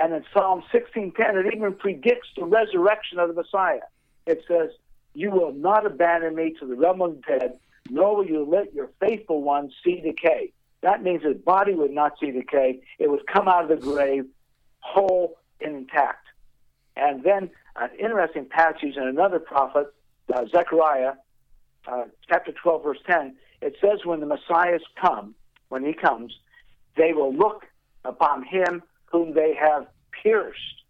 And 0.00 0.14
in 0.14 0.24
Psalm 0.32 0.62
16:10, 0.72 1.44
it 1.44 1.54
even 1.54 1.74
predicts 1.74 2.28
the 2.36 2.44
resurrection 2.44 3.18
of 3.18 3.28
the 3.28 3.34
Messiah. 3.34 3.80
It 4.26 4.44
says, 4.46 4.70
"You 5.14 5.30
will 5.30 5.52
not 5.52 5.86
abandon 5.86 6.36
me 6.36 6.54
to 6.60 6.66
the 6.66 6.76
realm 6.76 7.02
of 7.02 7.16
the 7.16 7.22
dead, 7.22 7.58
nor 7.90 8.16
will 8.16 8.26
you 8.26 8.44
let 8.44 8.72
your 8.74 8.90
faithful 9.00 9.42
one 9.42 9.72
see 9.82 10.00
decay." 10.00 10.52
That 10.82 11.02
means 11.02 11.24
his 11.24 11.38
body 11.38 11.74
would 11.74 11.90
not 11.90 12.16
see 12.20 12.30
decay; 12.30 12.80
it 13.00 13.10
would 13.10 13.26
come 13.26 13.48
out 13.48 13.64
of 13.64 13.80
the 13.80 13.84
grave 13.84 14.26
whole 14.80 15.36
and 15.60 15.74
intact. 15.74 16.26
And 16.96 17.24
then 17.24 17.50
an 17.74 17.90
interesting 17.98 18.46
passage 18.46 18.96
in 18.96 19.02
another 19.02 19.40
prophet, 19.40 19.92
uh, 20.34 20.44
Zechariah, 20.46 21.14
uh, 21.86 22.04
chapter 22.28 22.52
12, 22.52 22.82
verse 22.82 22.98
10. 23.06 23.36
It 23.60 23.76
says, 23.80 24.04
"When 24.04 24.20
the 24.20 24.26
Messiah 24.26 24.78
come, 25.00 25.34
when 25.68 25.84
he 25.84 25.92
comes, 25.92 26.38
they 26.96 27.12
will 27.12 27.34
look 27.34 27.66
upon 28.04 28.42
him 28.44 28.82
whom 29.06 29.34
they 29.34 29.54
have 29.54 29.86
pierced. 30.22 30.82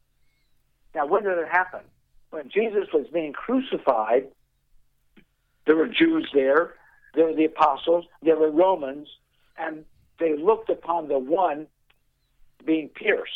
Now, 0.95 1.07
when 1.07 1.25
did 1.25 1.39
it 1.39 1.49
happen? 1.49 1.81
When 2.31 2.51
Jesus 2.51 2.89
was 2.93 3.07
being 3.13 3.33
crucified, 3.33 4.29
there 5.67 5.77
were 5.77 5.89
Jews 5.89 6.29
there, 6.33 6.75
there 7.15 7.27
were 7.27 7.35
the 7.35 7.45
apostles, 7.45 8.07
there 8.23 8.37
were 8.37 8.51
Romans, 8.51 9.09
and 9.57 9.85
they 10.19 10.37
looked 10.37 10.71
upon 10.71 11.09
the 11.09 11.19
one 11.19 11.67
being 12.65 12.89
pierced. 12.89 13.33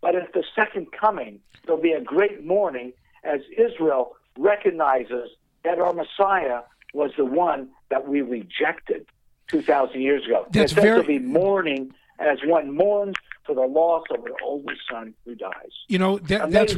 But 0.00 0.14
at 0.14 0.32
the 0.32 0.44
second 0.54 0.88
coming, 0.92 1.40
there'll 1.64 1.80
be 1.80 1.92
a 1.92 2.00
great 2.00 2.44
mourning 2.44 2.92
as 3.24 3.40
Israel 3.56 4.16
recognizes 4.38 5.30
that 5.66 5.78
our 5.80 5.92
Messiah 5.92 6.62
was 6.94 7.10
the 7.16 7.24
one 7.24 7.68
that 7.90 8.08
we 8.08 8.22
rejected 8.22 9.06
2,000 9.48 10.00
years 10.00 10.24
ago. 10.24 10.46
That's 10.50 10.72
very... 10.72 10.86
There'll 10.86 11.06
be 11.06 11.18
mourning 11.18 11.92
as 12.18 12.38
one 12.44 12.74
mourns 12.74 13.16
for 13.44 13.54
the 13.54 13.62
loss 13.62 14.04
of 14.10 14.24
an 14.24 14.32
only 14.44 14.74
son 14.90 15.14
who 15.24 15.34
dies. 15.34 15.52
You 15.88 15.98
know 15.98 16.18
that, 16.18 16.50
that's 16.50 16.74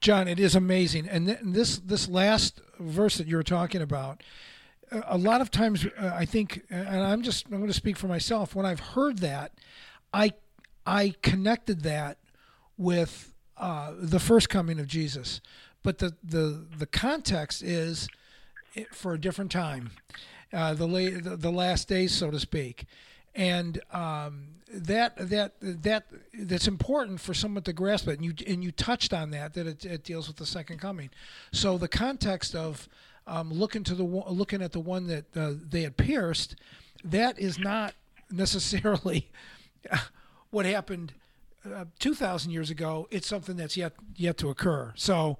John. 0.00 0.26
It 0.26 0.40
is 0.40 0.56
amazing, 0.56 1.08
and 1.08 1.26
th- 1.26 1.38
this 1.42 1.78
this 1.78 2.08
last 2.08 2.60
verse 2.78 3.18
that 3.18 3.26
you 3.26 3.36
were 3.36 3.42
talking 3.42 3.82
about. 3.82 4.22
A 5.06 5.18
lot 5.18 5.42
of 5.42 5.50
times, 5.50 5.86
uh, 5.86 6.12
I 6.14 6.24
think, 6.24 6.64
and 6.70 6.88
I'm 6.88 7.22
just 7.22 7.46
I'm 7.46 7.58
going 7.58 7.66
to 7.66 7.74
speak 7.74 7.96
for 7.96 8.08
myself. 8.08 8.54
When 8.54 8.66
I've 8.66 8.80
heard 8.80 9.18
that, 9.18 9.52
I 10.12 10.32
I 10.86 11.14
connected 11.22 11.82
that 11.82 12.18
with 12.78 13.34
uh, 13.58 13.92
the 13.96 14.18
first 14.18 14.48
coming 14.48 14.80
of 14.80 14.86
Jesus, 14.86 15.40
but 15.82 15.98
the 15.98 16.16
the 16.24 16.66
the 16.76 16.86
context 16.86 17.62
is 17.62 18.08
for 18.92 19.14
a 19.14 19.20
different 19.20 19.50
time, 19.50 19.90
uh, 20.52 20.74
the, 20.74 20.86
la- 20.86 21.20
the 21.20 21.36
the 21.36 21.52
last 21.52 21.88
days, 21.88 22.12
so 22.12 22.30
to 22.30 22.40
speak 22.40 22.86
and 23.38 23.80
um, 23.92 24.48
that 24.70 25.14
that 25.16 25.52
that 25.60 26.04
that's 26.34 26.66
important 26.66 27.20
for 27.20 27.32
someone 27.32 27.62
to 27.62 27.72
grasp 27.72 28.08
it. 28.08 28.18
And 28.18 28.24
you 28.24 28.34
and 28.46 28.62
you 28.62 28.72
touched 28.72 29.14
on 29.14 29.30
that 29.30 29.54
that 29.54 29.66
it, 29.66 29.84
it 29.84 30.04
deals 30.04 30.26
with 30.26 30.36
the 30.36 30.44
second 30.44 30.78
coming. 30.78 31.08
So 31.52 31.78
the 31.78 31.88
context 31.88 32.54
of 32.54 32.88
um, 33.26 33.52
looking 33.52 33.84
to 33.84 33.94
the 33.94 34.04
looking 34.04 34.60
at 34.60 34.72
the 34.72 34.80
one 34.80 35.06
that 35.06 35.36
uh, 35.36 35.52
they 35.70 35.82
had 35.82 35.96
pierced, 35.96 36.56
that 37.04 37.38
is 37.38 37.58
not 37.58 37.94
necessarily 38.30 39.30
what 40.50 40.66
happened 40.66 41.12
uh, 41.64 41.84
two 42.00 42.14
thousand 42.14 42.50
years 42.50 42.70
ago. 42.70 43.06
It's 43.10 43.28
something 43.28 43.56
that's 43.56 43.76
yet 43.76 43.92
yet 44.16 44.36
to 44.38 44.50
occur. 44.50 44.92
So 44.96 45.38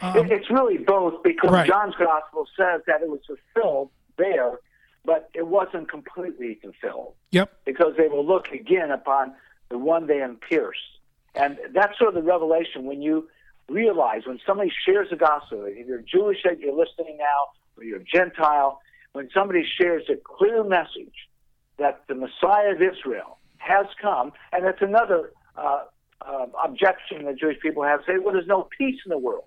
um, 0.00 0.30
it's 0.30 0.50
really 0.50 0.78
both 0.78 1.22
because 1.22 1.50
right. 1.50 1.66
John's 1.68 1.94
gospel 1.96 2.46
says 2.56 2.82
that 2.86 3.02
it 3.02 3.08
was 3.08 3.20
fulfilled 3.26 3.90
there 4.16 4.58
but 5.08 5.30
it 5.32 5.46
wasn't 5.46 5.90
completely 5.90 6.58
fulfilled. 6.62 7.14
Yep. 7.30 7.50
Because 7.64 7.94
they 7.96 8.08
will 8.08 8.26
look 8.26 8.48
again 8.48 8.90
upon 8.90 9.32
the 9.70 9.78
one 9.78 10.06
they 10.06 10.18
have 10.18 10.38
pierced. 10.42 10.80
And 11.34 11.58
that's 11.72 11.98
sort 11.98 12.08
of 12.08 12.14
the 12.14 12.28
revelation 12.28 12.84
when 12.84 13.00
you 13.00 13.26
realize 13.70 14.26
when 14.26 14.38
somebody 14.46 14.70
shares 14.84 15.08
the 15.08 15.16
gospel, 15.16 15.64
if 15.64 15.86
you're 15.86 16.02
Jewish 16.02 16.38
that 16.44 16.60
you're 16.60 16.76
listening 16.76 17.16
now, 17.18 17.48
or 17.78 17.84
you're 17.84 18.00
Gentile, 18.00 18.80
when 19.12 19.30
somebody 19.32 19.64
shares 19.80 20.02
a 20.10 20.16
clear 20.16 20.62
message 20.62 21.14
that 21.78 22.02
the 22.06 22.14
Messiah 22.14 22.72
of 22.74 22.82
Israel 22.82 23.38
has 23.56 23.86
come, 24.02 24.32
and 24.52 24.62
that's 24.62 24.82
another 24.82 25.32
uh, 25.56 25.84
uh, 26.20 26.46
objection 26.62 27.24
that 27.24 27.38
Jewish 27.38 27.60
people 27.60 27.82
have. 27.82 28.00
Say, 28.06 28.18
well, 28.18 28.34
there's 28.34 28.46
no 28.46 28.68
peace 28.76 29.00
in 29.06 29.10
the 29.10 29.18
world. 29.18 29.44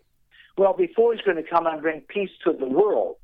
Well, 0.58 0.74
before 0.74 1.14
he's 1.14 1.24
going 1.24 1.38
to 1.38 1.50
come 1.50 1.66
and 1.66 1.82
bring 1.82 2.02
peace 2.02 2.30
to 2.44 2.54
the 2.54 2.68
world, 2.68 3.16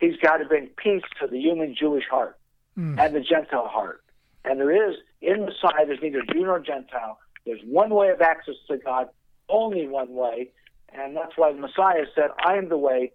he's 0.00 0.16
got 0.16 0.38
to 0.38 0.44
bring 0.44 0.68
peace 0.76 1.02
to 1.20 1.26
the 1.26 1.38
human 1.38 1.74
Jewish 1.78 2.04
heart 2.10 2.38
mm. 2.78 2.98
and 2.98 3.14
the 3.14 3.20
Gentile 3.20 3.68
heart. 3.68 4.02
And 4.44 4.60
there 4.60 4.90
is, 4.90 4.96
in 5.20 5.44
Messiah, 5.44 5.86
there's 5.86 5.98
neither 6.02 6.22
Jew 6.32 6.44
nor 6.44 6.60
Gentile. 6.60 7.18
There's 7.44 7.60
one 7.64 7.90
way 7.90 8.08
of 8.10 8.20
access 8.20 8.54
to 8.68 8.78
God, 8.78 9.08
only 9.48 9.86
one 9.86 10.14
way. 10.14 10.50
And 10.92 11.16
that's 11.16 11.36
why 11.36 11.52
the 11.52 11.60
Messiah 11.60 12.06
said, 12.14 12.30
I 12.44 12.56
am 12.56 12.68
the 12.68 12.78
way, 12.78 13.12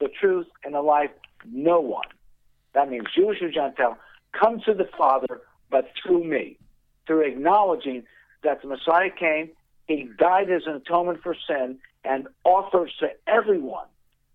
the 0.00 0.08
truth, 0.08 0.46
and 0.64 0.74
the 0.74 0.82
life. 0.82 1.10
No 1.50 1.80
one, 1.80 2.06
that 2.74 2.88
means 2.88 3.06
Jewish 3.16 3.42
or 3.42 3.50
Gentile, 3.50 3.98
comes 4.32 4.64
to 4.64 4.74
the 4.74 4.88
Father 4.96 5.42
but 5.72 5.90
through 6.00 6.22
me, 6.22 6.58
through 7.06 7.22
acknowledging 7.22 8.04
that 8.44 8.62
the 8.62 8.68
Messiah 8.68 9.10
came, 9.10 9.50
he 9.88 10.08
died 10.18 10.50
as 10.50 10.62
an 10.66 10.74
atonement 10.74 11.20
for 11.22 11.34
sin, 11.48 11.78
and 12.04 12.26
offers 12.44 12.92
to 13.00 13.10
everyone 13.26 13.86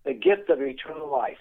the 0.04 0.14
gift 0.14 0.48
of 0.50 0.60
eternal 0.60 1.10
life. 1.10 1.38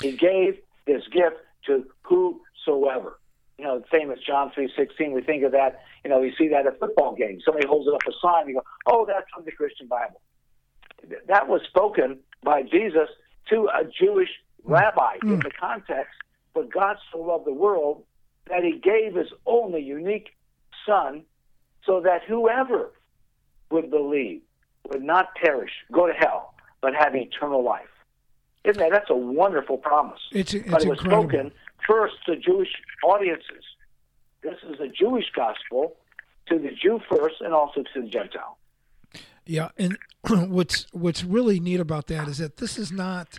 He 0.00 0.12
gave 0.12 0.58
this 0.86 1.02
gift 1.08 1.36
to 1.66 1.86
whosoever. 2.02 3.18
You 3.58 3.64
know, 3.64 3.78
the 3.78 3.86
famous 3.86 4.20
John 4.26 4.50
three 4.54 4.70
sixteen. 4.76 5.12
We 5.12 5.22
think 5.22 5.42
of 5.42 5.52
that. 5.52 5.80
You 6.04 6.10
know, 6.10 6.20
we 6.20 6.34
see 6.36 6.48
that 6.48 6.66
at 6.66 6.78
football 6.78 7.14
games. 7.14 7.42
Somebody 7.44 7.66
holds 7.66 7.88
up 7.88 8.02
a 8.06 8.12
sign. 8.20 8.46
We 8.46 8.52
go, 8.52 8.62
"Oh, 8.86 9.06
that's 9.06 9.26
from 9.34 9.44
the 9.44 9.52
Christian 9.52 9.86
Bible." 9.86 10.20
That 11.26 11.48
was 11.48 11.62
spoken 11.68 12.18
by 12.42 12.62
Jesus 12.62 13.08
to 13.50 13.68
a 13.68 13.84
Jewish 13.84 14.28
rabbi 14.64 15.16
mm. 15.22 15.34
in 15.34 15.40
the 15.40 15.50
context. 15.50 16.14
But 16.52 16.70
God 16.70 16.96
so 17.10 17.18
loved 17.20 17.46
the 17.46 17.52
world 17.52 18.04
that 18.48 18.62
He 18.62 18.78
gave 18.78 19.14
His 19.14 19.32
only 19.46 19.82
unique 19.82 20.30
Son, 20.84 21.24
so 21.84 22.00
that 22.02 22.24
whoever 22.24 22.92
would 23.70 23.90
believe 23.90 24.42
would 24.90 25.02
not 25.02 25.34
perish, 25.34 25.70
go 25.92 26.06
to 26.06 26.12
hell, 26.12 26.54
but 26.80 26.94
have 26.94 27.14
eternal 27.14 27.64
life. 27.64 27.88
Isn't 28.64 28.78
that? 28.80 28.90
That's 28.90 29.10
a 29.10 29.16
wonderful 29.16 29.78
promise. 29.78 30.20
It's, 30.32 30.54
it's 30.54 30.68
but 30.68 30.82
it 30.82 30.88
was 30.88 30.98
incredible. 30.98 31.28
spoken 31.28 31.52
first 31.86 32.14
to 32.26 32.36
Jewish 32.36 32.70
audiences. 33.04 33.64
This 34.42 34.56
is 34.68 34.80
a 34.80 34.88
Jewish 34.88 35.26
gospel 35.34 35.96
to 36.48 36.58
the 36.58 36.70
Jew 36.70 37.00
first 37.08 37.36
and 37.40 37.52
also 37.52 37.82
to 37.94 38.02
the 38.02 38.08
Gentile. 38.08 38.58
Yeah, 39.44 39.68
and 39.78 39.96
what's 40.28 40.86
what's 40.92 41.22
really 41.22 41.60
neat 41.60 41.80
about 41.80 42.08
that 42.08 42.28
is 42.28 42.38
that 42.38 42.56
this 42.56 42.78
is 42.78 42.90
not 42.90 43.38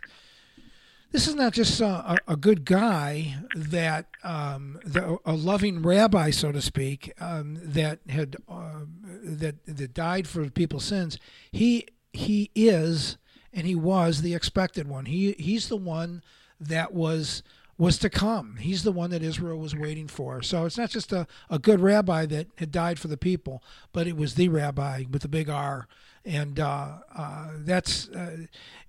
this 1.12 1.28
is 1.28 1.36
not 1.36 1.54
just 1.54 1.80
a, 1.80 2.18
a 2.28 2.36
good 2.36 2.66
guy 2.66 3.36
that 3.56 4.08
um, 4.24 4.80
the, 4.86 5.18
a 5.26 5.34
loving 5.34 5.82
rabbi, 5.82 6.32
so 6.32 6.52
to 6.52 6.62
speak, 6.62 7.14
um, 7.20 7.58
that 7.62 8.00
had 8.10 8.36
uh, 8.50 8.82
that 9.24 9.56
that 9.66 9.94
died 9.94 10.28
for 10.28 10.50
people's 10.50 10.86
sins. 10.86 11.18
He 11.52 11.88
he 12.12 12.52
is 12.56 13.18
and 13.54 13.66
he 13.66 13.76
was 13.76 14.22
the 14.22 14.36
expected 14.36 14.88
one. 14.88 15.06
He 15.06 15.34
he's 15.34 15.70
the 15.70 15.78
one 15.78 16.24
that 16.60 16.94
was 16.94 17.42
was 17.78 17.98
to 18.00 18.10
come. 18.10 18.58
He's 18.60 18.84
the 18.84 18.92
one 18.92 19.12
that 19.12 19.22
Israel 19.22 19.60
was 19.60 19.76
waiting 19.76 20.08
for. 20.08 20.42
So 20.42 20.66
it's 20.66 20.78
not 20.78 20.90
just 20.90 21.14
a, 21.14 21.28
a 21.50 21.60
good 21.60 21.80
rabbi 21.80 22.26
that 22.26 22.48
had 22.58 22.72
died 22.72 22.98
for 23.00 23.08
the 23.08 23.18
people, 23.18 23.64
but 23.94 24.08
it 24.08 24.18
was 24.18 24.34
the 24.34 24.50
rabbi 24.50 25.04
with 25.10 25.22
the 25.22 25.28
big 25.28 25.50
R 25.50 25.88
and 26.28 26.60
uh, 26.60 26.90
uh, 27.16 27.48
that's 27.60 28.10
uh, 28.10 28.38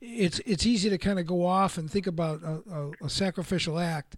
it's 0.01 0.41
it's 0.41 0.67
easy 0.67 0.91
to 0.91 0.99
kind 0.99 1.19
of 1.19 1.27
go 1.27 1.47
off 1.47 1.79
and 1.79 1.91
think 1.91 2.07
about 2.07 2.43
a, 2.43 2.63
a, 2.71 3.07
a, 3.07 3.09
sacrificial 3.09 3.79
act, 3.79 4.17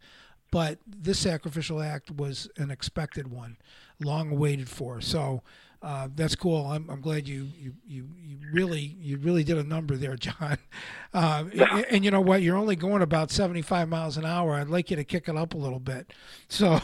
but 0.51 0.79
this 0.87 1.19
sacrificial 1.19 1.83
act 1.83 2.11
was 2.11 2.49
an 2.57 2.71
expected 2.71 3.31
one, 3.31 3.59
long 4.01 4.33
awaited 4.33 4.69
for. 4.69 5.01
So. 5.01 5.43
Uh, 5.83 6.09
that's 6.15 6.35
cool. 6.35 6.67
I'm, 6.67 6.91
I'm 6.91 7.01
glad 7.01 7.27
you, 7.27 7.49
you, 7.59 7.73
you, 7.89 8.07
you 8.23 8.37
really 8.53 8.99
you 9.01 9.17
really 9.17 9.43
did 9.43 9.57
a 9.57 9.63
number 9.63 9.97
there, 9.97 10.15
John. 10.15 10.59
Uh, 11.15 11.45
and, 11.53 11.85
and, 11.91 12.05
you 12.05 12.11
know 12.13 12.21
what? 12.21 12.41
You're 12.41 12.57
only 12.57 12.77
going 12.77 13.03
about 13.03 13.33
75 13.33 13.89
miles 13.89 14.17
an 14.17 14.25
hour. 14.25 14.55
I'd 14.55 14.69
like 14.69 14.91
you 14.91 14.97
to 14.97 15.03
kick 15.03 15.27
it 15.27 15.37
up 15.37 15.55
a 15.55 15.57
little 15.57 15.81
bit. 15.81 16.13
So, 16.49 16.79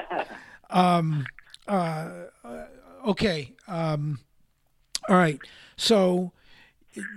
um, 0.70 1.26
uh, 1.68 2.10
okay. 3.06 3.52
Um, 3.68 4.18
all 5.08 5.16
right. 5.16 5.40
So 5.76 6.32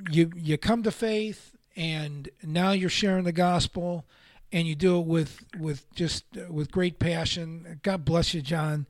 you 0.10 0.32
you 0.36 0.58
come 0.58 0.84
to 0.84 0.92
faith 0.92 1.56
and 1.76 2.30
now 2.44 2.72
you're 2.72 2.90
sharing 2.90 3.26
the 3.26 3.32
gospel 3.32 4.06
and 4.52 4.68
you 4.68 4.76
do 4.76 5.00
it 5.00 5.06
with 5.06 5.44
with 5.60 5.94
just 5.94 6.26
with 6.50 6.72
great 6.72 7.00
passion. 7.00 7.80
God 7.84 8.06
bless 8.06 8.34
you, 8.34 8.42
John. 8.42 8.86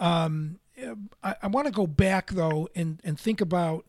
Um, 0.00 0.58
I, 1.22 1.36
I 1.42 1.46
want 1.48 1.66
to 1.66 1.72
go 1.72 1.86
back 1.86 2.30
though 2.30 2.68
and 2.74 3.00
and 3.04 3.18
think 3.18 3.40
about. 3.40 3.86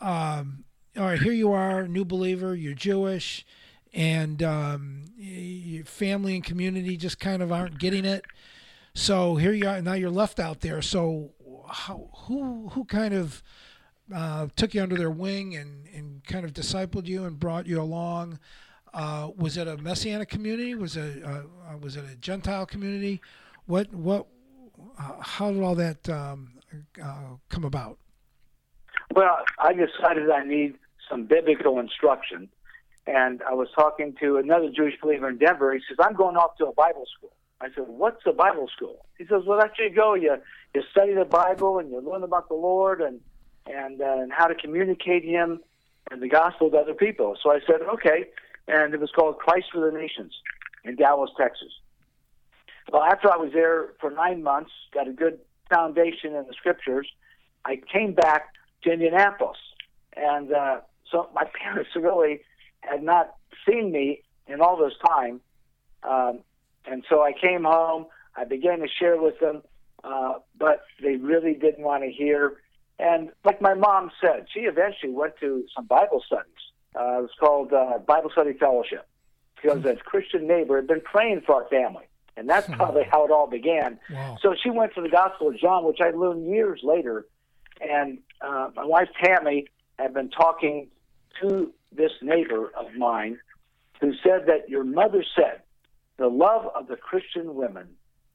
Um, 0.00 0.64
all 0.96 1.04
right, 1.04 1.22
here 1.22 1.32
you 1.32 1.52
are, 1.52 1.88
new 1.88 2.04
believer. 2.04 2.54
You're 2.54 2.74
Jewish, 2.74 3.46
and 3.94 4.42
um, 4.42 5.04
your 5.16 5.84
family 5.84 6.34
and 6.34 6.44
community 6.44 6.96
just 6.96 7.18
kind 7.18 7.40
of 7.40 7.50
aren't 7.50 7.78
getting 7.78 8.04
it. 8.04 8.26
So 8.92 9.36
here 9.36 9.52
you 9.52 9.66
are. 9.68 9.80
Now 9.80 9.94
you're 9.94 10.10
left 10.10 10.38
out 10.38 10.60
there. 10.60 10.82
So 10.82 11.30
how, 11.68 12.10
who 12.26 12.68
who 12.70 12.84
kind 12.84 13.14
of 13.14 13.42
uh, 14.14 14.48
took 14.56 14.74
you 14.74 14.82
under 14.82 14.96
their 14.96 15.10
wing 15.10 15.56
and, 15.56 15.86
and 15.94 16.24
kind 16.24 16.44
of 16.44 16.52
discipled 16.52 17.06
you 17.06 17.24
and 17.24 17.38
brought 17.38 17.66
you 17.66 17.80
along. 17.80 18.38
Uh, 18.94 19.30
was 19.36 19.56
it 19.56 19.66
a 19.66 19.76
messianic 19.78 20.28
community? 20.28 20.74
Was 20.74 20.96
it 20.96 21.24
uh, 21.24 21.28
uh 21.28 21.78
was 21.80 21.96
it 21.96 22.04
a 22.04 22.16
Gentile 22.16 22.66
community? 22.66 23.20
What 23.66 23.92
what? 23.94 24.26
Uh, 24.98 25.12
how 25.20 25.50
did 25.50 25.62
all 25.62 25.74
that 25.76 26.08
um, 26.08 26.52
uh, 27.02 27.36
come 27.48 27.64
about? 27.64 27.98
Well, 29.14 29.38
I 29.58 29.72
decided 29.72 30.30
I 30.30 30.44
need 30.44 30.74
some 31.08 31.24
biblical 31.24 31.78
instruction, 31.78 32.48
and 33.06 33.42
I 33.48 33.54
was 33.54 33.68
talking 33.74 34.14
to 34.20 34.36
another 34.36 34.70
Jewish 34.74 34.94
believer 35.00 35.28
in 35.28 35.38
Denver. 35.38 35.72
He 35.72 35.80
says, 35.88 35.96
"I'm 36.00 36.14
going 36.14 36.36
off 36.36 36.56
to 36.58 36.66
a 36.66 36.72
Bible 36.72 37.06
school." 37.16 37.32
I 37.62 37.68
said, 37.74 37.84
"What's 37.86 38.22
a 38.26 38.32
Bible 38.32 38.68
school?" 38.76 39.06
He 39.16 39.24
says, 39.24 39.42
"Well, 39.46 39.58
that's 39.58 39.78
where 39.78 39.88
you 39.88 39.94
go. 39.94 40.14
You 40.14 40.36
you 40.74 40.82
study 40.90 41.14
the 41.14 41.24
Bible 41.24 41.78
and 41.78 41.90
you 41.90 42.00
learn 42.00 42.24
about 42.24 42.48
the 42.48 42.54
Lord 42.54 43.00
and." 43.00 43.20
And, 43.66 44.00
uh, 44.00 44.18
and 44.18 44.32
how 44.32 44.46
to 44.46 44.54
communicate 44.54 45.24
Him 45.24 45.60
and 46.10 46.22
the 46.22 46.28
gospel 46.28 46.70
to 46.70 46.76
other 46.76 46.94
people. 46.94 47.36
So 47.42 47.50
I 47.50 47.60
said, 47.66 47.80
okay. 47.94 48.26
And 48.68 48.94
it 48.94 49.00
was 49.00 49.10
called 49.10 49.38
Christ 49.38 49.66
for 49.72 49.90
the 49.90 49.96
Nations 49.96 50.32
in 50.84 50.96
Dallas, 50.96 51.30
Texas. 51.38 51.72
Well, 52.92 53.02
after 53.02 53.32
I 53.32 53.36
was 53.36 53.52
there 53.52 53.94
for 54.00 54.10
nine 54.10 54.42
months, 54.42 54.70
got 54.92 55.08
a 55.08 55.12
good 55.12 55.38
foundation 55.70 56.34
in 56.34 56.46
the 56.46 56.54
scriptures, 56.56 57.08
I 57.64 57.80
came 57.92 58.12
back 58.12 58.52
to 58.82 58.92
Indianapolis. 58.92 59.58
And 60.16 60.52
uh, 60.52 60.80
so 61.10 61.28
my 61.34 61.44
parents 61.62 61.90
really 61.96 62.40
had 62.80 63.02
not 63.02 63.34
seen 63.68 63.92
me 63.92 64.22
in 64.46 64.60
all 64.60 64.76
this 64.76 64.94
time. 65.06 65.40
Um, 66.02 66.40
and 66.86 67.04
so 67.08 67.22
I 67.22 67.32
came 67.32 67.64
home. 67.64 68.06
I 68.36 68.44
began 68.44 68.80
to 68.80 68.88
share 68.88 69.20
with 69.20 69.38
them, 69.40 69.62
uh, 70.02 70.34
but 70.58 70.82
they 71.02 71.16
really 71.16 71.54
didn't 71.54 71.84
want 71.84 72.02
to 72.02 72.10
hear 72.10 72.54
and 72.98 73.30
like 73.44 73.60
my 73.60 73.74
mom 73.74 74.10
said, 74.20 74.46
she 74.52 74.60
eventually 74.60 75.12
went 75.12 75.34
to 75.40 75.64
some 75.74 75.86
Bible 75.86 76.22
studies. 76.26 76.52
Uh, 76.94 77.18
it 77.18 77.22
was 77.22 77.30
called 77.40 77.72
uh, 77.72 77.98
Bible 78.06 78.30
Study 78.30 78.52
Fellowship 78.52 79.08
because 79.60 79.84
as 79.86 79.96
Christian 80.04 80.46
neighbor 80.46 80.76
had 80.76 80.86
been 80.86 81.00
praying 81.00 81.42
for 81.46 81.54
our 81.62 81.68
family. 81.68 82.04
And 82.36 82.48
that's 82.48 82.66
hmm. 82.66 82.74
probably 82.74 83.04
how 83.10 83.24
it 83.24 83.30
all 83.30 83.46
began. 83.46 83.98
Wow. 84.10 84.38
So 84.40 84.54
she 84.62 84.70
went 84.70 84.94
to 84.94 85.02
the 85.02 85.08
Gospel 85.08 85.48
of 85.48 85.58
John, 85.58 85.84
which 85.84 86.00
I 86.00 86.10
learned 86.10 86.46
years 86.46 86.80
later. 86.82 87.26
And 87.80 88.18
uh, 88.40 88.70
my 88.74 88.84
wife 88.84 89.08
Tammy 89.22 89.66
had 89.98 90.14
been 90.14 90.30
talking 90.30 90.88
to 91.40 91.72
this 91.94 92.12
neighbor 92.22 92.72
of 92.78 92.94
mine 92.96 93.38
who 94.00 94.12
said 94.22 94.46
that 94.46 94.68
your 94.68 94.84
mother 94.84 95.24
said 95.36 95.62
the 96.16 96.28
love 96.28 96.68
of 96.74 96.88
the 96.88 96.96
Christian 96.96 97.54
women 97.54 97.88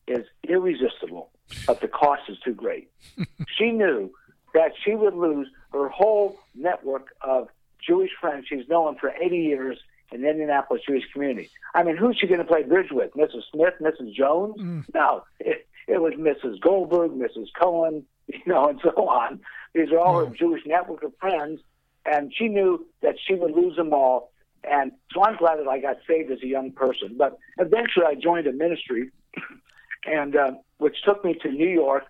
is 0.07 0.25
irresistible, 0.47 1.31
but 1.65 1.81
the 1.81 1.87
cost 1.87 2.21
is 2.29 2.37
too 2.39 2.53
great. 2.53 2.89
she 3.57 3.71
knew 3.71 4.11
that 4.57 4.73
she 4.83 4.95
would 4.95 5.13
lose 5.13 5.47
her 5.71 5.87
whole 5.87 6.39
network 6.55 7.09
of 7.21 7.47
Jewish 7.85 8.09
friends 8.19 8.47
she's 8.49 8.67
known 8.67 8.97
for 8.97 9.11
80 9.11 9.37
years 9.37 9.77
in 10.11 10.23
the 10.23 10.29
Indianapolis 10.29 10.81
Jewish 10.87 11.03
community. 11.13 11.51
I 11.75 11.83
mean, 11.83 11.95
who's 11.95 12.17
she 12.19 12.25
going 12.25 12.39
to 12.39 12.45
play 12.45 12.63
bridge 12.63 12.89
with? 12.89 13.13
Mrs. 13.13 13.43
Smith, 13.51 13.75
Mrs. 13.79 14.15
Jones? 14.15 14.55
Mm. 14.59 14.85
No, 14.95 15.23
it, 15.39 15.67
it 15.87 16.01
was 16.01 16.13
Mrs. 16.13 16.59
Goldberg, 16.59 17.11
Mrs. 17.11 17.49
Cohen, 17.59 18.03
you 18.27 18.41
know, 18.47 18.67
and 18.67 18.79
so 18.81 18.89
on. 19.07 19.41
These 19.75 19.91
are 19.91 19.99
all 19.99 20.15
mm. 20.15 20.29
her 20.29 20.35
Jewish 20.35 20.63
network 20.65 21.03
of 21.03 21.13
friends, 21.21 21.61
and 22.03 22.33
she 22.35 22.47
knew 22.47 22.83
that 23.03 23.15
she 23.27 23.35
would 23.35 23.51
lose 23.51 23.75
them 23.75 23.93
all. 23.93 24.31
And 24.63 24.91
so 25.13 25.23
I'm 25.23 25.37
glad 25.37 25.59
that 25.59 25.67
I 25.67 25.79
got 25.79 25.97
saved 26.07 26.31
as 26.31 26.41
a 26.41 26.47
young 26.47 26.71
person. 26.71 27.15
But 27.15 27.37
eventually, 27.59 28.05
I 28.07 28.15
joined 28.15 28.47
a 28.47 28.53
ministry, 28.53 29.11
and 30.07 30.35
uh, 30.35 30.53
which 30.79 30.95
took 31.03 31.23
me 31.23 31.35
to 31.43 31.51
New 31.51 31.69
York 31.69 32.05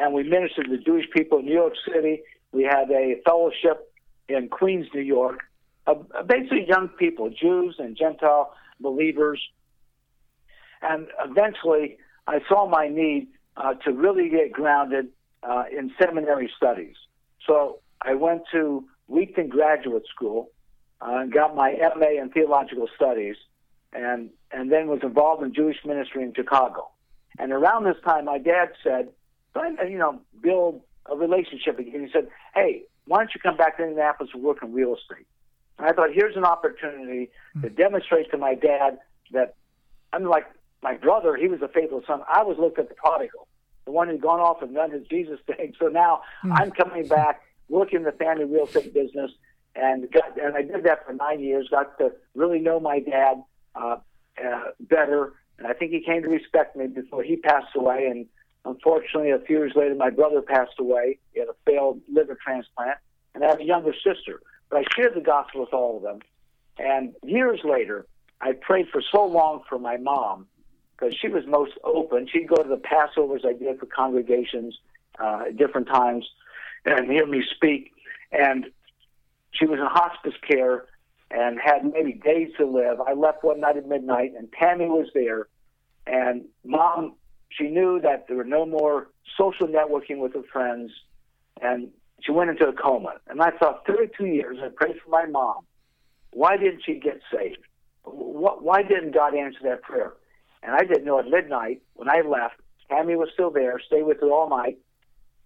and 0.00 0.14
we 0.14 0.22
ministered 0.22 0.66
to 0.66 0.76
the 0.76 0.82
Jewish 0.82 1.06
people 1.14 1.38
in 1.38 1.46
New 1.46 1.52
York 1.52 1.74
City. 1.92 2.22
We 2.52 2.64
had 2.64 2.90
a 2.90 3.20
fellowship 3.24 3.92
in 4.28 4.48
Queens, 4.48 4.86
New 4.94 5.02
York, 5.02 5.40
uh, 5.86 5.94
basically 6.26 6.66
young 6.68 6.88
people, 6.88 7.30
Jews 7.30 7.76
and 7.78 7.96
Gentile 7.96 8.52
believers. 8.80 9.40
And 10.82 11.08
eventually, 11.24 11.98
I 12.26 12.40
saw 12.48 12.68
my 12.68 12.88
need 12.88 13.28
uh, 13.56 13.74
to 13.84 13.92
really 13.92 14.28
get 14.28 14.52
grounded 14.52 15.08
uh, 15.42 15.64
in 15.76 15.92
seminary 16.00 16.50
studies. 16.56 16.96
So 17.46 17.80
I 18.02 18.14
went 18.14 18.42
to 18.52 18.84
Wheaton 19.06 19.48
Graduate 19.48 20.04
School 20.14 20.50
uh, 21.00 21.18
and 21.18 21.32
got 21.32 21.56
my 21.56 21.72
MA 21.96 22.22
in 22.22 22.30
theological 22.30 22.88
studies, 22.94 23.36
and 23.92 24.30
and 24.50 24.70
then 24.70 24.88
was 24.88 25.00
involved 25.02 25.42
in 25.42 25.54
Jewish 25.54 25.78
ministry 25.84 26.22
in 26.22 26.32
Chicago. 26.34 26.90
And 27.38 27.52
around 27.52 27.84
this 27.84 27.96
time, 28.04 28.24
my 28.26 28.38
dad 28.38 28.70
said, 28.82 29.08
"You 29.56 29.98
know, 29.98 30.20
build 30.40 30.82
a 31.06 31.16
relationship 31.16 31.78
again." 31.78 32.06
He 32.06 32.12
said, 32.12 32.28
"Hey, 32.54 32.82
why 33.06 33.18
don't 33.18 33.34
you 33.34 33.40
come 33.40 33.56
back 33.56 33.76
to 33.78 33.82
Indianapolis 33.82 34.30
and 34.34 34.42
work 34.42 34.62
in 34.62 34.72
real 34.72 34.94
estate?" 34.94 35.26
And 35.78 35.86
I 35.86 35.92
thought, 35.92 36.10
here's 36.12 36.36
an 36.36 36.44
opportunity 36.44 37.30
to 37.62 37.70
demonstrate 37.70 38.30
to 38.32 38.38
my 38.38 38.54
dad 38.54 38.98
that 39.32 39.54
I'm 40.12 40.24
like 40.24 40.46
my 40.82 40.94
brother. 40.94 41.36
He 41.36 41.48
was 41.48 41.62
a 41.62 41.68
faithful 41.68 42.02
son. 42.06 42.22
I 42.28 42.42
was 42.42 42.58
looked 42.58 42.78
at 42.78 42.88
the 42.88 42.94
prodigal, 42.94 43.46
the 43.84 43.92
one 43.92 44.08
who'd 44.08 44.20
gone 44.20 44.40
off 44.40 44.62
and 44.62 44.74
done 44.74 44.90
his 44.90 45.06
Jesus 45.06 45.38
thing. 45.46 45.74
So 45.78 45.86
now 45.86 46.22
mm. 46.44 46.52
I'm 46.52 46.70
coming 46.70 47.06
back, 47.06 47.42
working 47.68 48.02
the 48.02 48.12
family 48.12 48.44
real 48.44 48.66
estate 48.66 48.92
business, 48.92 49.30
and 49.76 50.10
got 50.10 50.38
and 50.40 50.56
I 50.56 50.62
did 50.62 50.84
that 50.84 51.06
for 51.06 51.12
nine 51.12 51.40
years. 51.40 51.68
Got 51.70 51.96
to 51.98 52.12
really 52.34 52.58
know 52.58 52.80
my 52.80 52.98
dad 52.98 53.42
uh, 53.76 53.96
uh, 54.44 54.62
better, 54.80 55.34
and 55.58 55.66
I 55.68 55.74
think 55.74 55.92
he 55.92 56.00
came 56.00 56.22
to 56.22 56.28
respect 56.28 56.74
me 56.76 56.88
before 56.88 57.22
he 57.22 57.36
passed 57.36 57.76
away. 57.76 58.06
And 58.06 58.26
unfortunately, 58.68 59.30
a 59.30 59.38
few 59.38 59.58
years 59.58 59.72
later, 59.74 59.94
my 59.94 60.10
brother 60.10 60.42
passed 60.42 60.78
away. 60.78 61.18
He 61.32 61.40
had 61.40 61.48
a 61.48 61.54
failed 61.64 62.00
liver 62.12 62.38
transplant, 62.42 62.98
and 63.34 63.44
I 63.44 63.48
have 63.48 63.60
a 63.60 63.64
younger 63.64 63.92
sister. 63.94 64.40
But 64.70 64.80
I 64.80 64.84
shared 64.94 65.14
the 65.14 65.20
gospel 65.20 65.62
with 65.62 65.72
all 65.72 65.96
of 65.96 66.02
them. 66.02 66.20
And 66.78 67.14
years 67.24 67.60
later, 67.64 68.06
I 68.40 68.52
prayed 68.52 68.88
for 68.92 69.02
so 69.02 69.24
long 69.24 69.62
for 69.68 69.78
my 69.78 69.96
mom 69.96 70.46
because 70.92 71.14
she 71.20 71.28
was 71.28 71.44
most 71.46 71.72
open. 71.84 72.28
She'd 72.30 72.48
go 72.48 72.56
to 72.56 72.68
the 72.68 72.76
Passovers 72.76 73.44
I 73.44 73.52
did 73.52 73.78
for 73.78 73.86
congregations 73.86 74.78
uh, 75.18 75.44
at 75.48 75.56
different 75.56 75.88
times 75.88 76.28
and 76.84 77.10
hear 77.10 77.26
me 77.26 77.42
speak. 77.54 77.92
And 78.32 78.66
she 79.52 79.66
was 79.66 79.78
in 79.78 79.86
hospice 79.86 80.34
care 80.46 80.86
and 81.30 81.58
had 81.60 81.84
maybe 81.84 82.12
days 82.12 82.50
to 82.58 82.66
live. 82.66 83.00
I 83.00 83.12
left 83.12 83.44
one 83.44 83.60
night 83.60 83.76
at 83.76 83.86
midnight, 83.86 84.32
and 84.36 84.48
Tammy 84.52 84.86
was 84.86 85.08
there. 85.14 85.48
And 86.06 86.46
mom, 86.64 87.14
she 87.50 87.68
knew 87.68 88.00
that 88.00 88.26
there 88.28 88.36
were 88.36 88.44
no 88.44 88.66
more 88.66 89.08
social 89.36 89.66
networking 89.66 90.18
with 90.18 90.34
her 90.34 90.42
friends, 90.52 90.90
and 91.60 91.88
she 92.20 92.32
went 92.32 92.50
into 92.50 92.66
a 92.66 92.72
coma. 92.72 93.14
And 93.28 93.40
I 93.40 93.50
thought, 93.50 93.86
32 93.86 94.26
years, 94.26 94.58
I 94.62 94.68
prayed 94.68 94.96
for 95.02 95.10
my 95.10 95.26
mom. 95.26 95.64
Why 96.32 96.56
didn't 96.56 96.82
she 96.84 96.94
get 96.94 97.20
saved? 97.32 97.58
Why 98.04 98.82
didn't 98.82 99.12
God 99.14 99.34
answer 99.34 99.60
that 99.64 99.82
prayer? 99.82 100.12
And 100.62 100.74
I 100.74 100.80
didn't 100.80 101.04
know 101.04 101.18
at 101.18 101.26
midnight 101.26 101.82
when 101.94 102.08
I 102.08 102.20
left, 102.20 102.56
Tammy 102.90 103.16
was 103.16 103.28
still 103.32 103.50
there, 103.50 103.80
stayed 103.86 104.04
with 104.04 104.20
her 104.20 104.30
all 104.30 104.48
night. 104.48 104.78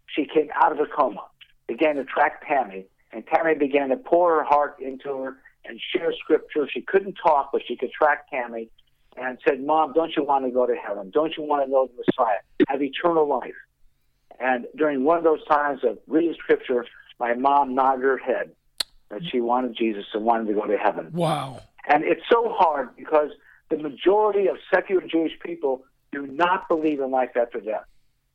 She 0.07 0.24
came 0.24 0.48
out 0.55 0.72
of 0.72 0.78
a 0.78 0.86
coma, 0.86 1.24
began 1.66 1.96
to 1.96 2.05
track 2.05 2.46
Tammy, 2.46 2.86
and 3.12 3.24
Tammy 3.26 3.55
began 3.55 3.88
to 3.90 3.96
pour 3.96 4.36
her 4.36 4.44
heart 4.44 4.76
into 4.80 5.09
her 5.18 5.36
and 5.64 5.80
share 5.94 6.12
scripture. 6.12 6.68
She 6.72 6.82
couldn't 6.82 7.14
talk, 7.14 7.50
but 7.53 7.62
she 7.66 7.76
could 7.76 7.92
track 7.92 8.28
Tammy 8.30 8.68
and 9.16 9.38
said, 9.46 9.62
Mom, 9.62 9.92
don't 9.92 10.12
you 10.16 10.24
want 10.24 10.44
to 10.44 10.50
go 10.50 10.66
to 10.66 10.74
heaven? 10.74 11.10
Don't 11.10 11.36
you 11.36 11.42
want 11.42 11.64
to 11.64 11.70
know 11.70 11.86
the 11.86 12.02
Messiah? 12.08 12.38
Have 12.68 12.82
eternal 12.82 13.28
life. 13.28 13.54
And 14.40 14.66
during 14.76 15.04
one 15.04 15.18
of 15.18 15.24
those 15.24 15.44
times 15.46 15.80
of 15.84 15.98
reading 16.06 16.34
scripture, 16.38 16.86
my 17.20 17.34
mom 17.34 17.74
nodded 17.74 18.02
her 18.02 18.18
head 18.18 18.52
that 19.10 19.20
she 19.30 19.40
wanted 19.40 19.76
Jesus 19.76 20.06
and 20.14 20.24
wanted 20.24 20.48
to 20.48 20.54
go 20.54 20.66
to 20.66 20.76
heaven. 20.76 21.10
Wow. 21.12 21.60
And 21.86 22.02
it's 22.04 22.22
so 22.30 22.52
hard 22.56 22.96
because 22.96 23.30
the 23.70 23.76
majority 23.76 24.46
of 24.48 24.56
secular 24.72 25.02
Jewish 25.06 25.32
people 25.44 25.84
do 26.10 26.26
not 26.26 26.68
believe 26.68 27.00
in 27.00 27.10
life 27.10 27.30
after 27.36 27.60
death. 27.60 27.84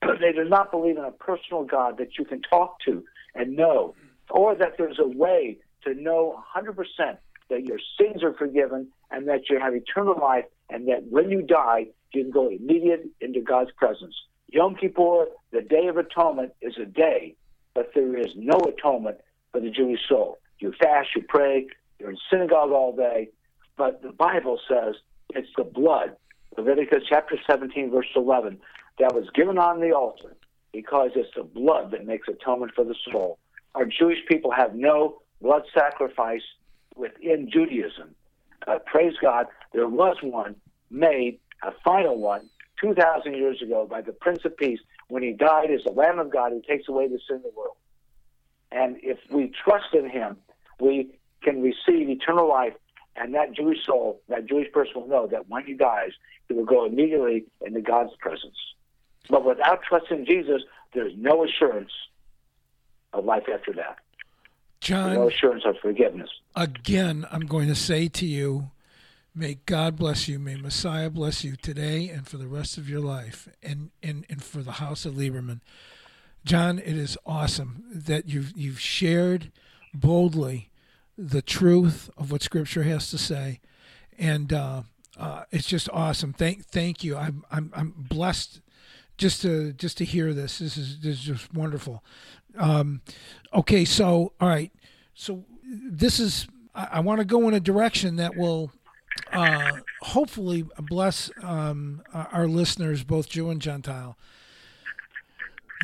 They 0.21 0.31
do 0.31 0.45
not 0.45 0.71
believe 0.71 0.97
in 0.97 1.03
a 1.03 1.11
personal 1.11 1.63
God 1.63 1.97
that 1.97 2.17
you 2.17 2.25
can 2.25 2.41
talk 2.41 2.79
to 2.85 3.03
and 3.35 3.55
know, 3.55 3.95
or 4.29 4.55
that 4.55 4.73
there's 4.77 4.99
a 4.99 5.07
way 5.07 5.57
to 5.83 5.93
know 5.93 6.43
100% 6.55 6.75
that 7.49 7.63
your 7.65 7.79
sins 7.99 8.23
are 8.23 8.33
forgiven 8.33 8.87
and 9.11 9.27
that 9.27 9.49
you 9.49 9.59
have 9.59 9.73
eternal 9.73 10.17
life 10.19 10.45
and 10.69 10.87
that 10.87 11.03
when 11.09 11.29
you 11.29 11.41
die, 11.41 11.87
you 12.13 12.23
can 12.23 12.31
go 12.31 12.49
immediate 12.49 13.05
into 13.21 13.41
God's 13.41 13.71
presence. 13.71 14.15
Yom 14.49 14.75
Kippur, 14.75 15.27
the 15.51 15.61
Day 15.61 15.87
of 15.87 15.97
Atonement, 15.97 16.53
is 16.61 16.77
a 16.77 16.85
day, 16.85 17.35
but 17.73 17.91
there 17.93 18.17
is 18.17 18.33
no 18.35 18.57
atonement 18.59 19.17
for 19.51 19.59
the 19.59 19.69
Jewish 19.69 19.99
soul. 20.07 20.39
You 20.59 20.73
fast, 20.79 21.09
you 21.15 21.23
pray, 21.27 21.67
you're 21.99 22.11
in 22.11 22.17
synagogue 22.29 22.71
all 22.71 22.95
day, 22.95 23.29
but 23.75 24.01
the 24.01 24.11
Bible 24.11 24.59
says 24.67 24.95
it's 25.29 25.49
the 25.57 25.63
blood, 25.63 26.15
Leviticus 26.57 27.03
chapter 27.07 27.37
17, 27.45 27.91
verse 27.91 28.07
11, 28.15 28.57
that 28.99 29.13
was 29.13 29.29
given 29.35 29.57
on 29.57 29.79
the 29.79 29.91
altar 29.91 30.35
because 30.71 31.11
it's 31.15 31.33
the 31.35 31.43
blood 31.43 31.91
that 31.91 32.05
makes 32.05 32.27
atonement 32.27 32.71
for 32.75 32.83
the 32.83 32.95
soul. 33.11 33.37
Our 33.75 33.85
Jewish 33.85 34.19
people 34.27 34.51
have 34.51 34.75
no 34.75 35.21
blood 35.41 35.63
sacrifice 35.73 36.41
within 36.95 37.49
Judaism. 37.51 38.15
Uh, 38.67 38.79
praise 38.85 39.13
God, 39.21 39.47
there 39.73 39.87
was 39.87 40.17
one 40.21 40.55
made, 40.91 41.39
a 41.63 41.71
final 41.83 42.19
one, 42.19 42.49
2,000 42.81 43.33
years 43.33 43.61
ago 43.61 43.87
by 43.89 44.01
the 44.01 44.11
Prince 44.11 44.45
of 44.45 44.55
Peace 44.57 44.79
when 45.07 45.23
he 45.23 45.31
died 45.31 45.71
as 45.71 45.83
the 45.83 45.91
Lamb 45.91 46.19
of 46.19 46.31
God 46.31 46.51
who 46.51 46.61
takes 46.61 46.87
away 46.87 47.07
the 47.07 47.19
sin 47.27 47.37
of 47.37 47.43
the 47.43 47.51
world. 47.55 47.77
And 48.71 48.97
if 49.01 49.17
we 49.31 49.51
trust 49.63 49.93
in 49.93 50.09
him, 50.09 50.37
we 50.79 51.09
can 51.41 51.61
receive 51.61 52.09
eternal 52.09 52.47
life. 52.47 52.73
And 53.15 53.33
that 53.33 53.53
Jewish 53.53 53.83
soul, 53.85 54.21
that 54.29 54.45
Jewish 54.45 54.71
person 54.71 54.93
will 55.01 55.07
know 55.07 55.27
that 55.27 55.49
when 55.49 55.65
he 55.65 55.73
dies, 55.73 56.11
he 56.47 56.53
will 56.53 56.65
go 56.65 56.85
immediately 56.85 57.45
into 57.65 57.81
God's 57.81 58.15
presence. 58.19 58.57
But 59.29 59.43
without 59.43 59.81
trusting 59.81 60.25
Jesus, 60.25 60.61
there's 60.93 61.13
no 61.17 61.43
assurance 61.43 61.91
of 63.13 63.25
life 63.25 63.45
after 63.51 63.73
that. 63.73 63.97
John, 64.79 65.15
no 65.15 65.27
assurance 65.27 65.63
of 65.65 65.77
forgiveness. 65.81 66.29
Again, 66.55 67.25
I'm 67.31 67.45
going 67.45 67.67
to 67.67 67.75
say 67.75 68.07
to 68.09 68.25
you, 68.25 68.71
may 69.33 69.59
God 69.65 69.95
bless 69.95 70.27
you. 70.27 70.39
May 70.39 70.55
Messiah 70.55 71.09
bless 71.09 71.43
you 71.43 71.55
today 71.55 72.09
and 72.09 72.27
for 72.27 72.37
the 72.37 72.47
rest 72.47 72.77
of 72.77 72.89
your 72.89 73.01
life, 73.01 73.47
and, 73.61 73.91
and, 74.01 74.25
and 74.29 74.43
for 74.43 74.59
the 74.59 74.73
house 74.73 75.05
of 75.05 75.15
Lieberman. 75.15 75.61
John, 76.45 76.79
it 76.79 76.95
is 76.95 77.17
awesome 77.25 77.83
that 77.91 78.29
you've 78.29 78.53
you've 78.55 78.79
shared 78.79 79.51
boldly 79.93 80.69
the 81.17 81.41
truth 81.41 82.09
of 82.17 82.31
what 82.31 82.41
Scripture 82.41 82.83
has 82.83 83.09
to 83.11 83.17
say, 83.17 83.59
and 84.17 84.53
uh, 84.53 84.83
uh, 85.19 85.43
it's 85.51 85.67
just 85.67 85.89
awesome. 85.91 86.31
Thank 86.31 86.65
thank 86.65 87.03
you. 87.03 87.17
I'm 87.17 87.43
I'm 87.51 87.71
I'm 87.75 87.93
blessed 87.97 88.61
just 89.17 89.41
to 89.41 89.73
just 89.73 89.97
to 89.97 90.05
hear 90.05 90.33
this. 90.33 90.59
This 90.59 90.77
is 90.77 90.99
this 90.99 91.17
is 91.17 91.21
just 91.21 91.53
wonderful. 91.53 92.03
Um, 92.57 93.01
okay, 93.53 93.85
so 93.85 94.33
all 94.39 94.47
right, 94.47 94.71
so 95.13 95.45
this 95.63 96.19
is 96.19 96.47
I, 96.73 96.87
I 96.93 96.99
want 97.01 97.19
to 97.19 97.25
go 97.25 97.47
in 97.47 97.53
a 97.53 97.59
direction 97.59 98.15
that 98.17 98.35
will 98.35 98.71
uh, 99.31 99.71
hopefully 100.01 100.65
bless 100.79 101.29
um, 101.43 102.01
our 102.13 102.47
listeners, 102.47 103.03
both 103.03 103.29
Jew 103.29 103.49
and 103.49 103.61
Gentile. 103.61 104.17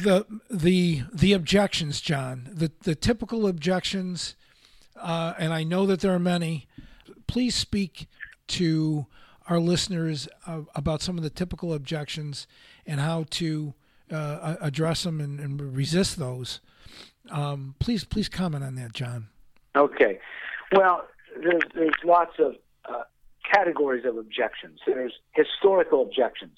The 0.03 0.25
the 0.49 1.03
the 1.13 1.33
objections, 1.33 2.01
John, 2.01 2.49
the 2.51 2.71
the 2.81 2.95
typical 2.95 3.45
objections, 3.47 4.35
uh, 4.95 5.33
and 5.37 5.53
I 5.53 5.63
know 5.63 5.85
that 5.85 5.99
there 5.99 6.13
are 6.13 6.19
many. 6.19 6.67
Please 7.27 7.55
speak 7.55 8.07
to 8.47 9.05
our 9.47 9.59
listeners 9.59 10.27
uh, 10.47 10.61
about 10.73 11.01
some 11.01 11.17
of 11.17 11.23
the 11.23 11.29
typical 11.29 11.73
objections 11.73 12.47
and 12.85 12.99
how 12.99 13.25
to 13.31 13.73
uh, 14.13 14.55
address 14.61 15.03
them 15.03 15.19
and, 15.19 15.39
and 15.39 15.75
resist 15.75 16.17
those. 16.17 16.59
Um, 17.29 17.75
please, 17.79 18.03
please 18.03 18.29
comment 18.29 18.63
on 18.63 18.75
that, 18.75 18.93
John. 18.93 19.27
Okay. 19.75 20.19
Well, 20.73 21.05
there's, 21.41 21.63
there's 21.73 21.93
lots 22.03 22.33
of 22.39 22.55
uh, 22.87 23.03
categories 23.51 24.05
of 24.05 24.17
objections. 24.17 24.79
There's 24.85 25.13
historical 25.33 26.01
objections. 26.01 26.57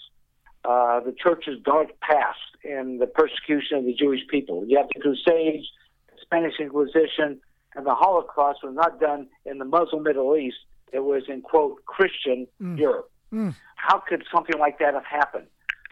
Uh, 0.64 1.00
the 1.00 1.14
church's 1.22 1.60
dark 1.64 1.90
past 2.02 2.40
and 2.64 3.00
the 3.00 3.08
persecution 3.08 3.78
of 3.78 3.86
the 3.86 3.94
Jewish 3.94 4.22
people. 4.30 4.66
You 4.66 4.78
have 4.78 4.88
the 4.96 5.02
Crusades, 5.02 5.68
the 6.10 6.18
Spanish 6.22 6.56
Inquisition, 6.60 7.40
and 7.76 7.86
the 7.86 7.94
Holocaust 7.94 8.60
was 8.64 8.74
not 8.74 9.00
done 9.00 9.28
in 9.46 9.60
the 9.60 9.66
Muslim 9.66 10.04
Middle 10.04 10.36
East. 10.36 10.58
It 10.92 11.04
was 11.04 11.24
in, 11.28 11.42
quote, 11.42 11.86
Christian 11.86 12.48
mm. 12.62 12.80
Europe. 12.80 13.12
Mm. 13.32 13.54
How 13.76 14.00
could 14.00 14.24
something 14.34 14.58
like 14.58 14.80
that 14.80 14.94
have 14.94 15.06
happened? 15.06 15.48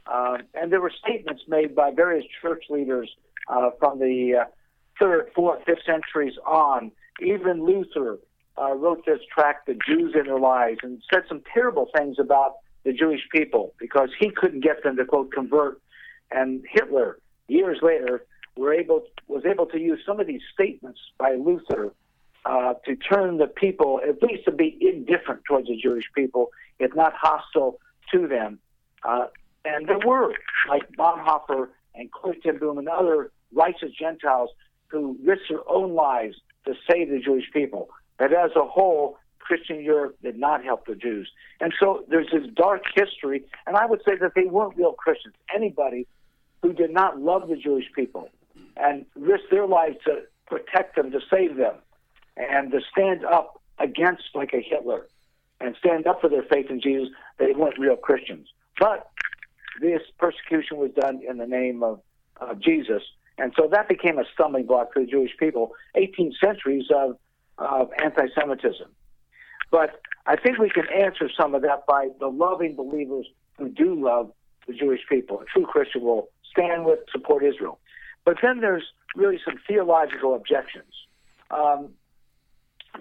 Uh, 0.06 0.38
and 0.54 0.72
there 0.72 0.82
were 0.82 0.92
statements 0.92 1.44
made 1.48 1.76
by 1.76 1.92
various 1.92 2.26
church 2.42 2.66
leaders 2.70 3.10
uh, 3.48 3.70
from 3.80 4.00
the 4.00 4.36
uh, 4.42 4.46
third, 5.00 5.30
fourth, 5.36 5.64
fifth 5.66 5.84
centuries 5.86 6.34
on. 6.46 6.92
Even 7.22 7.64
Luther 7.66 8.20
uh, 8.58 8.74
wrote 8.74 9.06
this 9.06 9.20
tract, 9.34 9.68
The 9.68 9.78
Jews 9.88 10.14
and 10.16 10.28
Their 10.28 10.40
Lies, 10.40 10.78
and 10.84 11.02
said 11.12 11.24
some 11.28 11.42
terrible 11.54 11.90
things 11.96 12.18
about 12.20 12.56
the 12.84 12.94
Jewish 12.94 13.22
people 13.32 13.74
because 13.80 14.10
he 14.20 14.30
couldn't 14.30 14.62
get 14.62 14.84
them 14.84 14.98
to, 14.98 15.06
quote, 15.06 15.32
convert. 15.32 15.82
And 16.32 16.64
Hitler, 16.70 17.20
years 17.48 17.80
later, 17.82 18.26
were 18.56 18.74
able 18.74 19.04
was 19.28 19.46
able 19.46 19.66
to 19.68 19.80
use 19.80 20.00
some 20.06 20.20
of 20.20 20.28
these 20.28 20.42
statements 20.54 21.00
by 21.18 21.34
Luther 21.34 21.94
uh, 22.46 22.74
to 22.86 22.96
turn 22.96 23.38
the 23.38 23.48
people, 23.48 24.02
at 24.08 24.22
least 24.22 24.46
to 24.46 24.52
be 24.52 24.78
indifferent 24.82 25.42
towards 25.48 25.68
the 25.68 25.78
Jewish 25.78 26.06
people, 26.14 26.52
if 26.80 26.94
not 26.96 27.14
hostile 27.16 27.80
to 28.12 28.28
them. 28.28 28.60
Uh, 29.04 29.28
and 29.66 29.88
there 29.88 30.00
were, 30.06 30.34
like 30.70 30.92
Bonhoeffer 30.98 31.70
and 31.96 32.12
Corrie 32.12 32.40
ten 32.42 32.58
Boom 32.58 32.78
and 32.78 32.90
other 32.90 33.32
righteous 33.54 33.92
Gentiles 33.98 34.50
who 34.88 35.18
risked 35.24 35.50
their 35.50 35.68
own 35.70 35.94
lives 35.94 36.36
to 36.66 36.74
save 36.90 37.10
the 37.10 37.20
Jewish 37.20 37.46
people. 37.52 37.90
But 38.18 38.34
as 38.34 38.52
a 38.56 38.66
whole, 38.66 39.18
Christian 39.40 39.82
Europe 39.82 40.18
did 40.24 40.38
not 40.38 40.64
help 40.64 40.86
the 40.86 40.96
Jews. 40.96 41.30
And 41.60 41.74
so 41.80 42.06
there's 42.08 42.30
this 42.32 42.48
dark 42.56 42.84
history, 42.96 43.44
and 43.68 43.76
I 43.76 43.86
would 43.86 44.02
say 44.08 44.16
that 44.16 44.34
they 44.36 44.46
weren't 44.46 44.78
real 44.78 44.94
Christians. 44.94 45.36
Anybody 45.54 46.08
who 46.62 46.74
did 46.74 46.92
not 46.92 47.20
love 47.20 47.50
the 47.50 47.58
Jewish 47.58 47.86
people 47.94 48.30
and 48.78 49.06
risk 49.16 49.44
their 49.52 49.68
lives 49.68 49.98
to 50.06 50.22
protect 50.48 50.96
them, 50.96 51.12
to 51.12 51.20
save 51.30 51.58
them, 51.58 51.76
and 52.38 52.72
to 52.72 52.80
stand 52.92 53.26
up 53.26 53.62
against 53.80 54.24
like 54.34 54.54
a 54.54 54.62
Hitler 54.62 55.08
and 55.60 55.76
stand 55.78 56.08
up 56.08 56.22
for 56.22 56.30
their 56.30 56.44
faith 56.44 56.68
in 56.70 56.82
Jesus, 56.82 57.10
they 57.38 57.52
weren't 57.52 57.78
real 57.78 57.96
Christians. 57.96 58.48
But 58.80 59.10
this 59.82 60.02
persecution 60.18 60.78
was 60.78 60.92
done 60.92 61.22
in 61.28 61.38
the 61.38 61.48
name 61.48 61.84
of 61.84 62.02
Jesus. 62.60 63.04
And 63.38 63.54
so 63.58 63.68
that 63.72 63.88
became 63.88 64.20
a 64.20 64.24
stumbling 64.34 64.66
block 64.66 64.94
for 64.94 65.02
the 65.02 65.08
Jewish 65.08 65.32
people. 65.40 65.72
18 65.96 66.34
centuries 66.44 66.86
of, 66.96 67.18
of 67.58 67.90
anti 68.04 68.28
Semitism. 68.40 68.88
But 69.72 70.02
I 70.26 70.36
think 70.36 70.60
we 70.60 70.70
can 70.70 70.86
answer 70.96 71.30
some 71.36 71.56
of 71.56 71.64
that 71.64 71.86
by 71.88 72.10
the 72.20 72.28
loving 72.28 72.76
believers 72.76 73.28
who 73.58 73.70
do 73.70 73.96
love 73.96 74.32
the 74.68 74.74
Jewish 74.74 75.02
people. 75.10 75.42
A 75.42 75.46
true 75.46 75.66
Christian 75.66 76.02
will 76.02 76.30
stand 76.52 76.86
with, 76.86 77.00
support 77.12 77.44
Israel. 77.44 77.80
But 78.24 78.38
then 78.42 78.62
there's 78.62 78.84
really 79.16 79.40
some 79.44 79.56
theological 79.68 80.36
objections. 80.36 80.94
Um, 81.52 81.90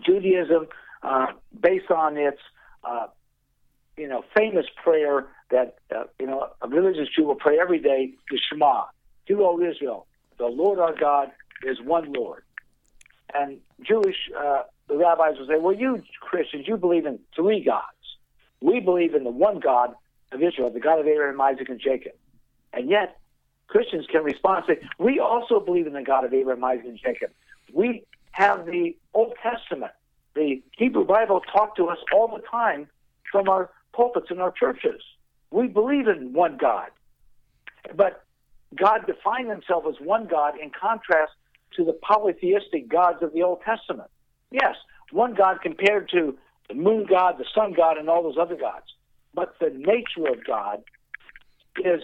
Judaism, 0.04 0.66
uh, 1.02 1.26
based 1.60 1.90
on 1.90 2.16
its 2.16 2.40
uh, 2.84 3.06
you 4.02 4.08
know 4.08 4.24
famous 4.36 4.66
prayer 4.82 5.28
that 5.50 5.76
uh, 5.94 6.04
you 6.18 6.26
know 6.26 6.48
a 6.60 6.68
religious 6.68 7.08
Jew 7.14 7.24
will 7.24 7.36
pray 7.36 7.60
every 7.60 7.78
day, 7.78 8.12
the 8.30 8.38
Shema, 8.48 8.86
"Hear, 9.26 9.40
O 9.40 9.60
Israel, 9.60 10.06
the 10.38 10.46
Lord 10.46 10.80
our 10.80 10.92
God 10.92 11.30
is 11.62 11.80
one 11.80 12.12
Lord." 12.12 12.42
And 13.32 13.58
Jewish 13.80 14.16
uh, 14.36 14.62
the 14.88 14.96
rabbis 14.96 15.38
will 15.38 15.46
say, 15.46 15.58
"Well, 15.60 15.74
you 15.74 16.02
Christians, 16.20 16.66
you 16.66 16.76
believe 16.76 17.06
in 17.06 17.20
three 17.36 17.62
gods. 17.62 17.86
We 18.60 18.80
believe 18.80 19.14
in 19.14 19.22
the 19.22 19.30
one 19.30 19.60
God 19.60 19.94
of 20.32 20.42
Israel, 20.42 20.70
the 20.70 20.80
God 20.80 20.98
of 20.98 21.06
Abraham, 21.06 21.40
Isaac, 21.40 21.68
and 21.68 21.80
Jacob." 21.80 22.14
And 22.72 22.90
yet, 22.90 23.20
Christians 23.68 24.06
can 24.10 24.24
respond 24.24 24.64
say, 24.66 24.80
"We 24.98 25.20
also 25.20 25.60
believe 25.60 25.86
in 25.86 25.92
the 25.92 26.02
God 26.02 26.24
of 26.24 26.34
Abraham, 26.34 26.64
Isaac, 26.64 26.86
and 26.86 26.98
Jacob. 26.98 27.30
We 27.72 28.04
have 28.32 28.66
the 28.66 28.96
Old 29.14 29.34
Testament, 29.40 29.92
the 30.34 30.60
Hebrew 30.76 31.04
Bible, 31.04 31.40
talk 31.54 31.76
to 31.76 31.86
us 31.86 31.98
all 32.12 32.26
the 32.26 32.42
time 32.50 32.88
from 33.30 33.48
our 33.48 33.70
pulpits 33.92 34.30
in 34.30 34.40
our 34.40 34.50
churches. 34.50 35.02
We 35.50 35.68
believe 35.68 36.08
in 36.08 36.32
one 36.32 36.56
God. 36.56 36.88
But 37.94 38.24
God 38.76 39.06
defined 39.06 39.50
himself 39.50 39.84
as 39.88 39.94
one 40.00 40.26
God 40.26 40.54
in 40.60 40.70
contrast 40.70 41.32
to 41.76 41.84
the 41.84 41.92
polytheistic 41.92 42.88
gods 42.88 43.22
of 43.22 43.32
the 43.32 43.42
Old 43.42 43.60
Testament. 43.62 44.10
Yes, 44.50 44.76
one 45.10 45.34
God 45.34 45.60
compared 45.62 46.08
to 46.10 46.36
the 46.68 46.74
moon 46.74 47.06
God, 47.08 47.36
the 47.38 47.44
sun 47.54 47.74
God, 47.76 47.98
and 47.98 48.08
all 48.08 48.22
those 48.22 48.38
other 48.40 48.56
gods. 48.56 48.86
But 49.34 49.54
the 49.60 49.70
nature 49.70 50.30
of 50.30 50.44
God 50.46 50.82
is 51.78 52.02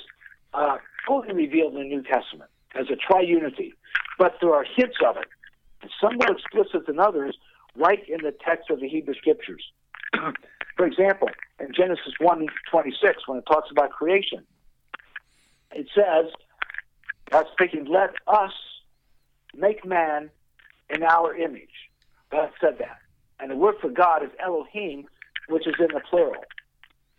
uh, 0.55 0.79
fully 1.07 1.33
revealed 1.33 1.75
in 1.75 1.81
the 1.81 1.89
New 1.89 2.03
Testament 2.03 2.51
as 2.75 2.87
a 2.91 3.13
triunity. 3.13 3.73
But 4.19 4.37
there 4.41 4.55
are 4.55 4.65
hints 4.65 4.97
of 5.07 5.17
it, 5.17 5.29
some 6.01 6.17
more 6.17 6.37
explicit 6.37 6.87
than 6.87 6.99
others, 6.99 7.37
right 7.77 8.03
in 8.09 8.19
the 8.23 8.35
text 8.45 8.71
of 8.71 8.81
the 8.81 8.89
Hebrew 8.89 9.15
Scriptures. 9.15 9.63
For 10.79 10.87
example, 10.87 11.29
in 11.59 11.73
Genesis 11.75 12.15
1:26, 12.21 13.27
when 13.27 13.39
it 13.39 13.47
talks 13.47 13.69
about 13.73 13.91
creation, 13.91 14.47
it 15.73 15.89
says, 15.93 16.33
God 17.31 17.47
speaking, 17.53 17.85
let 17.87 18.15
us 18.29 18.53
make 19.55 19.85
man 19.85 20.31
in 20.89 21.03
our 21.03 21.35
image. 21.35 21.91
God 22.31 22.53
said 22.61 22.79
that. 22.79 22.99
And 23.41 23.51
the 23.51 23.57
word 23.57 23.75
for 23.81 23.91
God 23.91 24.23
is 24.23 24.31
Elohim, 24.39 25.09
which 25.49 25.67
is 25.67 25.75
in 25.81 25.89
the 25.93 26.01
plural. 26.09 26.45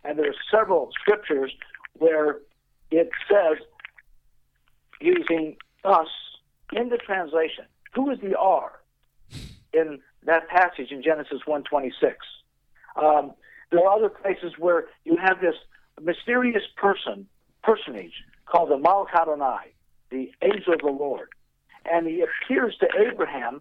And 0.04 0.18
there 0.18 0.30
are 0.30 0.34
several 0.50 0.90
scriptures 0.98 1.52
where 1.92 2.38
it 2.90 3.10
says, 3.28 3.58
using 5.02 5.56
us 5.84 6.08
in 6.72 6.88
the 6.88 6.96
translation, 6.96 7.66
who 7.92 8.10
is 8.10 8.18
the 8.20 8.38
R 8.38 8.80
in 9.74 10.00
that 10.24 10.48
passage 10.48 10.90
in 10.90 11.02
Genesis 11.02 11.42
1:26? 11.46 12.16
Um, 12.96 13.34
there 13.70 13.80
are 13.86 13.96
other 13.96 14.08
places 14.08 14.52
where 14.58 14.86
you 15.04 15.16
have 15.16 15.40
this 15.40 15.54
mysterious 16.00 16.64
person, 16.76 17.26
personage 17.62 18.24
called 18.46 18.70
the 18.70 18.76
Malach 18.76 19.14
Adonai, 19.14 19.72
the 20.10 20.32
angel 20.42 20.74
of 20.74 20.80
the 20.80 20.86
Lord, 20.86 21.28
and 21.90 22.06
he 22.06 22.22
appears 22.22 22.76
to 22.78 22.88
Abraham 22.98 23.60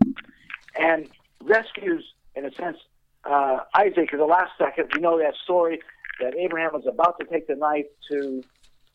and 0.80 1.07
rescues, 1.43 2.03
in 2.36 2.45
a 2.45 2.51
sense, 2.53 2.78
uh, 3.26 3.60
Isaac 3.76 4.14
at 4.14 4.20
the 4.20 4.26
last 4.26 4.51
second. 4.57 4.91
We 4.95 5.01
know 5.01 5.20
that 5.20 5.36
story 5.43 5.80
that 6.20 6.36
Abraham 6.36 6.72
was 6.74 6.86
about 6.88 7.20
to 7.20 7.26
take 7.26 7.47
the 7.47 7.55
knife 7.55 7.86
to 8.12 8.43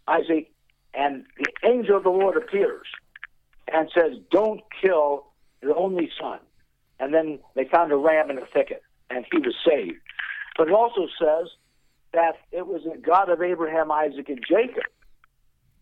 Isaac, 0.08 0.50
and 0.94 1.24
the 1.38 1.68
angel 1.68 1.96
of 1.96 2.02
the 2.02 2.10
Lord 2.10 2.36
appears 2.36 2.86
and 3.72 3.90
says, 3.94 4.18
"Don't 4.30 4.62
kill 4.80 5.26
your 5.62 5.76
only 5.76 6.10
son." 6.20 6.40
And 7.00 7.12
then 7.12 7.38
they 7.54 7.64
found 7.64 7.92
a 7.92 7.96
ram 7.96 8.30
in 8.30 8.38
a 8.38 8.46
thicket, 8.46 8.82
and 9.10 9.26
he 9.30 9.38
was 9.38 9.54
saved. 9.66 10.00
But 10.56 10.68
it 10.68 10.74
also 10.74 11.06
says 11.20 11.48
that 12.12 12.36
it 12.52 12.66
was 12.66 12.82
the 12.84 12.98
God 12.98 13.28
of 13.28 13.42
Abraham, 13.42 13.90
Isaac, 13.90 14.28
and 14.28 14.42
Jacob 14.48 14.84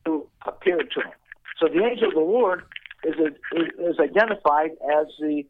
who 0.06 0.26
appeared 0.46 0.90
to 0.94 1.00
him. 1.00 1.12
So 1.60 1.68
the 1.68 1.84
angel 1.84 2.08
of 2.08 2.14
the 2.14 2.20
Lord 2.20 2.64
is, 3.04 3.14
a, 3.18 3.88
is 3.88 3.98
identified 4.00 4.70
as 4.98 5.06
the 5.20 5.44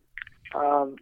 um, 0.55 0.97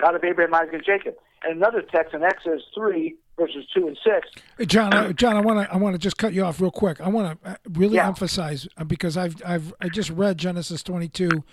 God 0.00 0.14
of 0.14 0.24
Abraham, 0.24 0.54
Isaac, 0.54 0.74
and 0.74 0.84
Jacob. 0.84 1.14
And 1.42 1.56
another 1.56 1.82
text 1.82 2.14
in 2.14 2.22
Exodus 2.22 2.62
3, 2.74 3.14
verses 3.38 3.66
2 3.74 3.88
and 3.88 3.98
6. 4.02 4.44
Hey 4.58 4.66
John, 4.66 4.94
I, 4.94 5.12
John, 5.12 5.36
I 5.36 5.40
want 5.40 5.68
to 5.68 5.72
I 5.72 5.76
want 5.76 5.94
to 5.94 5.98
just 5.98 6.16
cut 6.16 6.32
you 6.32 6.44
off 6.44 6.60
real 6.60 6.70
quick. 6.70 7.00
I 7.00 7.08
want 7.08 7.42
to 7.42 7.50
uh, 7.50 7.56
really 7.70 7.96
yeah. 7.96 8.08
emphasize 8.08 8.66
uh, 8.78 8.84
because 8.84 9.16
I've 9.16 9.36
I've 9.44 9.74
I 9.80 9.88
just 9.88 10.10
read 10.10 10.38
Genesis 10.38 10.82
22 10.82 11.44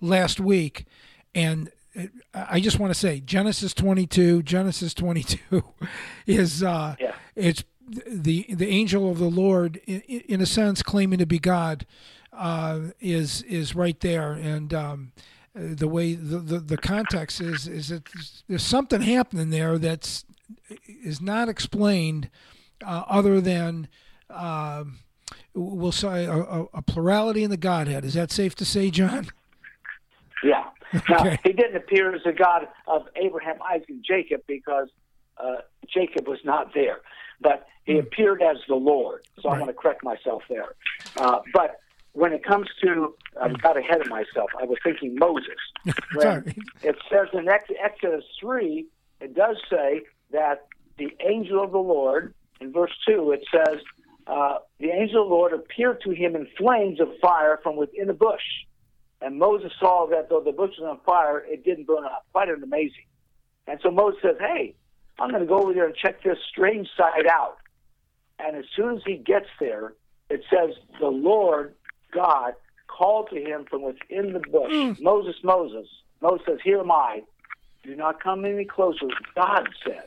last 0.00 0.40
week 0.40 0.86
and 1.34 1.70
I 2.34 2.60
just 2.60 2.78
want 2.78 2.92
to 2.92 2.98
say 2.98 3.20
Genesis 3.20 3.74
22, 3.74 4.42
Genesis 4.42 4.94
22 4.94 5.64
is 6.26 6.62
uh, 6.62 6.96
yeah. 7.00 7.14
it's 7.34 7.64
the 8.06 8.46
the 8.50 8.68
angel 8.68 9.10
of 9.10 9.18
the 9.18 9.30
Lord 9.30 9.80
in, 9.86 10.00
in 10.02 10.40
a 10.40 10.46
sense 10.46 10.82
claiming 10.82 11.18
to 11.18 11.26
be 11.26 11.38
God 11.38 11.86
uh, 12.32 12.80
is 13.00 13.42
is 13.42 13.74
right 13.74 13.98
there 14.00 14.32
and 14.32 14.74
um, 14.74 15.12
the 15.54 15.88
way 15.88 16.14
the, 16.14 16.38
the, 16.38 16.58
the 16.58 16.76
context 16.76 17.40
is 17.40 17.66
is 17.66 17.88
that 17.88 18.02
there's 18.48 18.62
something 18.62 19.00
happening 19.00 19.50
there 19.50 19.78
that's 19.78 20.24
is 20.86 21.20
not 21.20 21.48
explained 21.48 22.30
uh, 22.84 23.04
other 23.08 23.40
than 23.40 23.88
uh, 24.30 24.84
we'll 25.54 25.92
say 25.92 26.26
a, 26.26 26.64
a, 26.74 26.82
plurality 26.82 27.42
in 27.42 27.50
the 27.50 27.56
Godhead. 27.56 28.04
Is 28.04 28.14
that 28.14 28.30
safe 28.30 28.54
to 28.56 28.64
say, 28.64 28.90
John? 28.90 29.28
Yeah. 30.42 30.64
Now, 31.08 31.20
okay. 31.20 31.38
he 31.44 31.52
didn't 31.52 31.76
appear 31.76 32.14
as 32.14 32.22
the 32.24 32.32
God 32.32 32.68
of 32.86 33.06
Abraham, 33.16 33.56
Isaac, 33.62 33.88
and 33.88 34.04
Jacob 34.04 34.42
because 34.46 34.88
uh, 35.36 35.56
Jacob 35.92 36.26
was 36.26 36.38
not 36.44 36.72
there, 36.74 37.00
but 37.40 37.66
he 37.84 37.94
mm. 37.94 38.00
appeared 38.00 38.42
as 38.42 38.56
the 38.68 38.74
Lord. 38.74 39.22
So 39.40 39.48
right. 39.48 39.54
I'm 39.54 39.60
going 39.60 39.72
to 39.72 39.78
correct 39.78 40.04
myself 40.04 40.42
there. 40.48 40.74
Uh, 41.16 41.40
but 41.52 41.76
when 42.12 42.32
it 42.32 42.44
comes 42.44 42.68
to, 42.82 43.14
I 43.40 43.48
got 43.48 43.76
ahead 43.76 44.00
of 44.00 44.08
myself. 44.08 44.50
I 44.60 44.64
was 44.64 44.78
thinking 44.82 45.16
Moses. 45.18 45.54
It 46.82 46.96
says 47.10 47.28
in 47.32 47.48
Exodus 47.48 48.24
3, 48.40 48.86
it 49.20 49.34
does 49.34 49.56
say 49.70 50.02
that 50.32 50.66
the 50.96 51.10
angel 51.26 51.62
of 51.62 51.72
the 51.72 51.78
Lord, 51.78 52.34
in 52.60 52.72
verse 52.72 52.92
2, 53.06 53.32
it 53.32 53.44
says, 53.52 53.78
uh, 54.26 54.58
the 54.78 54.90
angel 54.90 55.22
of 55.22 55.28
the 55.28 55.34
Lord 55.34 55.52
appeared 55.52 56.00
to 56.02 56.10
him 56.10 56.36
in 56.36 56.46
flames 56.56 57.00
of 57.00 57.08
fire 57.20 57.58
from 57.62 57.76
within 57.76 58.10
a 58.10 58.14
bush. 58.14 58.42
And 59.20 59.38
Moses 59.38 59.72
saw 59.80 60.06
that 60.10 60.28
though 60.28 60.40
the 60.40 60.52
bush 60.52 60.72
was 60.78 60.88
on 60.88 61.00
fire, 61.04 61.44
it 61.46 61.64
didn't 61.64 61.86
burn 61.86 62.04
up. 62.04 62.26
Quite 62.32 62.48
an 62.48 62.62
amazing. 62.62 63.06
And 63.66 63.80
so 63.82 63.90
Moses 63.90 64.20
says, 64.22 64.36
Hey, 64.38 64.74
I'm 65.18 65.30
going 65.30 65.42
to 65.42 65.48
go 65.48 65.62
over 65.62 65.72
there 65.72 65.86
and 65.86 65.96
check 65.96 66.22
this 66.22 66.38
strange 66.48 66.88
side 66.96 67.26
out. 67.30 67.58
And 68.38 68.56
as 68.56 68.64
soon 68.76 68.96
as 68.96 69.02
he 69.04 69.16
gets 69.16 69.48
there, 69.58 69.94
it 70.30 70.42
says, 70.50 70.76
The 71.00 71.08
Lord 71.08 71.74
God 72.12 72.54
called 72.86 73.30
to 73.30 73.40
him 73.40 73.66
from 73.68 73.82
within 73.82 74.32
the 74.32 74.40
bush, 74.40 74.72
mm. 74.72 75.00
Moses, 75.00 75.36
Moses. 75.42 75.88
Moses 76.20 76.46
says, 76.46 76.58
Here 76.62 76.78
am 76.78 76.90
I. 76.90 77.22
Do 77.84 77.94
not 77.94 78.22
come 78.22 78.44
any 78.44 78.64
closer. 78.64 79.06
God 79.34 79.68
said, 79.84 80.04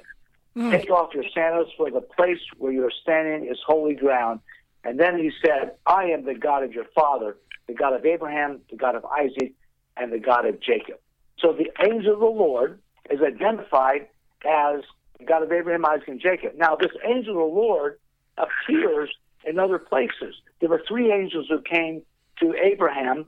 mm. 0.55 0.71
Take 0.71 0.89
off 0.89 1.13
your 1.13 1.23
sandals, 1.33 1.69
for 1.77 1.89
the 1.89 2.01
place 2.01 2.39
where 2.57 2.71
you 2.71 2.85
are 2.85 2.91
standing 3.01 3.49
is 3.49 3.57
holy 3.65 3.95
ground. 3.95 4.39
And 4.83 4.99
then 4.99 5.17
he 5.17 5.31
said, 5.43 5.73
I 5.85 6.05
am 6.05 6.25
the 6.25 6.33
God 6.33 6.63
of 6.63 6.73
your 6.73 6.85
father, 6.95 7.37
the 7.71 7.77
God 7.77 7.93
of 7.93 8.05
Abraham, 8.05 8.59
the 8.69 8.75
God 8.75 8.95
of 8.95 9.05
Isaac, 9.05 9.53
and 9.97 10.11
the 10.11 10.19
God 10.19 10.45
of 10.45 10.61
Jacob. 10.61 10.99
So 11.39 11.53
the 11.53 11.71
angel 11.83 12.13
of 12.13 12.19
the 12.19 12.25
Lord 12.25 12.79
is 13.09 13.19
identified 13.21 14.07
as 14.45 14.81
the 15.19 15.25
God 15.25 15.43
of 15.43 15.51
Abraham, 15.51 15.85
Isaac, 15.85 16.07
and 16.07 16.19
Jacob. 16.19 16.53
Now, 16.57 16.75
this 16.75 16.91
angel 17.05 17.33
of 17.33 17.39
the 17.39 17.55
Lord 17.55 17.99
appears 18.37 19.09
in 19.45 19.57
other 19.57 19.79
places. 19.79 20.35
There 20.59 20.69
were 20.69 20.83
three 20.87 21.11
angels 21.11 21.47
who 21.49 21.61
came 21.61 22.01
to 22.41 22.53
Abraham. 22.61 23.25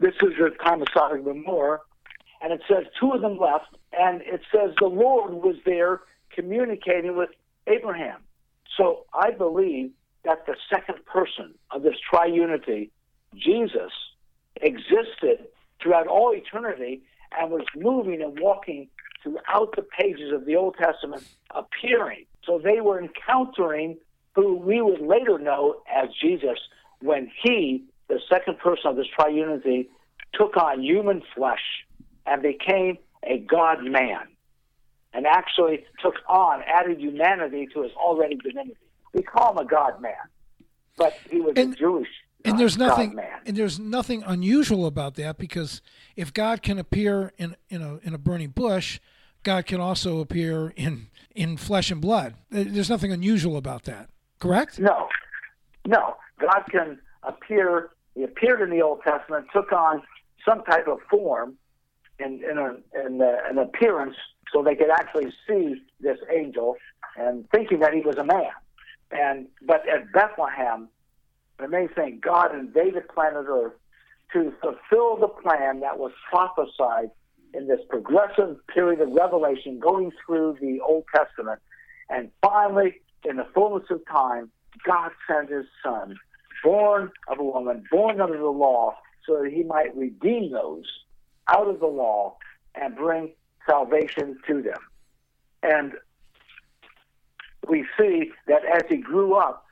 This 0.00 0.14
is 0.22 0.32
the 0.38 0.50
and 0.64 1.24
Gomorrah. 1.24 1.80
And 2.42 2.52
it 2.52 2.60
says 2.68 2.84
two 3.00 3.12
of 3.12 3.22
them 3.22 3.38
left, 3.38 3.76
and 3.98 4.20
it 4.22 4.40
says 4.52 4.74
the 4.80 4.86
Lord 4.86 5.32
was 5.34 5.56
there 5.64 6.00
communicating 6.34 7.16
with 7.16 7.30
Abraham. 7.66 8.20
So 8.76 9.06
I 9.14 9.30
believe 9.30 9.92
that 10.24 10.46
the 10.46 10.56
second 10.68 11.04
person 11.06 11.54
of 11.70 11.82
this 11.82 11.94
triunity, 12.12 12.90
Jesus, 13.36 13.92
existed 14.60 15.46
throughout 15.80 16.06
all 16.06 16.32
eternity 16.32 17.02
and 17.38 17.50
was 17.50 17.64
moving 17.76 18.22
and 18.22 18.38
walking 18.38 18.88
throughout 19.22 19.74
the 19.74 19.82
pages 19.82 20.32
of 20.32 20.44
the 20.44 20.56
Old 20.56 20.76
Testament, 20.76 21.26
appearing. 21.50 22.26
So 22.44 22.60
they 22.62 22.80
were 22.80 23.00
encountering 23.00 23.96
who 24.34 24.56
we 24.56 24.80
would 24.82 25.00
later 25.00 25.38
know 25.38 25.82
as 25.92 26.08
Jesus 26.20 26.58
when 27.00 27.30
he, 27.42 27.84
the 28.08 28.20
second 28.30 28.58
person 28.58 28.90
of 28.90 28.96
this 28.96 29.06
triunity, 29.18 29.88
took 30.34 30.56
on 30.56 30.82
human 30.82 31.22
flesh 31.34 31.84
and 32.26 32.42
became 32.42 32.98
a 33.22 33.38
God 33.38 33.82
man 33.84 34.28
and 35.12 35.26
actually 35.26 35.84
took 36.02 36.16
on, 36.28 36.62
added 36.66 37.00
humanity 37.00 37.68
to 37.72 37.82
his 37.82 37.92
already 37.92 38.34
divinity. 38.34 38.76
We 39.12 39.22
call 39.22 39.52
him 39.52 39.58
a 39.58 39.64
God 39.64 40.02
man, 40.02 40.12
but 40.96 41.16
he 41.30 41.40
was 41.40 41.54
and, 41.56 41.72
a 41.72 41.76
Jewish. 41.76 42.08
And 42.44 42.54
oh, 42.54 42.58
there's 42.58 42.76
oh, 42.76 42.86
nothing, 42.86 43.14
man. 43.14 43.40
and 43.46 43.56
there's 43.56 43.78
nothing 43.78 44.22
unusual 44.26 44.86
about 44.86 45.14
that 45.14 45.38
because 45.38 45.80
if 46.14 46.32
God 46.32 46.62
can 46.62 46.78
appear 46.78 47.32
in 47.38 47.56
in 47.70 47.82
a 47.82 47.98
in 48.02 48.14
a 48.14 48.18
burning 48.18 48.50
bush, 48.50 49.00
God 49.42 49.66
can 49.66 49.80
also 49.80 50.20
appear 50.20 50.72
in 50.76 51.08
in 51.34 51.56
flesh 51.56 51.90
and 51.90 52.00
blood. 52.00 52.34
Uh, 52.52 52.64
there's 52.66 52.90
nothing 52.90 53.12
unusual 53.12 53.56
about 53.56 53.84
that. 53.84 54.10
Correct? 54.38 54.78
No, 54.78 55.08
no. 55.86 56.16
God 56.40 56.62
can 56.70 56.98
appear. 57.22 57.90
He 58.14 58.24
appeared 58.24 58.60
in 58.60 58.70
the 58.70 58.82
Old 58.82 59.02
Testament, 59.02 59.46
took 59.52 59.72
on 59.72 60.02
some 60.46 60.62
type 60.64 60.86
of 60.86 60.98
form 61.10 61.56
in 62.18 62.42
in, 62.44 62.58
in 63.06 63.20
a, 63.20 63.38
an 63.48 63.58
appearance, 63.58 64.16
so 64.52 64.62
they 64.62 64.74
could 64.74 64.90
actually 64.90 65.32
see 65.48 65.82
this 66.00 66.18
angel, 66.30 66.76
and 67.16 67.48
thinking 67.50 67.80
that 67.80 67.94
he 67.94 68.00
was 68.00 68.16
a 68.16 68.24
man. 68.24 68.52
And 69.10 69.46
but 69.66 69.88
at 69.88 70.12
Bethlehem, 70.12 70.88
the 71.58 71.68
main 71.68 71.88
thing, 71.88 72.20
God 72.22 72.54
invaded 72.54 73.08
planet 73.08 73.46
Earth 73.48 73.74
to 74.32 74.52
fulfill 74.60 75.16
the 75.16 75.28
plan 75.28 75.80
that 75.80 75.98
was 75.98 76.12
prophesied 76.28 77.10
in 77.52 77.68
this 77.68 77.80
progressive 77.88 78.56
period 78.66 79.00
of 79.00 79.10
revelation 79.12 79.78
going 79.78 80.10
through 80.24 80.56
the 80.60 80.80
Old 80.80 81.04
Testament. 81.14 81.60
And 82.10 82.30
finally, 82.42 83.00
in 83.24 83.36
the 83.36 83.46
fullness 83.54 83.88
of 83.90 84.04
time, 84.06 84.50
God 84.84 85.12
sent 85.28 85.50
his 85.50 85.66
son, 85.82 86.16
born 86.62 87.12
of 87.28 87.38
a 87.38 87.44
woman, 87.44 87.84
born 87.90 88.20
under 88.20 88.38
the 88.38 88.46
law, 88.46 88.96
so 89.26 89.42
that 89.42 89.52
he 89.52 89.62
might 89.62 89.96
redeem 89.96 90.52
those 90.52 90.84
out 91.48 91.68
of 91.68 91.78
the 91.80 91.86
law 91.86 92.36
and 92.74 92.96
bring 92.96 93.32
salvation 93.68 94.38
to 94.46 94.62
them. 94.62 94.80
And 95.62 95.92
we 97.68 97.86
see 97.98 98.32
that 98.48 98.62
as 98.64 98.82
he 98.88 98.96
grew 98.96 99.34
up, 99.34 99.63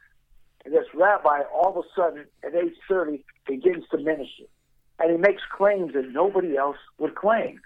this 0.64 0.86
rabbi 0.94 1.40
all 1.54 1.70
of 1.70 1.84
a 1.84 1.88
sudden 1.94 2.26
at 2.44 2.54
age 2.54 2.74
30 2.88 3.24
begins 3.46 3.84
to 3.90 3.98
minister. 3.98 4.44
And 4.98 5.10
he 5.10 5.16
makes 5.16 5.42
claims 5.56 5.94
that 5.94 6.10
nobody 6.12 6.56
else 6.56 6.76
would 6.98 7.14
claim. 7.14 7.60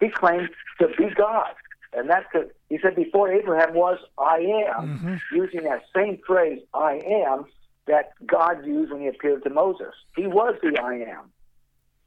He 0.00 0.08
claims 0.08 0.48
to 0.80 0.88
be 0.96 1.10
God. 1.14 1.54
And 1.92 2.08
that's 2.08 2.26
the, 2.32 2.50
he 2.68 2.78
said 2.82 2.96
before 2.96 3.32
Abraham 3.32 3.74
was, 3.74 3.98
I 4.18 4.36
am, 4.76 4.98
mm-hmm. 4.98 5.14
using 5.34 5.64
that 5.64 5.82
same 5.94 6.18
phrase, 6.26 6.60
I 6.74 7.00
am, 7.06 7.46
that 7.86 8.12
God 8.26 8.64
used 8.66 8.92
when 8.92 9.00
he 9.00 9.08
appeared 9.08 9.42
to 9.44 9.50
Moses. 9.50 9.94
He 10.14 10.26
was 10.26 10.54
the 10.62 10.78
I 10.80 10.94
am. 11.10 11.32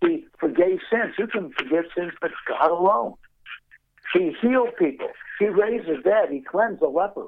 He 0.02 0.26
forgave 0.40 0.80
sins. 0.90 1.14
Who 1.18 1.28
can 1.28 1.52
forgive 1.52 1.86
sins 1.96 2.14
but 2.22 2.32
God 2.48 2.72
alone? 2.72 3.16
He 4.14 4.36
healed 4.42 4.76
people. 4.78 5.10
He 5.40 5.48
raised 5.48 5.88
the 5.88 5.98
dead. 6.04 6.30
He 6.32 6.42
cleansed 6.42 6.82
the 6.82 6.88
leper. 6.88 7.28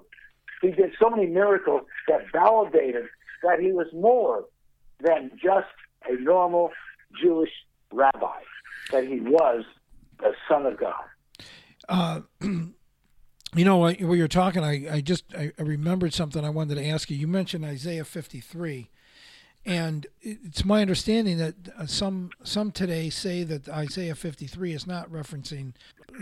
He 0.63 0.71
did 0.71 0.93
so 0.99 1.09
many 1.09 1.27
miracles 1.27 1.81
that 2.07 2.21
validated 2.31 3.03
that 3.43 3.59
he 3.59 3.73
was 3.73 3.87
more 3.93 4.45
than 5.01 5.29
just 5.31 5.67
a 6.09 6.15
normal 6.21 6.71
Jewish 7.21 7.49
rabbi, 7.91 8.39
that 8.91 9.05
he 9.05 9.19
was 9.19 9.65
the 10.19 10.31
Son 10.47 10.65
of 10.65 10.79
God. 10.79 11.03
Uh, 11.89 12.21
you 12.41 13.65
know, 13.65 13.75
while 13.75 13.91
you're 13.91 14.29
talking, 14.29 14.63
I, 14.63 14.95
I 14.95 15.01
just 15.01 15.25
I 15.35 15.51
remembered 15.57 16.13
something 16.13 16.45
I 16.45 16.49
wanted 16.49 16.75
to 16.75 16.87
ask 16.87 17.09
you. 17.09 17.17
You 17.17 17.27
mentioned 17.27 17.65
Isaiah 17.65 18.05
53, 18.05 18.89
and 19.65 20.07
it's 20.21 20.63
my 20.63 20.81
understanding 20.81 21.39
that 21.39 21.55
uh, 21.77 21.85
some 21.85 22.29
some 22.41 22.71
today 22.71 23.09
say 23.09 23.43
that 23.43 23.67
Isaiah 23.67 24.15
53 24.15 24.71
is 24.71 24.87
not 24.87 25.11
referencing 25.11 25.73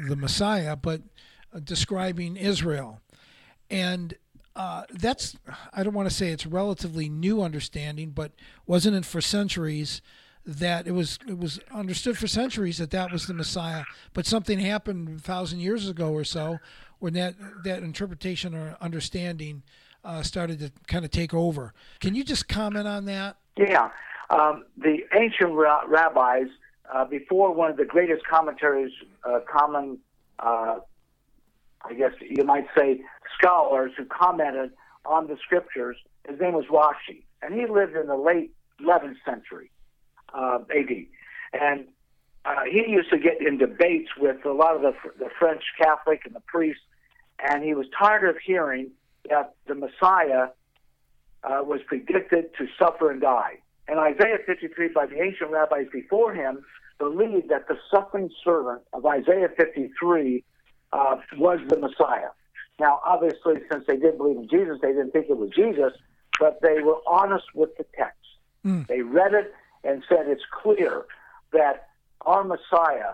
the 0.08 0.16
Messiah, 0.16 0.76
but 0.76 1.02
uh, 1.54 1.60
describing 1.60 2.38
Israel. 2.38 3.02
And 3.70 4.16
uh, 4.56 4.84
that's 4.92 5.36
I 5.74 5.84
don't 5.84 5.94
want 5.94 6.10
to 6.10 6.16
say 6.16 6.30
it's 6.30 6.46
relatively 6.46 7.10
new 7.10 7.42
understanding, 7.42 8.12
but 8.12 8.32
wasn't 8.66 8.96
it 8.96 9.06
for 9.06 9.22
centuries 9.22 10.02
that 10.46 10.88
it 10.88 10.92
was 10.92 11.20
it 11.28 11.38
was 11.38 11.60
understood 11.72 12.18
for 12.18 12.28
centuries 12.28 12.78
that 12.80 12.92
that 12.92 13.12
was 13.12 13.28
the 13.28 13.34
Messiah, 13.34 13.84
but 14.14 14.26
something 14.26 14.60
happened 14.60 15.20
a 15.20 15.22
thousand 15.22 15.60
years 15.60 15.88
ago 15.88 16.12
or 16.12 16.24
so 16.24 16.60
when 17.00 17.14
that 17.14 17.36
that 17.64 17.84
interpretation 17.84 18.54
or 18.54 18.76
understanding 18.82 19.64
uh, 20.04 20.22
started 20.22 20.60
to 20.60 20.72
kind 20.88 21.06
of 21.06 21.12
take 21.12 21.34
over. 21.34 21.74
Can 22.00 22.16
you 22.16 22.24
just 22.24 22.48
comment 22.48 22.88
on 22.88 23.06
that? 23.06 23.38
Yeah, 23.58 23.90
um, 24.30 24.66
the 24.78 25.06
ancient 25.14 25.54
ra- 25.54 25.84
rabbis 25.88 26.48
uh, 26.92 27.06
before 27.06 27.54
one 27.54 27.70
of 27.70 27.78
the 27.78 27.86
greatest 27.86 28.26
commentaries, 28.28 28.92
uh, 29.24 29.40
common, 29.50 30.00
uh, 30.40 30.80
I 31.84 31.94
guess 31.94 32.12
you 32.22 32.44
might 32.44 32.68
say, 32.78 33.02
scholars 33.38 33.92
who 33.98 34.06
commented 34.06 34.72
on 35.06 35.28
the 35.28 35.38
scriptures. 35.44 35.98
His 36.28 36.40
name 36.40 36.54
was 36.54 36.66
Rashi, 36.66 37.24
and 37.42 37.54
he 37.54 37.66
lived 37.68 37.96
in 37.96 38.08
the 38.08 38.16
late 38.16 38.52
11th 38.82 39.16
century 39.26 39.72
uh, 40.34 40.60
AD. 40.70 40.90
And 41.54 41.86
uh, 42.46 42.64
he 42.70 42.86
used 42.88 43.10
to 43.12 43.18
get 43.18 43.42
in 43.46 43.58
debates 43.58 44.10
with 44.18 44.46
a 44.46 44.52
lot 44.52 44.76
of 44.76 44.82
the, 44.82 44.94
the 45.20 45.30
French 45.40 45.64
Catholic 45.78 46.22
and 46.26 46.36
the 46.36 46.42
priests, 46.42 46.84
and 47.40 47.64
he 47.64 47.74
was 47.74 47.88
tired 47.98 48.30
of 48.30 48.38
hearing 48.44 48.92
that 49.30 49.56
the 49.68 49.76
Messiah 49.76 50.48
uh, 51.44 51.62
was 51.64 51.82
predicted 51.88 52.56
to 52.58 52.68
suffer 52.80 53.12
and 53.12 53.22
die. 53.22 53.60
And 53.88 54.00
Isaiah 54.00 54.38
53, 54.46 54.90
by 54.90 55.06
the 55.08 55.22
ancient 55.22 55.52
rabbis 55.52 55.88
before 55.92 56.34
him, 56.34 56.64
believed 56.98 57.50
that 57.50 57.68
the 57.68 57.78
suffering 57.94 58.30
servant 58.44 58.82
of 58.94 59.06
Isaiah 59.06 59.50
53 59.58 60.44
uh, 60.94 61.16
was 61.38 61.60
the 61.68 61.78
Messiah. 61.78 62.30
Now, 62.82 63.00
obviously, 63.06 63.58
since 63.72 63.86
they 63.86 63.96
didn't 63.96 64.18
believe 64.18 64.38
in 64.38 64.50
Jesus, 64.50 64.80
they 64.82 64.88
didn't 64.88 65.12
think 65.12 65.28
it 65.30 65.38
was 65.38 65.52
Jesus, 65.56 65.94
but 66.40 66.60
they 66.64 66.82
were 66.82 66.98
honest 67.06 67.46
with 67.54 67.78
the 67.78 67.86
text. 67.96 68.18
Mm. 68.66 68.88
They 68.88 69.02
read 69.02 69.36
it 69.36 69.54
and 69.84 70.04
said 70.10 70.28
it's 70.28 70.42
clear 70.64 71.06
that 71.54 71.90
our 72.22 72.44
Messiah, 72.44 73.14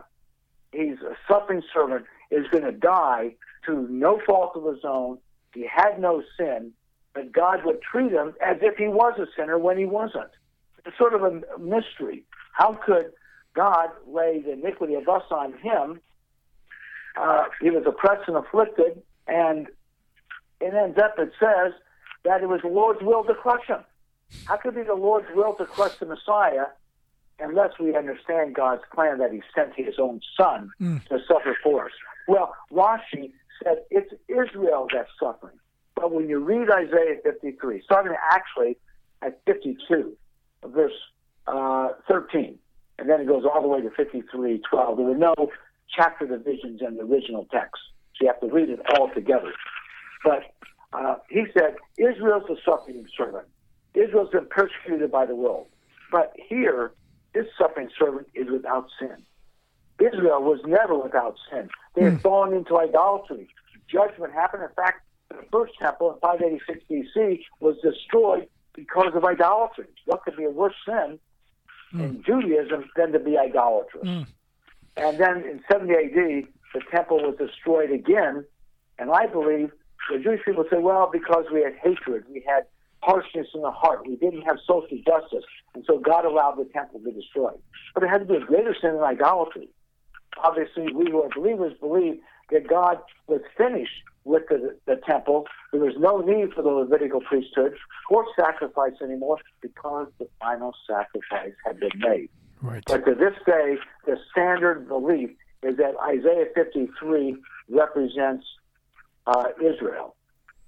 he's 0.72 1.00
a 1.02 1.18
suffering 1.28 1.62
servant, 1.74 2.06
is 2.32 2.48
going 2.50 2.64
to 2.64 2.72
die 2.72 3.36
through 3.66 3.90
no 3.90 4.22
fault 4.26 4.54
of 4.56 4.74
his 4.74 4.86
own. 4.86 5.18
He 5.54 5.68
had 5.70 6.00
no 6.00 6.24
sin, 6.40 6.72
but 7.14 7.34
God 7.34 7.66
would 7.66 7.82
treat 7.82 8.14
him 8.14 8.36
as 8.42 8.58
if 8.62 8.78
he 8.78 8.88
was 8.88 9.20
a 9.20 9.28
sinner 9.38 9.60
when 9.60 9.78
he 9.78 9.86
wasn't. 9.86 10.32
It's 10.86 10.98
sort 10.98 11.14
of 11.14 11.24
a 11.24 11.60
mystery. 11.60 12.24
How 12.54 12.80
could 12.86 13.12
God 13.54 13.90
lay 14.08 14.40
the 14.40 14.54
iniquity 14.54 14.94
of 14.94 15.10
us 15.10 15.24
on 15.30 15.58
him? 15.58 16.00
Uh, 17.18 17.46
he 17.60 17.70
was 17.70 17.84
oppressed 17.86 18.30
and 18.30 18.38
afflicted, 18.38 19.02
and 19.28 19.68
it 20.60 20.74
ends 20.74 20.98
up, 20.98 21.16
it 21.18 21.32
says, 21.40 21.74
that 22.24 22.42
it 22.42 22.48
was 22.48 22.62
the 22.62 22.70
Lord's 22.70 23.02
will 23.02 23.24
to 23.24 23.34
crush 23.34 23.68
him. 23.68 23.84
How 24.46 24.58
could 24.58 24.74
it 24.74 24.78
be 24.78 24.84
the 24.84 24.96
Lord's 24.96 25.28
will 25.34 25.54
to 25.56 25.66
crush 25.66 25.96
the 25.98 26.06
Messiah 26.06 26.66
unless 27.40 27.80
we 27.80 27.96
understand 27.96 28.56
God's 28.56 28.82
plan 28.94 29.20
that 29.20 29.32
he 29.32 29.42
sent 29.56 29.74
his 29.76 29.96
own 30.00 30.22
son 30.36 30.72
mm. 30.82 31.06
to 31.08 31.20
suffer 31.28 31.56
for 31.64 31.86
us? 31.86 31.92
Well, 32.28 32.54
Rashi 32.72 33.32
said 33.64 33.84
it's 33.90 34.12
Israel 34.28 34.88
that's 34.94 35.10
suffering. 35.20 35.58
But 35.96 36.12
when 36.12 36.30
you 36.30 36.40
read 36.40 36.70
Isaiah 36.70 37.18
53, 37.24 37.82
starting 37.84 38.14
actually 38.32 38.78
at 39.22 39.40
52, 39.46 40.16
verse 40.66 40.92
uh, 41.48 41.90
13, 42.08 42.60
and 43.00 43.10
then 43.10 43.22
it 43.22 43.28
goes 43.28 43.44
all 43.46 43.62
the 43.62 43.68
way 43.68 43.82
to 43.82 43.90
53, 43.90 44.62
12, 44.70 44.98
there 44.98 45.06
were 45.06 45.16
no 45.16 45.34
chapter 45.96 46.28
divisions 46.28 46.82
in 46.86 46.98
the 46.98 47.04
original 47.04 47.48
text. 47.52 47.82
So 48.18 48.26
you 48.26 48.28
have 48.28 48.40
to 48.42 48.48
read 48.48 48.70
it 48.70 48.80
all 48.98 49.10
together. 49.14 49.54
But 50.24 50.44
uh, 50.94 51.16
he 51.30 51.46
said, 51.54 51.76
Israel's 51.98 52.50
a 52.50 52.56
suffering 52.66 53.06
servant. 53.16 53.48
Israel's 53.94 54.30
been 54.30 54.48
persecuted 54.48 55.12
by 55.12 55.26
the 55.26 55.36
world. 55.36 55.68
But 56.12 56.34
here, 56.50 56.94
this 57.34 57.46
suffering 57.58 57.90
servant 57.98 58.28
is 58.34 58.50
without 58.50 58.88
sin. 59.00 59.18
Israel 60.00 60.42
was 60.44 60.60
never 60.66 60.98
without 60.98 61.36
sin. 61.52 61.70
They 61.96 62.04
had 62.04 62.14
mm. 62.14 62.22
fallen 62.22 62.54
into 62.54 62.78
idolatry. 62.78 63.48
Judgment 63.90 64.34
happened. 64.34 64.64
In 64.64 64.70
fact, 64.76 65.04
the 65.30 65.44
first 65.52 65.74
temple 65.80 66.14
in 66.14 66.20
586 66.20 66.84
BC 66.90 67.42
was 67.60 67.76
destroyed 67.82 68.48
because 68.74 69.14
of 69.16 69.26
idolatry. 69.26 69.88
What 70.06 70.24
could 70.24 70.38
be 70.38 70.46
a 70.46 70.52
worse 70.52 70.76
sin 70.86 71.20
mm. 71.94 72.00
in 72.00 72.24
Judaism 72.24 72.90
than 72.96 73.12
to 73.12 73.20
be 73.20 73.38
idolatrous? 73.38 74.06
Mm. 74.06 74.28
And 74.98 75.18
then 75.20 75.38
in 75.38 75.64
70 75.72 75.94
AD, 75.94 76.48
the 76.74 76.82
temple 76.92 77.18
was 77.18 77.36
destroyed 77.38 77.92
again. 77.92 78.46
And 79.00 79.12
I 79.12 79.28
believe 79.28 79.72
the 80.12 80.20
Jewish 80.20 80.42
people 80.46 80.66
say, 80.72 80.78
well, 80.80 81.10
because 81.12 81.46
we 81.54 81.62
had 81.62 81.76
hatred, 81.82 82.26
we 82.30 82.44
had 82.48 82.64
harshness 83.02 83.48
in 83.54 83.62
the 83.62 83.72
heart, 83.72 84.08
we 84.08 84.16
didn't 84.16 84.42
have 84.42 84.58
social 84.66 84.98
justice, 85.06 85.46
and 85.76 85.84
so 85.86 86.00
God 86.00 86.26
allowed 86.26 86.56
the 86.58 86.66
temple 86.74 87.00
to 87.00 87.06
be 87.06 87.12
destroyed. 87.12 87.60
But 87.94 88.04
it 88.04 88.10
had 88.10 88.20
to 88.20 88.26
be 88.26 88.36
a 88.36 88.46
greater 88.46 88.76
sin 88.80 88.94
than 88.94 89.04
idolatry. 89.04 89.70
Obviously, 90.44 90.92
we 90.94 91.10
who 91.12 91.22
are 91.24 91.30
believers 91.30 91.74
believe 91.80 92.20
that 92.52 92.68
God 92.68 92.98
was 93.28 93.42
finished 93.58 94.04
with 94.24 94.44
the, 94.50 94.78
the 94.86 95.00
temple. 95.08 95.46
There 95.72 95.82
was 95.82 95.96
no 95.98 96.20
need 96.20 96.54
for 96.54 96.62
the 96.62 96.70
Levitical 96.70 97.22
priesthood 97.22 97.74
or 98.10 98.26
sacrifice 98.40 98.94
anymore 99.02 99.38
because 99.62 100.08
the 100.20 100.28
final 100.40 100.74
sacrifice 100.88 101.54
had 101.66 101.80
been 101.80 101.98
made. 101.98 102.30
Right. 102.62 102.84
But 102.86 103.06
to 103.06 103.16
this 103.16 103.34
day, 103.46 103.78
the 104.06 104.18
standard 104.32 104.88
belief 104.88 105.30
is 105.68 105.78
that 105.78 105.96
Isaiah 106.02 106.46
53 106.56 107.36
represents 107.70 108.46
uh, 109.26 109.46
Israel, 109.60 110.16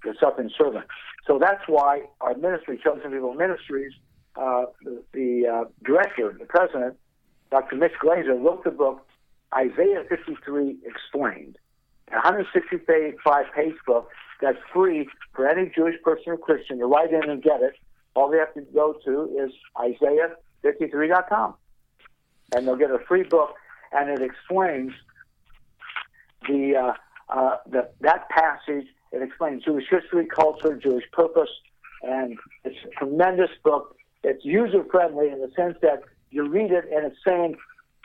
the 0.04 0.14
suffering 0.20 0.50
servant. 0.56 0.86
So 1.26 1.38
that's 1.38 1.62
why 1.66 2.02
our 2.20 2.34
ministry, 2.34 2.80
Chosen 2.82 3.10
People 3.10 3.34
Ministries, 3.34 3.92
uh, 4.36 4.64
the, 4.84 5.02
the 5.12 5.46
uh, 5.46 5.64
director, 5.84 6.36
the 6.38 6.44
president, 6.44 6.96
Dr. 7.50 7.76
Mitch 7.76 7.92
Glaser, 8.00 8.34
wrote 8.34 8.64
the 8.64 8.70
book 8.70 9.06
Isaiah 9.56 10.04
53 10.08 10.78
Explained, 10.84 11.56
a 12.10 12.16
165 12.16 13.44
page 13.54 13.74
book 13.86 14.08
that's 14.40 14.58
free 14.72 15.08
for 15.34 15.48
any 15.48 15.70
Jewish 15.74 16.00
person 16.02 16.32
or 16.32 16.36
Christian 16.36 16.78
to 16.78 16.86
write 16.86 17.12
in 17.12 17.28
and 17.28 17.42
get 17.42 17.60
it. 17.62 17.74
All 18.14 18.30
they 18.30 18.38
have 18.38 18.54
to 18.54 18.62
go 18.72 18.94
to 19.04 19.38
is 19.38 19.52
Isaiah53.com. 19.76 21.54
And 22.54 22.66
they'll 22.66 22.76
get 22.76 22.90
a 22.90 22.98
free 23.06 23.22
book, 23.22 23.54
and 23.92 24.08
it 24.10 24.22
explains 24.22 24.92
the, 26.48 26.76
uh, 26.76 26.92
uh, 27.32 27.56
the 27.70 27.90
that 28.00 28.28
passage. 28.28 28.86
It 29.12 29.22
explains 29.22 29.64
Jewish 29.64 29.84
history, 29.90 30.26
culture, 30.26 30.76
Jewish 30.76 31.04
purpose, 31.12 31.50
and 32.02 32.38
it's 32.64 32.76
a 32.84 32.90
tremendous 32.98 33.50
book. 33.64 33.96
It's 34.22 34.44
user 34.44 34.84
friendly 34.90 35.28
in 35.28 35.40
the 35.40 35.50
sense 35.56 35.76
that 35.82 36.02
you 36.30 36.48
read 36.48 36.70
it 36.70 36.84
and 36.92 37.06
it's 37.06 37.16
saying, 37.26 37.56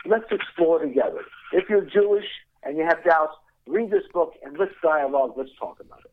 let's 0.05 0.25
explore 0.31 0.79
together. 0.79 1.21
If 1.51 1.69
you're 1.69 1.85
Jewish 1.85 2.25
and 2.63 2.77
you 2.77 2.83
have 2.85 3.03
doubts, 3.03 3.35
read 3.67 3.91
this 3.91 4.03
book 4.13 4.33
and 4.43 4.57
let's 4.57 4.73
dialogue. 4.81 5.33
Let's 5.37 5.51
talk 5.59 5.79
about 5.79 5.99
it. 5.99 6.11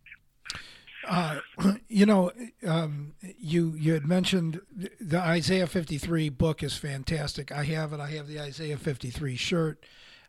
Uh, 1.07 1.41
you 1.89 2.07
know, 2.07 2.31
um, 2.67 3.15
you 3.39 3.75
you 3.75 3.93
had 3.93 4.07
mentioned 4.07 4.61
the 5.01 5.19
Isaiah 5.19 5.67
53 5.67 6.29
book 6.31 6.63
is 6.63 6.77
fantastic. 6.77 7.53
I 7.53 7.65
have 7.65 7.93
it. 7.93 8.01
I 8.01 8.11
have 8.11 8.29
the 8.29 8.41
Isaiah 8.41 8.77
53 8.77 9.37
shirt. 9.37 9.85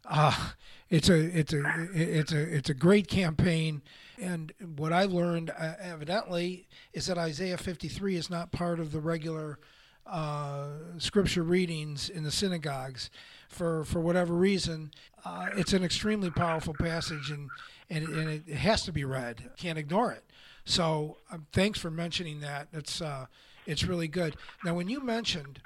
Uh, 0.06 0.52
it's 0.90 1.10
a 1.10 1.16
it's 1.16 1.54
a 1.54 1.64
it's 1.94 2.32
a 2.32 2.56
it's 2.56 2.70
a 2.70 2.74
great 2.74 3.08
campaign. 3.08 3.82
And 4.22 4.54
what 4.76 4.94
I 4.94 5.06
learned, 5.06 5.50
uh, 5.50 5.74
evidently, 5.82 6.68
is 6.94 7.08
that 7.08 7.18
Isaiah 7.18 7.58
53 7.58 8.16
is 8.16 8.30
not 8.30 8.52
part 8.52 8.80
of 8.80 8.92
the 8.92 9.00
regular 9.00 9.60
uh, 10.06 10.68
scripture 10.98 11.44
readings 11.44 12.10
in 12.10 12.24
the 12.24 12.32
synagogues 12.32 13.10
for 13.48 13.86
for 13.86 14.02
whatever 14.02 14.34
reason. 14.34 14.92
Uh, 15.24 15.48
it's 15.56 15.74
an 15.74 15.84
extremely 15.84 16.30
powerful 16.30 16.74
passage, 16.74 17.32
and 17.32 17.50
and, 17.90 18.08
and 18.10 18.30
it 18.48 18.56
has 18.56 18.84
to 18.84 18.92
be 18.92 19.06
read. 19.06 19.52
Can't 19.58 19.78
ignore 19.78 20.12
it. 20.12 20.24
So 20.66 21.18
um, 21.32 21.48
thanks 21.52 21.80
for 21.80 21.92
mentioning 21.92 22.40
that. 22.42 22.68
It's 22.72 23.02
uh, 23.02 23.26
it's 23.66 23.84
really 23.84 24.08
good. 24.08 24.36
Now, 24.64 24.74
when 24.74 24.90
you 24.90 25.02
mentioned, 25.02 25.62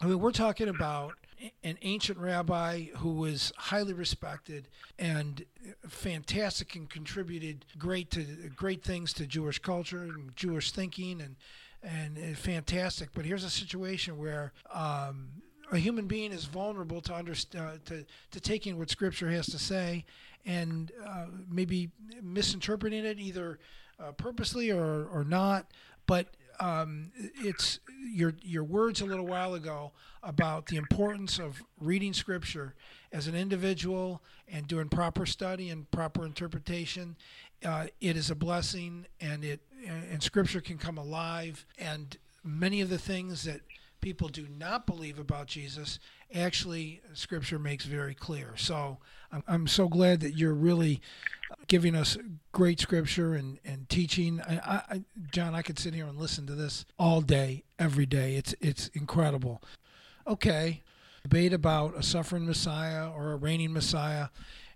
I 0.00 0.06
mean, 0.06 0.18
we're 0.18 0.32
talking 0.32 0.68
about 0.68 1.14
an 1.62 1.76
ancient 1.82 2.18
rabbi 2.18 2.84
who 2.96 3.12
was 3.12 3.52
highly 3.56 3.92
respected 3.92 4.68
and 4.98 5.44
fantastic 5.86 6.74
and 6.74 6.88
contributed 6.88 7.66
great 7.78 8.10
to 8.12 8.24
great 8.54 8.82
things 8.82 9.12
to 9.14 9.26
Jewish 9.26 9.58
culture 9.58 10.02
and 10.02 10.34
Jewish 10.36 10.72
thinking 10.72 11.20
and 11.20 11.36
and 11.82 12.36
fantastic. 12.36 13.10
But 13.14 13.26
here's 13.26 13.44
a 13.44 13.50
situation 13.50 14.18
where 14.18 14.52
um, 14.72 15.28
a 15.70 15.78
human 15.78 16.06
being 16.06 16.32
is 16.32 16.44
vulnerable 16.44 17.00
to, 17.02 17.14
understand 17.14 17.66
uh, 17.66 17.78
to 17.86 18.04
to 18.32 18.40
taking 18.40 18.78
what 18.78 18.90
Scripture 18.90 19.30
has 19.30 19.46
to 19.46 19.58
say 19.58 20.04
and 20.46 20.92
uh, 21.04 21.26
maybe 21.50 21.90
misinterpreting 22.22 23.04
it 23.04 23.18
either 23.18 23.58
uh, 24.00 24.12
purposely 24.12 24.70
or 24.70 25.06
or 25.06 25.24
not. 25.24 25.66
But 26.06 26.28
um, 26.60 27.10
it's 27.16 27.80
your 28.12 28.34
your 28.42 28.64
words 28.64 29.00
a 29.00 29.04
little 29.04 29.26
while 29.26 29.54
ago 29.54 29.92
about 30.22 30.66
the 30.66 30.76
importance 30.76 31.38
of 31.38 31.62
reading 31.80 32.12
Scripture 32.12 32.74
as 33.12 33.26
an 33.26 33.34
individual 33.34 34.22
and 34.48 34.66
doing 34.66 34.88
proper 34.88 35.26
study 35.26 35.68
and 35.70 35.90
proper 35.90 36.24
interpretation. 36.24 37.16
Uh, 37.64 37.86
it 38.00 38.16
is 38.16 38.30
a 38.30 38.34
blessing, 38.34 39.06
and 39.20 39.44
it 39.44 39.60
and 39.86 40.22
Scripture 40.22 40.60
can 40.60 40.78
come 40.78 40.98
alive. 40.98 41.66
And 41.78 42.16
many 42.44 42.80
of 42.80 42.88
the 42.88 42.98
things 42.98 43.44
that 43.44 43.60
people 44.00 44.28
do 44.28 44.46
not 44.48 44.86
believe 44.86 45.18
about 45.18 45.48
Jesus, 45.48 45.98
actually, 46.32 47.00
Scripture 47.12 47.58
makes 47.58 47.84
very 47.84 48.14
clear. 48.14 48.54
So 48.56 48.98
I'm, 49.32 49.42
I'm 49.46 49.66
so 49.66 49.88
glad 49.88 50.20
that 50.20 50.36
you're 50.36 50.54
really 50.54 51.00
giving 51.68 51.94
us 51.94 52.16
great 52.52 52.80
Scripture 52.80 53.34
and, 53.34 53.58
and 53.64 53.88
teaching. 53.88 54.40
I, 54.40 54.82
I, 54.90 55.02
John, 55.32 55.54
I 55.54 55.62
could 55.62 55.78
sit 55.78 55.94
here 55.94 56.06
and 56.06 56.18
listen 56.18 56.46
to 56.46 56.54
this 56.54 56.84
all 56.98 57.20
day, 57.20 57.64
every 57.78 58.06
day. 58.06 58.36
It's 58.36 58.54
it's 58.60 58.88
incredible. 58.88 59.62
Okay, 60.26 60.82
debate 61.22 61.52
about 61.52 61.96
a 61.96 62.02
suffering 62.02 62.46
Messiah 62.46 63.10
or 63.10 63.32
a 63.32 63.36
reigning 63.36 63.72
Messiah, 63.72 64.28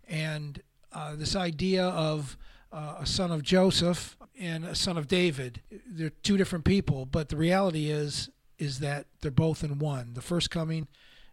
and 0.08 0.62
uh, 0.92 1.16
this 1.16 1.34
idea 1.36 1.86
of 1.86 2.36
uh, 2.72 2.96
a 3.00 3.06
son 3.06 3.30
of 3.32 3.42
Joseph 3.42 4.16
and 4.38 4.64
a 4.64 4.74
son 4.74 4.96
of 4.96 5.08
David. 5.08 5.60
They're 5.86 6.10
two 6.10 6.36
different 6.36 6.64
people, 6.64 7.06
but 7.06 7.28
the 7.28 7.36
reality 7.36 7.90
is 7.90 8.30
is 8.58 8.80
that 8.80 9.06
they're 9.22 9.30
both 9.30 9.64
in 9.64 9.78
one. 9.78 10.12
The 10.12 10.20
first 10.20 10.50
coming 10.50 10.86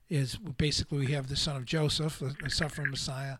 is 0.09 0.37
basically 0.37 0.99
we 0.99 1.11
have 1.13 1.27
the 1.27 1.35
son 1.35 1.55
of 1.55 1.65
Joseph, 1.65 2.19
the, 2.19 2.49
suffering 2.49 2.89
Messiah, 2.89 3.37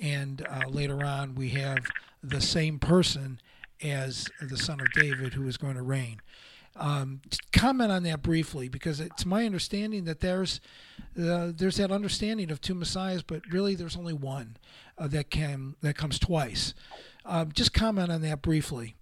and 0.00 0.46
uh, 0.48 0.68
later 0.68 1.04
on 1.04 1.34
we 1.34 1.50
have 1.50 1.78
the 2.22 2.40
same 2.40 2.78
person 2.78 3.40
as 3.82 4.28
the 4.40 4.56
son 4.56 4.80
of 4.80 4.86
David 4.92 5.34
who 5.34 5.46
is 5.46 5.56
going 5.56 5.76
to 5.76 5.82
reign. 5.82 6.20
Um, 6.78 7.22
comment 7.52 7.90
on 7.90 8.02
that 8.02 8.22
briefly 8.22 8.68
because 8.68 9.00
it's 9.00 9.24
my 9.24 9.46
understanding 9.46 10.04
that 10.04 10.20
there's 10.20 10.60
uh, 11.18 11.52
there's 11.56 11.78
that 11.78 11.90
understanding 11.90 12.50
of 12.50 12.60
two 12.60 12.74
messiahs, 12.74 13.22
but 13.22 13.40
really 13.50 13.74
there's 13.74 13.96
only 13.96 14.12
one 14.12 14.58
uh, 14.98 15.06
that 15.08 15.30
can 15.30 15.74
that 15.80 15.96
comes 15.96 16.18
twice. 16.18 16.74
Um, 17.24 17.50
just 17.52 17.72
comment 17.72 18.12
on 18.12 18.20
that 18.22 18.42
briefly. 18.42 18.94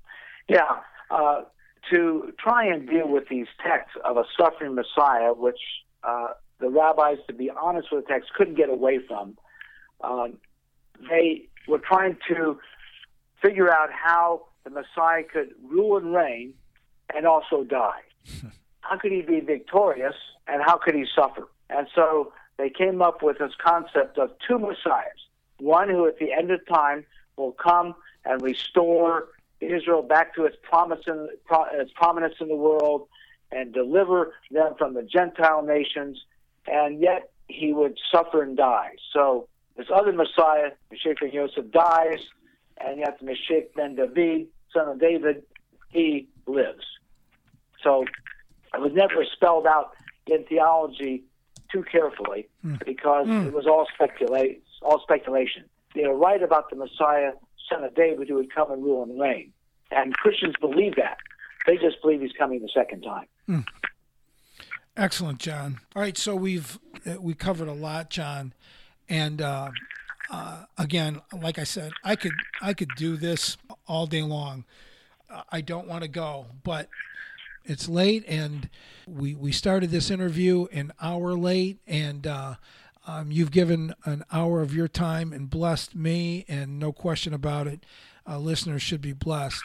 Yeah, 0.49 0.77
uh, 1.11 1.43
to 1.91 2.33
try 2.39 2.67
and 2.67 2.89
deal 2.89 3.09
with 3.09 3.29
these 3.29 3.47
texts 3.65 3.97
of 4.05 4.17
a 4.17 4.25
suffering 4.39 4.75
Messiah, 4.75 5.33
which 5.33 5.59
uh, 6.05 6.29
the 6.65 6.71
rabbis, 6.71 7.19
to 7.27 7.35
be 7.35 7.51
honest 7.51 7.89
with 7.93 8.07
the 8.07 8.13
text, 8.13 8.33
couldn't 8.35 8.55
get 8.55 8.71
away 8.71 8.99
from. 9.07 9.37
Um, 10.03 10.39
they 11.11 11.49
were 11.69 11.79
trying 11.79 12.17
to 12.29 12.59
figure 13.43 13.71
out 13.71 13.91
how 13.93 14.47
the 14.65 14.71
Messiah 14.71 15.23
could 15.31 15.51
rule 15.63 15.99
and 15.99 16.15
reign 16.15 16.55
and 17.15 17.27
also 17.27 17.65
die. 17.65 18.01
how 18.81 18.97
could 18.99 19.13
he 19.13 19.21
be 19.23 19.41
victorious 19.41 20.15
and 20.47 20.63
how 20.65 20.79
could 20.79 20.95
he 20.95 21.05
suffer? 21.15 21.49
And 21.69 21.87
so 21.95 22.33
they 22.57 22.71
came 22.71 23.03
up 23.03 23.23
with 23.23 23.39
this 23.39 23.53
concept 23.63 24.19
of 24.19 24.31
two 24.47 24.59
Messiahs 24.59 25.21
one 25.59 25.89
who 25.89 26.07
at 26.07 26.19
the 26.19 26.33
end 26.33 26.51
of 26.51 26.67
time 26.67 27.05
will 27.37 27.53
come 27.53 27.95
and 28.25 28.43
restore 28.43 29.29
Israel 29.61 30.03
back 30.03 30.35
to 30.35 30.45
its 30.45 30.57
promise 30.63 31.01
in, 31.07 31.29
its 31.75 31.93
prominence 31.95 32.35
in 32.41 32.49
the 32.49 32.57
world 32.57 33.09
and 33.53 33.73
deliver 33.73 34.35
them 34.51 34.75
from 34.77 34.95
the 34.95 35.03
Gentile 35.03 35.63
nations, 35.63 36.21
and 36.67 37.01
yet 37.01 37.31
he 37.49 37.73
would 37.73 37.99
suffer 38.13 38.43
and 38.43 38.57
die. 38.57 38.93
So 39.13 39.49
this 39.77 39.87
other 39.95 40.13
Messiah, 40.13 40.71
Mashiach 40.93 41.21
ben 41.21 41.31
Yosef, 41.33 41.71
dies, 41.71 42.21
and 42.79 42.99
yet 42.99 43.19
the 43.21 43.27
Mashiach 43.27 43.75
ben 43.75 43.97
David, 43.97 44.47
son 44.73 44.89
of 44.89 45.01
David, 45.01 45.43
he 45.91 46.29
lives. 46.47 46.85
So 47.83 48.05
it 48.75 48.81
was 48.81 48.93
never 48.95 49.25
spelled 49.25 49.67
out 49.67 49.93
in 50.27 50.45
theology 50.45 51.25
too 51.71 51.85
carefully 51.85 52.49
mm. 52.65 52.83
because 52.85 53.27
mm. 53.27 53.47
it 53.47 53.53
was 53.53 53.67
all 53.67 53.87
speculate, 53.95 54.63
all 54.83 55.01
speculation. 55.01 55.65
They 55.95 56.07
were 56.07 56.17
right 56.17 56.43
about 56.43 56.71
the 56.71 56.77
Messiah 56.77 57.33
son 57.71 57.85
of 57.85 57.95
David 57.95 58.29
who 58.29 58.37
would 58.37 58.53
come 58.53 58.71
and 58.71 58.83
rule 58.83 59.03
and 59.03 59.21
reign. 59.21 59.53
And 59.91 60.15
Christians 60.15 60.55
believe 60.61 60.97
that. 60.97 61.19
They 61.67 61.77
just 61.77 62.03
believe 62.03 62.21
he's 62.21 62.33
coming 62.33 62.61
the 62.61 62.69
second 62.75 63.03
time. 63.03 63.27
Mm. 63.49 63.65
Excellent, 64.97 65.39
John. 65.41 65.81
All 65.97 66.03
right, 66.03 66.17
so 66.17 66.37
we've 66.37 66.79
uh, 67.07 67.21
we 67.21 67.35
covered 67.35 67.69
a 67.69 67.73
lot, 67.73 68.11
John, 68.11 68.53
And 69.09 69.43
uh, 69.43 69.71
uh, 70.31 70.65
again, 70.79 71.21
like 71.33 71.59
I 71.59 71.65
said, 71.65 71.93
I 72.05 72.15
could 72.17 72.33
I 72.63 72.75
could 72.75 72.91
do 72.97 73.17
this 73.17 73.57
all 73.89 74.07
day 74.07 74.23
long. 74.23 74.65
I 75.51 75.63
don't 75.63 75.89
want 75.89 76.03
to 76.03 76.09
go, 76.09 76.47
but 76.63 76.89
it's 77.65 77.89
late, 77.89 78.25
and 78.29 78.69
we 79.09 79.35
we 79.35 79.51
started 79.51 79.91
this 79.91 80.11
interview 80.11 80.67
an 80.73 80.93
hour 81.01 81.33
late, 81.33 81.81
and 81.89 82.25
uh, 82.25 82.55
um, 83.07 83.33
you've 83.33 83.51
given 83.51 83.95
an 84.05 84.25
hour 84.31 84.61
of 84.61 84.73
your 84.73 84.87
time 84.87 85.33
and 85.33 85.51
blessed 85.51 85.97
me, 85.97 86.45
and 86.47 86.79
no 86.79 86.93
question 86.93 87.35
about 87.35 87.67
it. 87.67 87.85
Uh, 88.29 88.39
listeners 88.39 88.81
should 88.81 89.01
be 89.01 89.13
blessed. 89.13 89.61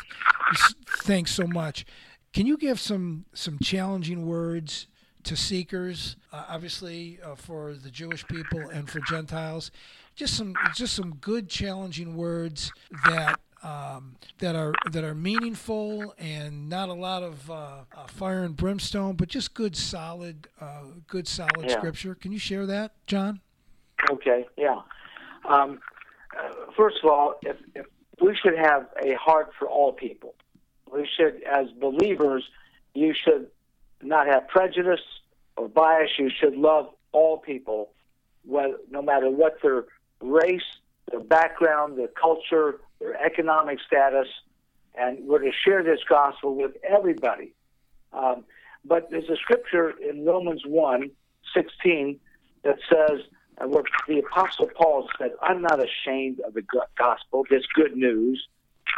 Thanks 1.04 1.32
so 1.32 1.46
much. 1.46 1.86
Can 2.34 2.48
you 2.48 2.58
give 2.58 2.80
some 2.80 3.26
some 3.34 3.60
challenging 3.62 4.26
words 4.26 4.88
to 5.24 5.36
seekers, 5.36 6.16
uh, 6.32 6.46
obviously 6.50 7.20
uh, 7.24 7.36
for 7.36 7.74
the 7.74 7.90
Jewish 7.90 8.26
people 8.28 8.70
and 8.70 8.90
for 8.90 9.00
Gentiles? 9.02 9.72
Just 10.16 10.36
some 10.36 10.54
just 10.76 10.96
some 10.96 11.16
good 11.16 11.50
challenging 11.50 12.16
words 12.16 12.72
that 13.06 13.40
um, 13.64 14.16
that 14.40 14.56
are 14.56 14.74
that 14.92 15.04
are 15.04 15.16
meaningful 15.16 16.14
and 16.18 16.70
not 16.70 16.90
a 16.90 16.94
lot 16.94 17.24
of 17.24 17.50
uh, 17.50 17.54
uh, 17.54 18.08
fire 18.08 18.44
and 18.44 18.56
brimstone, 18.56 19.16
but 19.16 19.28
just 19.28 19.54
good, 19.54 19.76
solid, 19.76 20.48
uh, 20.62 20.84
good, 21.08 21.28
solid 21.28 21.66
yeah. 21.68 21.78
scripture. 21.78 22.16
Can 22.16 22.32
you 22.32 22.40
share 22.40 22.66
that, 22.66 22.94
John? 23.08 23.42
Okay. 24.10 24.46
Yeah. 24.58 24.82
Um, 25.48 25.80
uh, 26.38 26.72
first 26.78 26.98
of 27.04 27.10
all, 27.10 27.36
if, 27.42 27.58
if 27.76 27.86
we 28.22 28.36
should 28.42 28.58
have 28.58 28.88
a 29.04 29.14
heart 29.16 29.52
for 29.58 29.68
all 29.68 29.92
people, 29.92 30.36
we 30.92 31.08
should, 31.18 31.42
as 31.44 31.68
believers, 31.80 32.44
you 32.94 33.14
should 33.14 33.48
not 34.02 34.28
have 34.28 34.47
prejudice 34.47 35.02
or 35.58 35.68
bias. 35.68 36.10
You 36.18 36.30
should 36.30 36.56
love 36.56 36.89
all 37.12 37.38
people, 37.38 37.91
whether, 38.45 38.78
no 38.89 39.02
matter 39.02 39.30
what 39.30 39.58
their 39.62 39.86
race, 40.22 40.62
their 41.12 41.20
background, 41.20 41.97
their 41.97 42.08
culture, 42.08 42.80
their 43.00 43.16
economic 43.24 43.80
status, 43.86 44.28
and 44.95 45.26
we're 45.26 45.39
to 45.39 45.52
share 45.66 45.84
this 45.84 46.00
gospel 46.08 46.56
with 46.56 46.72
everybody. 46.88 47.54
Um, 48.14 48.43
but 48.86 49.10
there's 49.10 49.30
a 49.30 49.38
scripture 49.38 49.93
in 50.00 50.26
Romans 50.26 50.62
1 50.66 51.12
16 51.56 52.20
that 52.64 52.78
says, 52.89 53.22
uh, 53.60 53.68
where 53.68 53.84
the 54.08 54.20
Apostle 54.20 54.70
Paul 54.76 55.10
said, 55.18 55.32
I'm 55.41 55.62
not 55.62 55.80
ashamed 55.84 56.39
of 56.41 56.54
the 56.54 56.64
gospel, 56.97 57.45
this 57.50 57.64
good 57.74 57.95
news. 57.95 58.47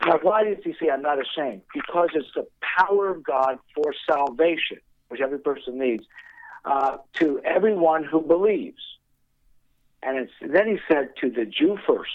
Now, 0.05 0.19
why 0.21 0.43
does 0.43 0.57
he 0.63 0.73
say 0.79 0.89
I'm 0.89 1.01
not 1.01 1.19
ashamed? 1.19 1.61
Because 1.73 2.09
it's 2.15 2.27
the 2.35 2.47
power 2.77 3.09
of 3.09 3.23
God 3.23 3.59
for 3.75 3.93
salvation, 4.09 4.79
which 5.11 5.21
every 5.21 5.39
person 5.39 5.77
needs, 5.77 6.03
uh, 6.65 6.97
to 7.19 7.39
everyone 7.43 8.03
who 8.03 8.21
believes. 8.21 8.81
And 10.03 10.29
then 10.41 10.67
he 10.67 10.77
said 10.87 11.09
to 11.21 11.29
the 11.29 11.45
Jew 11.45 11.77
first, 11.85 12.11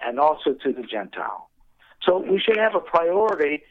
and 0.00 0.20
also 0.20 0.52
to 0.52 0.72
the 0.72 0.82
Gentile. 0.82 1.48
So 2.02 2.18
we 2.18 2.38
should 2.38 2.56
have 2.56 2.74
a 2.74 2.80
priority 2.80 3.62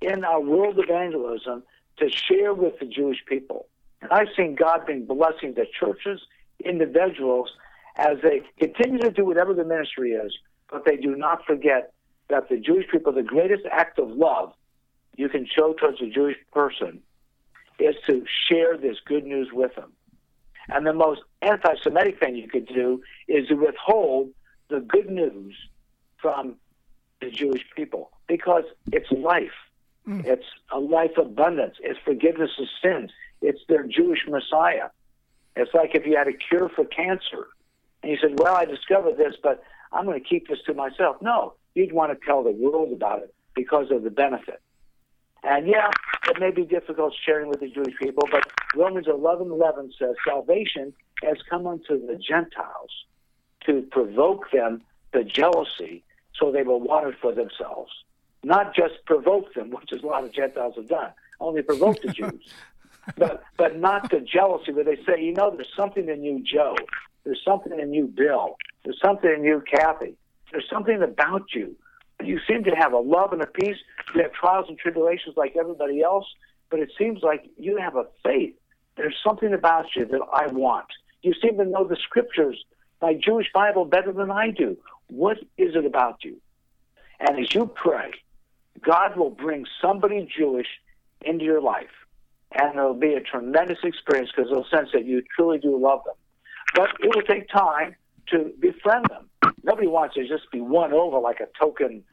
in 0.00 0.24
our 0.24 0.40
world 0.40 0.78
evangelism 0.78 1.62
to 1.98 2.10
share 2.10 2.52
with 2.52 2.78
the 2.80 2.86
Jewish 2.86 3.18
people. 3.26 3.68
And 4.02 4.10
I've 4.10 4.28
seen 4.36 4.54
God 4.54 4.86
bring 4.86 5.04
blessing 5.04 5.54
to 5.54 5.64
churches, 5.78 6.20
individuals, 6.64 7.50
as 7.96 8.18
they 8.22 8.42
continue 8.58 8.98
to 8.98 9.10
do 9.10 9.24
whatever 9.24 9.54
the 9.54 9.64
ministry 9.64 10.12
is, 10.12 10.32
but 10.70 10.84
they 10.84 10.96
do 10.96 11.14
not 11.14 11.44
forget 11.46 11.92
that 12.28 12.48
the 12.48 12.56
Jewish 12.56 12.86
people, 12.90 13.12
the 13.12 13.22
greatest 13.22 13.64
act 13.70 13.98
of 13.98 14.10
love 14.10 14.52
you 15.16 15.28
can 15.28 15.46
show 15.46 15.74
towards 15.74 16.00
a 16.00 16.08
Jewish 16.08 16.36
person 16.52 17.00
is 17.78 17.96
to 18.06 18.24
share 18.48 18.76
this 18.76 18.96
good 19.04 19.24
news 19.24 19.48
with 19.52 19.74
them. 19.74 19.92
And 20.68 20.86
the 20.86 20.92
most 20.92 21.22
anti 21.42 21.74
Semitic 21.82 22.18
thing 22.18 22.36
you 22.36 22.48
could 22.48 22.66
do 22.66 23.02
is 23.28 23.48
to 23.48 23.54
withhold 23.54 24.30
the 24.68 24.80
good 24.80 25.10
news 25.10 25.54
from 26.18 26.56
the 27.20 27.30
Jewish 27.30 27.62
people 27.76 28.10
because 28.26 28.64
it's 28.92 29.10
life. 29.10 29.52
Mm. 30.08 30.24
It's 30.24 30.46
a 30.72 30.78
life 30.78 31.16
abundance. 31.18 31.76
It's 31.80 31.98
forgiveness 32.04 32.50
of 32.58 32.66
sins. 32.82 33.10
It's 33.42 33.60
their 33.68 33.84
Jewish 33.84 34.26
Messiah. 34.26 34.88
It's 35.56 35.72
like 35.74 35.94
if 35.94 36.06
you 36.06 36.16
had 36.16 36.28
a 36.28 36.32
cure 36.32 36.68
for 36.68 36.84
cancer 36.84 37.48
and 38.02 38.10
you 38.10 38.18
said, 38.20 38.38
Well, 38.38 38.54
I 38.54 38.64
discovered 38.64 39.16
this, 39.16 39.34
but 39.42 39.62
I'm 39.92 40.04
going 40.06 40.20
to 40.20 40.28
keep 40.28 40.48
this 40.48 40.58
to 40.66 40.74
myself. 40.74 41.16
No, 41.20 41.54
you'd 41.74 41.92
want 41.92 42.18
to 42.18 42.26
tell 42.26 42.42
the 42.42 42.50
world 42.50 42.92
about 42.92 43.22
it 43.22 43.34
because 43.54 43.90
of 43.90 44.02
the 44.02 44.10
benefit. 44.10 44.60
And 45.44 45.66
yeah, 45.66 45.90
it 46.28 46.40
may 46.40 46.50
be 46.50 46.64
difficult 46.64 47.14
sharing 47.24 47.48
with 47.48 47.60
the 47.60 47.68
Jewish 47.68 47.94
people, 48.00 48.26
but 48.30 48.42
Romans 48.74 49.06
11 49.08 49.50
11 49.50 49.92
says, 49.98 50.14
Salvation 50.26 50.92
has 51.22 51.36
come 51.48 51.66
unto 51.66 52.04
the 52.06 52.16
Gentiles 52.16 52.90
to 53.66 53.82
provoke 53.90 54.50
them 54.52 54.82
to 55.12 55.24
jealousy 55.24 56.02
so 56.38 56.50
they 56.50 56.62
will 56.62 56.80
want 56.80 57.06
it 57.06 57.14
for 57.20 57.32
themselves. 57.32 57.92
Not 58.42 58.74
just 58.74 58.94
provoke 59.06 59.54
them, 59.54 59.70
which 59.70 59.92
is 59.92 60.02
a 60.02 60.06
lot 60.06 60.24
of 60.24 60.32
Gentiles 60.32 60.74
have 60.76 60.88
done, 60.88 61.12
only 61.40 61.62
provoke 61.62 62.00
the 62.02 62.08
Jews. 62.08 62.52
But, 63.18 63.42
but 63.58 63.78
not 63.78 64.10
the 64.10 64.20
jealousy 64.20 64.72
where 64.72 64.82
they 64.82 64.96
say, 65.04 65.22
you 65.22 65.34
know, 65.34 65.50
there's 65.54 65.70
something 65.76 66.08
in 66.08 66.24
you, 66.24 66.42
Joe. 66.42 66.74
There's 67.24 67.42
something 67.44 67.78
in 67.78 67.92
you, 67.92 68.06
Bill. 68.06 68.56
There's 68.82 68.98
something 68.98 69.30
in 69.30 69.44
you, 69.44 69.62
Kathy. 69.70 70.16
There's 70.50 70.68
something 70.70 71.02
about 71.02 71.42
you. 71.52 71.76
You 72.26 72.40
seem 72.48 72.64
to 72.64 72.70
have 72.70 72.92
a 72.92 72.98
love 72.98 73.32
and 73.32 73.42
a 73.42 73.46
peace. 73.46 73.76
You 74.14 74.22
have 74.22 74.32
trials 74.32 74.66
and 74.68 74.78
tribulations 74.78 75.36
like 75.36 75.56
everybody 75.58 76.02
else, 76.02 76.26
but 76.70 76.80
it 76.80 76.90
seems 76.98 77.22
like 77.22 77.48
you 77.58 77.76
have 77.76 77.96
a 77.96 78.06
faith. 78.24 78.54
There's 78.96 79.16
something 79.24 79.52
about 79.52 79.86
you 79.96 80.04
that 80.06 80.20
I 80.32 80.46
want. 80.48 80.86
You 81.22 81.34
seem 81.42 81.56
to 81.58 81.64
know 81.64 81.84
the 81.86 81.96
scriptures, 81.96 82.64
my 83.02 83.14
Jewish 83.14 83.48
Bible, 83.52 83.84
better 83.84 84.12
than 84.12 84.30
I 84.30 84.50
do. 84.50 84.76
What 85.08 85.38
is 85.58 85.74
it 85.74 85.84
about 85.84 86.24
you? 86.24 86.40
And 87.20 87.38
as 87.38 87.54
you 87.54 87.66
pray, 87.66 88.12
God 88.80 89.16
will 89.16 89.30
bring 89.30 89.66
somebody 89.80 90.28
Jewish 90.36 90.68
into 91.22 91.44
your 91.44 91.60
life. 91.60 91.90
And 92.52 92.76
it'll 92.76 92.94
be 92.94 93.14
a 93.14 93.20
tremendous 93.20 93.78
experience 93.82 94.30
because 94.34 94.50
they'll 94.50 94.66
sense 94.66 94.90
that 94.92 95.04
you 95.04 95.22
truly 95.34 95.58
do 95.58 95.76
love 95.76 96.00
them. 96.04 96.14
But 96.74 96.90
it 97.00 97.14
will 97.14 97.22
take 97.22 97.48
time 97.48 97.96
to 98.30 98.52
befriend 98.60 99.06
them. 99.08 99.28
Nobody 99.62 99.86
wants 99.86 100.14
to 100.14 100.26
just 100.26 100.50
be 100.52 100.60
won 100.60 100.92
over 100.92 101.18
like 101.18 101.40
a 101.40 101.48
token, 101.58 102.04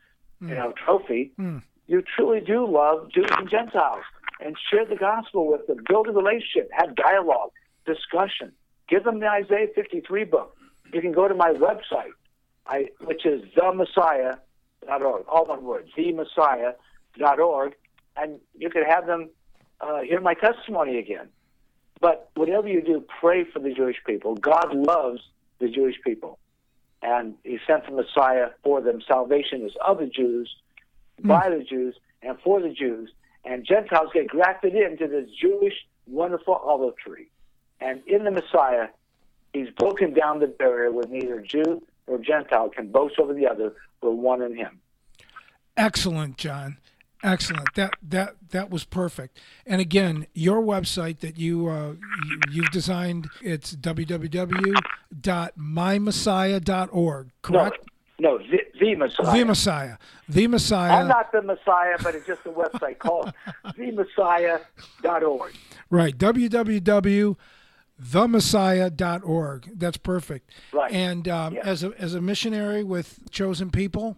mm. 0.41 0.49
you 0.49 0.55
know, 0.55 0.73
trophy. 0.85 1.31
Mm. 1.39 1.61
You 1.87 2.03
truly 2.15 2.39
do 2.39 2.65
love 2.65 3.11
Jews 3.11 3.29
and 3.37 3.49
Gentiles 3.49 4.03
and 4.39 4.55
share 4.69 4.85
the 4.85 4.95
gospel 4.95 5.47
with 5.47 5.67
them. 5.67 5.77
Build 5.87 6.07
a 6.07 6.11
relationship, 6.11 6.69
have 6.71 6.95
dialogue, 6.95 7.51
discussion. 7.85 8.51
Give 8.89 9.03
them 9.03 9.19
the 9.19 9.27
Isaiah 9.27 9.67
53 9.73 10.23
book. 10.25 10.55
You 10.93 11.01
can 11.01 11.11
go 11.11 11.27
to 11.27 11.35
my 11.35 11.51
website, 11.51 12.11
I, 12.67 12.87
which 13.01 13.25
is 13.25 13.41
themessiah.org, 13.57 15.25
all 15.27 15.45
one 15.45 15.63
word, 15.63 15.89
themessiah.org, 15.97 17.75
and 18.17 18.39
you 18.57 18.69
can 18.69 18.83
have 18.83 19.05
them 19.05 19.29
uh, 19.79 20.01
hear 20.01 20.19
my 20.19 20.33
testimony 20.33 20.97
again. 20.99 21.29
But 22.01 22.29
whatever 22.35 22.67
you 22.67 22.81
do, 22.81 23.03
pray 23.19 23.45
for 23.45 23.59
the 23.59 23.73
Jewish 23.73 23.97
people. 24.05 24.35
God 24.35 24.73
loves 24.73 25.21
the 25.59 25.69
Jewish 25.69 25.95
people, 26.03 26.39
and 27.01 27.35
He 27.43 27.59
sent 27.65 27.85
the 27.85 27.91
Messiah 27.91 28.49
for 28.63 28.81
them. 28.81 29.01
Salvation 29.07 29.65
is 29.65 29.73
of 29.85 29.99
the 29.99 30.07
Jews, 30.07 30.53
mm. 31.21 31.27
by 31.27 31.49
the 31.49 31.63
Jews, 31.63 31.95
and 32.21 32.37
for 32.43 32.61
the 32.61 32.69
Jews. 32.69 33.09
And 33.43 33.65
Gentiles 33.65 34.09
get 34.13 34.27
grafted 34.27 34.75
into 34.75 35.07
this 35.07 35.29
Jewish 35.39 35.73
wonderful 36.07 36.55
olive 36.55 36.95
tree. 36.97 37.29
And 37.79 38.01
in 38.07 38.23
the 38.23 38.31
Messiah, 38.31 38.87
He's 39.53 39.69
broken 39.77 40.13
down 40.13 40.39
the 40.39 40.47
barrier 40.47 40.91
where 40.93 41.05
neither 41.09 41.41
Jew 41.41 41.81
nor 42.07 42.19
Gentile 42.19 42.69
can 42.69 42.89
boast 42.89 43.19
over 43.19 43.33
the 43.33 43.47
other. 43.47 43.73
We're 44.01 44.11
one 44.11 44.41
in 44.41 44.55
Him. 44.55 44.79
Excellent, 45.75 46.37
John. 46.37 46.77
Excellent. 47.23 47.67
That 47.75 47.93
that 48.01 48.35
that 48.49 48.69
was 48.69 48.83
perfect. 48.83 49.39
And 49.65 49.79
again, 49.79 50.25
your 50.33 50.61
website 50.61 51.19
that 51.19 51.37
you, 51.37 51.67
uh, 51.67 51.93
you 52.51 52.63
have 52.63 52.71
designed 52.71 53.27
it's 53.41 53.71
www.mymessiah.org. 55.21 57.31
Correct. 57.41 57.77
No, 58.19 58.37
no 58.37 58.39
the, 58.39 58.59
the, 58.79 58.95
Messiah. 58.95 59.37
The 59.37 59.43
Messiah. 59.43 59.97
The 60.29 60.47
Messiah. 60.47 60.91
I'm 60.91 61.07
not 61.07 61.31
the 61.31 61.41
Messiah, 61.41 61.97
but 62.01 62.15
it's 62.15 62.27
just 62.27 62.41
a 62.45 62.49
website 62.49 62.99
called 62.99 63.33
themessiah.org. 63.77 65.53
Right. 65.89 66.17
www 66.17 67.37
themessiah.org. 68.01 69.69
That's 69.75 69.97
perfect. 69.97 70.49
Right. 70.73 70.91
And 70.91 71.27
um, 71.27 71.53
yeah. 71.53 71.61
as 71.63 71.83
a 71.83 71.93
as 71.99 72.15
a 72.15 72.21
missionary 72.21 72.83
with 72.83 73.19
Chosen 73.29 73.69
People, 73.69 74.17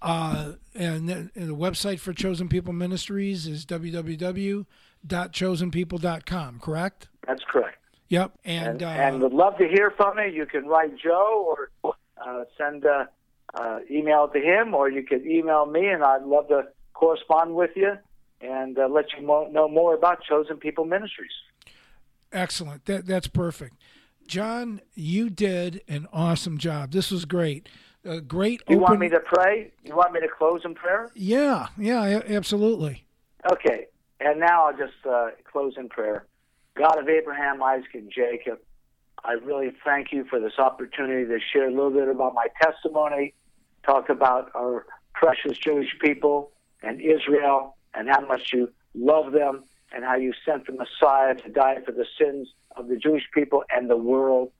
uh, 0.00 0.52
and, 0.74 1.08
the, 1.08 1.30
and, 1.34 1.48
the, 1.48 1.56
website 1.56 1.98
for 1.98 2.12
Chosen 2.12 2.48
People 2.48 2.72
Ministries 2.72 3.48
is 3.48 3.66
www.chosenpeople.com. 3.66 6.60
Correct? 6.60 7.08
That's 7.26 7.42
correct. 7.44 7.78
Yep. 8.08 8.32
And 8.44 8.66
and, 8.66 8.82
uh, 8.82 8.86
and 8.86 9.22
would 9.22 9.32
love 9.32 9.58
to 9.58 9.68
hear 9.68 9.92
from 9.96 10.18
you. 10.18 10.26
You 10.26 10.46
can 10.46 10.66
write 10.66 10.96
Joe 10.96 11.56
or 11.84 11.94
uh, 12.16 12.44
send 12.56 12.84
a 12.84 13.08
uh, 13.54 13.78
email 13.90 14.28
to 14.28 14.38
him, 14.38 14.74
or 14.74 14.90
you 14.90 15.02
could 15.02 15.26
email 15.26 15.66
me, 15.66 15.88
and 15.88 16.02
I'd 16.02 16.22
love 16.22 16.48
to 16.48 16.68
correspond 16.94 17.54
with 17.54 17.70
you 17.76 17.94
and 18.40 18.78
uh, 18.78 18.86
let 18.88 19.06
you 19.16 19.26
mo- 19.26 19.48
know 19.50 19.68
more 19.68 19.94
about 19.94 20.22
Chosen 20.22 20.56
People 20.58 20.84
Ministries. 20.84 21.32
Excellent. 22.32 22.84
That 22.86 23.06
that's 23.06 23.28
perfect. 23.28 23.76
John, 24.26 24.82
you 24.94 25.30
did 25.30 25.82
an 25.88 26.06
awesome 26.12 26.58
job. 26.58 26.92
This 26.92 27.10
was 27.10 27.24
great. 27.24 27.68
A 28.04 28.20
great. 28.20 28.62
You 28.68 28.76
open... 28.76 28.82
want 28.82 29.00
me 29.00 29.08
to 29.08 29.20
pray? 29.20 29.72
You 29.84 29.96
want 29.96 30.12
me 30.12 30.20
to 30.20 30.28
close 30.28 30.60
in 30.64 30.74
prayer? 30.74 31.10
Yeah, 31.14 31.68
yeah, 31.78 32.20
absolutely. 32.28 33.06
Okay, 33.50 33.86
and 34.20 34.38
now 34.40 34.66
I'll 34.66 34.76
just 34.76 35.06
uh, 35.08 35.30
close 35.50 35.74
in 35.76 35.88
prayer. 35.88 36.26
God 36.78 36.98
of 36.98 37.08
Abraham, 37.08 37.60
Isaac, 37.60 37.92
and 37.94 38.10
Jacob, 38.10 38.60
I 39.24 39.32
really 39.32 39.72
thank 39.84 40.12
you 40.12 40.24
for 40.30 40.38
this 40.38 40.58
opportunity 40.58 41.26
to 41.26 41.38
share 41.52 41.66
a 41.66 41.70
little 41.70 41.90
bit 41.90 42.08
about 42.08 42.34
my 42.34 42.46
testimony, 42.62 43.34
talk 43.84 44.08
about 44.08 44.52
our 44.56 44.86
precious 45.12 45.58
Jewish 45.58 45.88
people 46.00 46.52
and 46.82 47.00
Israel, 47.00 47.76
and 47.94 48.08
how 48.08 48.20
much 48.20 48.52
you 48.52 48.70
love 48.94 49.32
them, 49.32 49.64
and 49.92 50.04
how 50.04 50.14
you 50.14 50.32
sent 50.46 50.66
the 50.66 50.72
Messiah 50.72 51.34
to 51.34 51.48
die 51.48 51.78
for 51.84 51.90
the 51.90 52.06
sins 52.16 52.48
of 52.76 52.86
the 52.86 52.96
Jewish 52.96 53.24
people 53.34 53.64
and 53.74 53.90
the 53.90 53.96
world. 53.96 54.52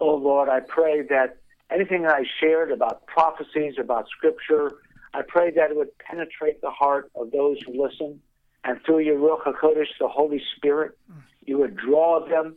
Oh 0.00 0.16
Lord, 0.16 0.48
I 0.48 0.58
pray 0.58 1.02
that 1.02 1.36
anything 1.70 2.02
that 2.02 2.14
I 2.14 2.24
shared 2.40 2.72
about 2.72 3.06
prophecies, 3.06 3.74
about 3.78 4.08
Scripture, 4.08 4.72
I 5.12 5.22
pray 5.22 5.52
that 5.52 5.70
it 5.70 5.76
would 5.76 5.96
penetrate 5.98 6.60
the 6.62 6.70
heart 6.70 7.12
of 7.14 7.30
those 7.30 7.58
who 7.64 7.80
listen, 7.80 8.20
and 8.64 8.80
through 8.84 9.00
your 9.00 9.18
Ruach 9.18 9.44
HaKodesh, 9.44 9.86
the 10.00 10.08
Holy 10.08 10.42
Spirit, 10.56 10.98
you 11.46 11.58
would 11.58 11.76
draw 11.76 12.26
them 12.26 12.56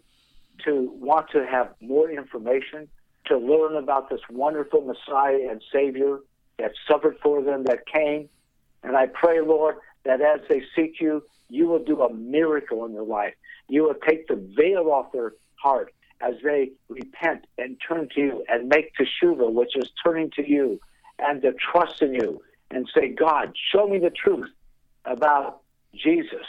to 0.65 0.91
want 0.99 1.30
to 1.31 1.45
have 1.45 1.73
more 1.81 2.09
information, 2.09 2.88
to 3.26 3.38
learn 3.38 3.76
about 3.76 4.09
this 4.09 4.22
wonderful 4.30 4.81
Messiah 4.81 5.49
and 5.49 5.61
Savior 5.72 6.19
that 6.57 6.72
suffered 6.89 7.18
for 7.22 7.43
them, 7.43 7.64
that 7.65 7.85
came. 7.85 8.30
And 8.84 8.95
I 8.95 9.07
pray, 9.07 9.41
Lord, 9.41 9.76
that 10.05 10.22
as 10.22 10.41
they 10.49 10.64
seek 10.76 10.99
you, 10.99 11.23
you 11.49 11.68
will 11.68 11.84
do 11.84 12.01
a 12.01 12.14
miracle 12.14 12.85
in 12.85 12.93
their 12.93 13.03
life. 13.03 13.34
You 13.68 13.84
will 13.84 13.95
take 13.95 14.27
the 14.27 14.35
veil 14.35 14.89
off 14.89 15.11
their 15.11 15.34
heart 15.55 15.93
as 16.22 16.35
they 16.43 16.72
repent 16.89 17.45
and 17.57 17.77
turn 17.85 18.09
to 18.15 18.22
you 18.22 18.45
and 18.47 18.69
make 18.69 18.93
teshuva, 18.95 19.51
which 19.51 19.76
is 19.76 19.91
turning 20.03 20.31
to 20.31 20.49
you 20.49 20.80
and 21.19 21.41
to 21.41 21.53
trust 21.53 22.01
in 22.01 22.14
you 22.14 22.41
and 22.72 22.89
say, 22.93 23.09
God, 23.09 23.53
show 23.72 23.88
me 23.88 23.99
the 23.99 24.09
truth 24.09 24.49
about 25.05 25.61
Jesus. 25.93 26.45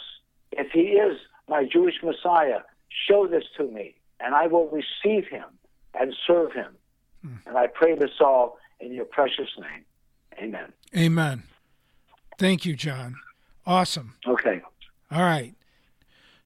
If 0.53 0.71
he 0.73 0.81
is 0.81 1.19
my 1.49 1.65
Jewish 1.65 1.95
Messiah, 2.03 2.61
show 3.09 3.27
this 3.27 3.45
to 3.57 3.65
me, 3.65 3.95
and 4.21 4.35
I 4.35 4.47
will 4.47 4.69
receive 4.69 5.27
him 5.29 5.45
and 5.99 6.15
serve 6.27 6.53
him. 6.53 6.77
Hmm. 7.23 7.37
And 7.47 7.57
I 7.57 7.67
pray 7.67 7.95
this 7.95 8.21
all 8.21 8.59
in 8.81 8.93
your 8.93 9.05
precious 9.05 9.49
name. 9.59 9.85
Amen. 10.41 10.73
Amen. 10.97 11.43
Thank 12.39 12.65
you, 12.65 12.77
John. 12.77 13.17
Awesome. 13.67 14.15
Okay. 14.27 14.63
All 15.11 15.23
right. 15.23 15.55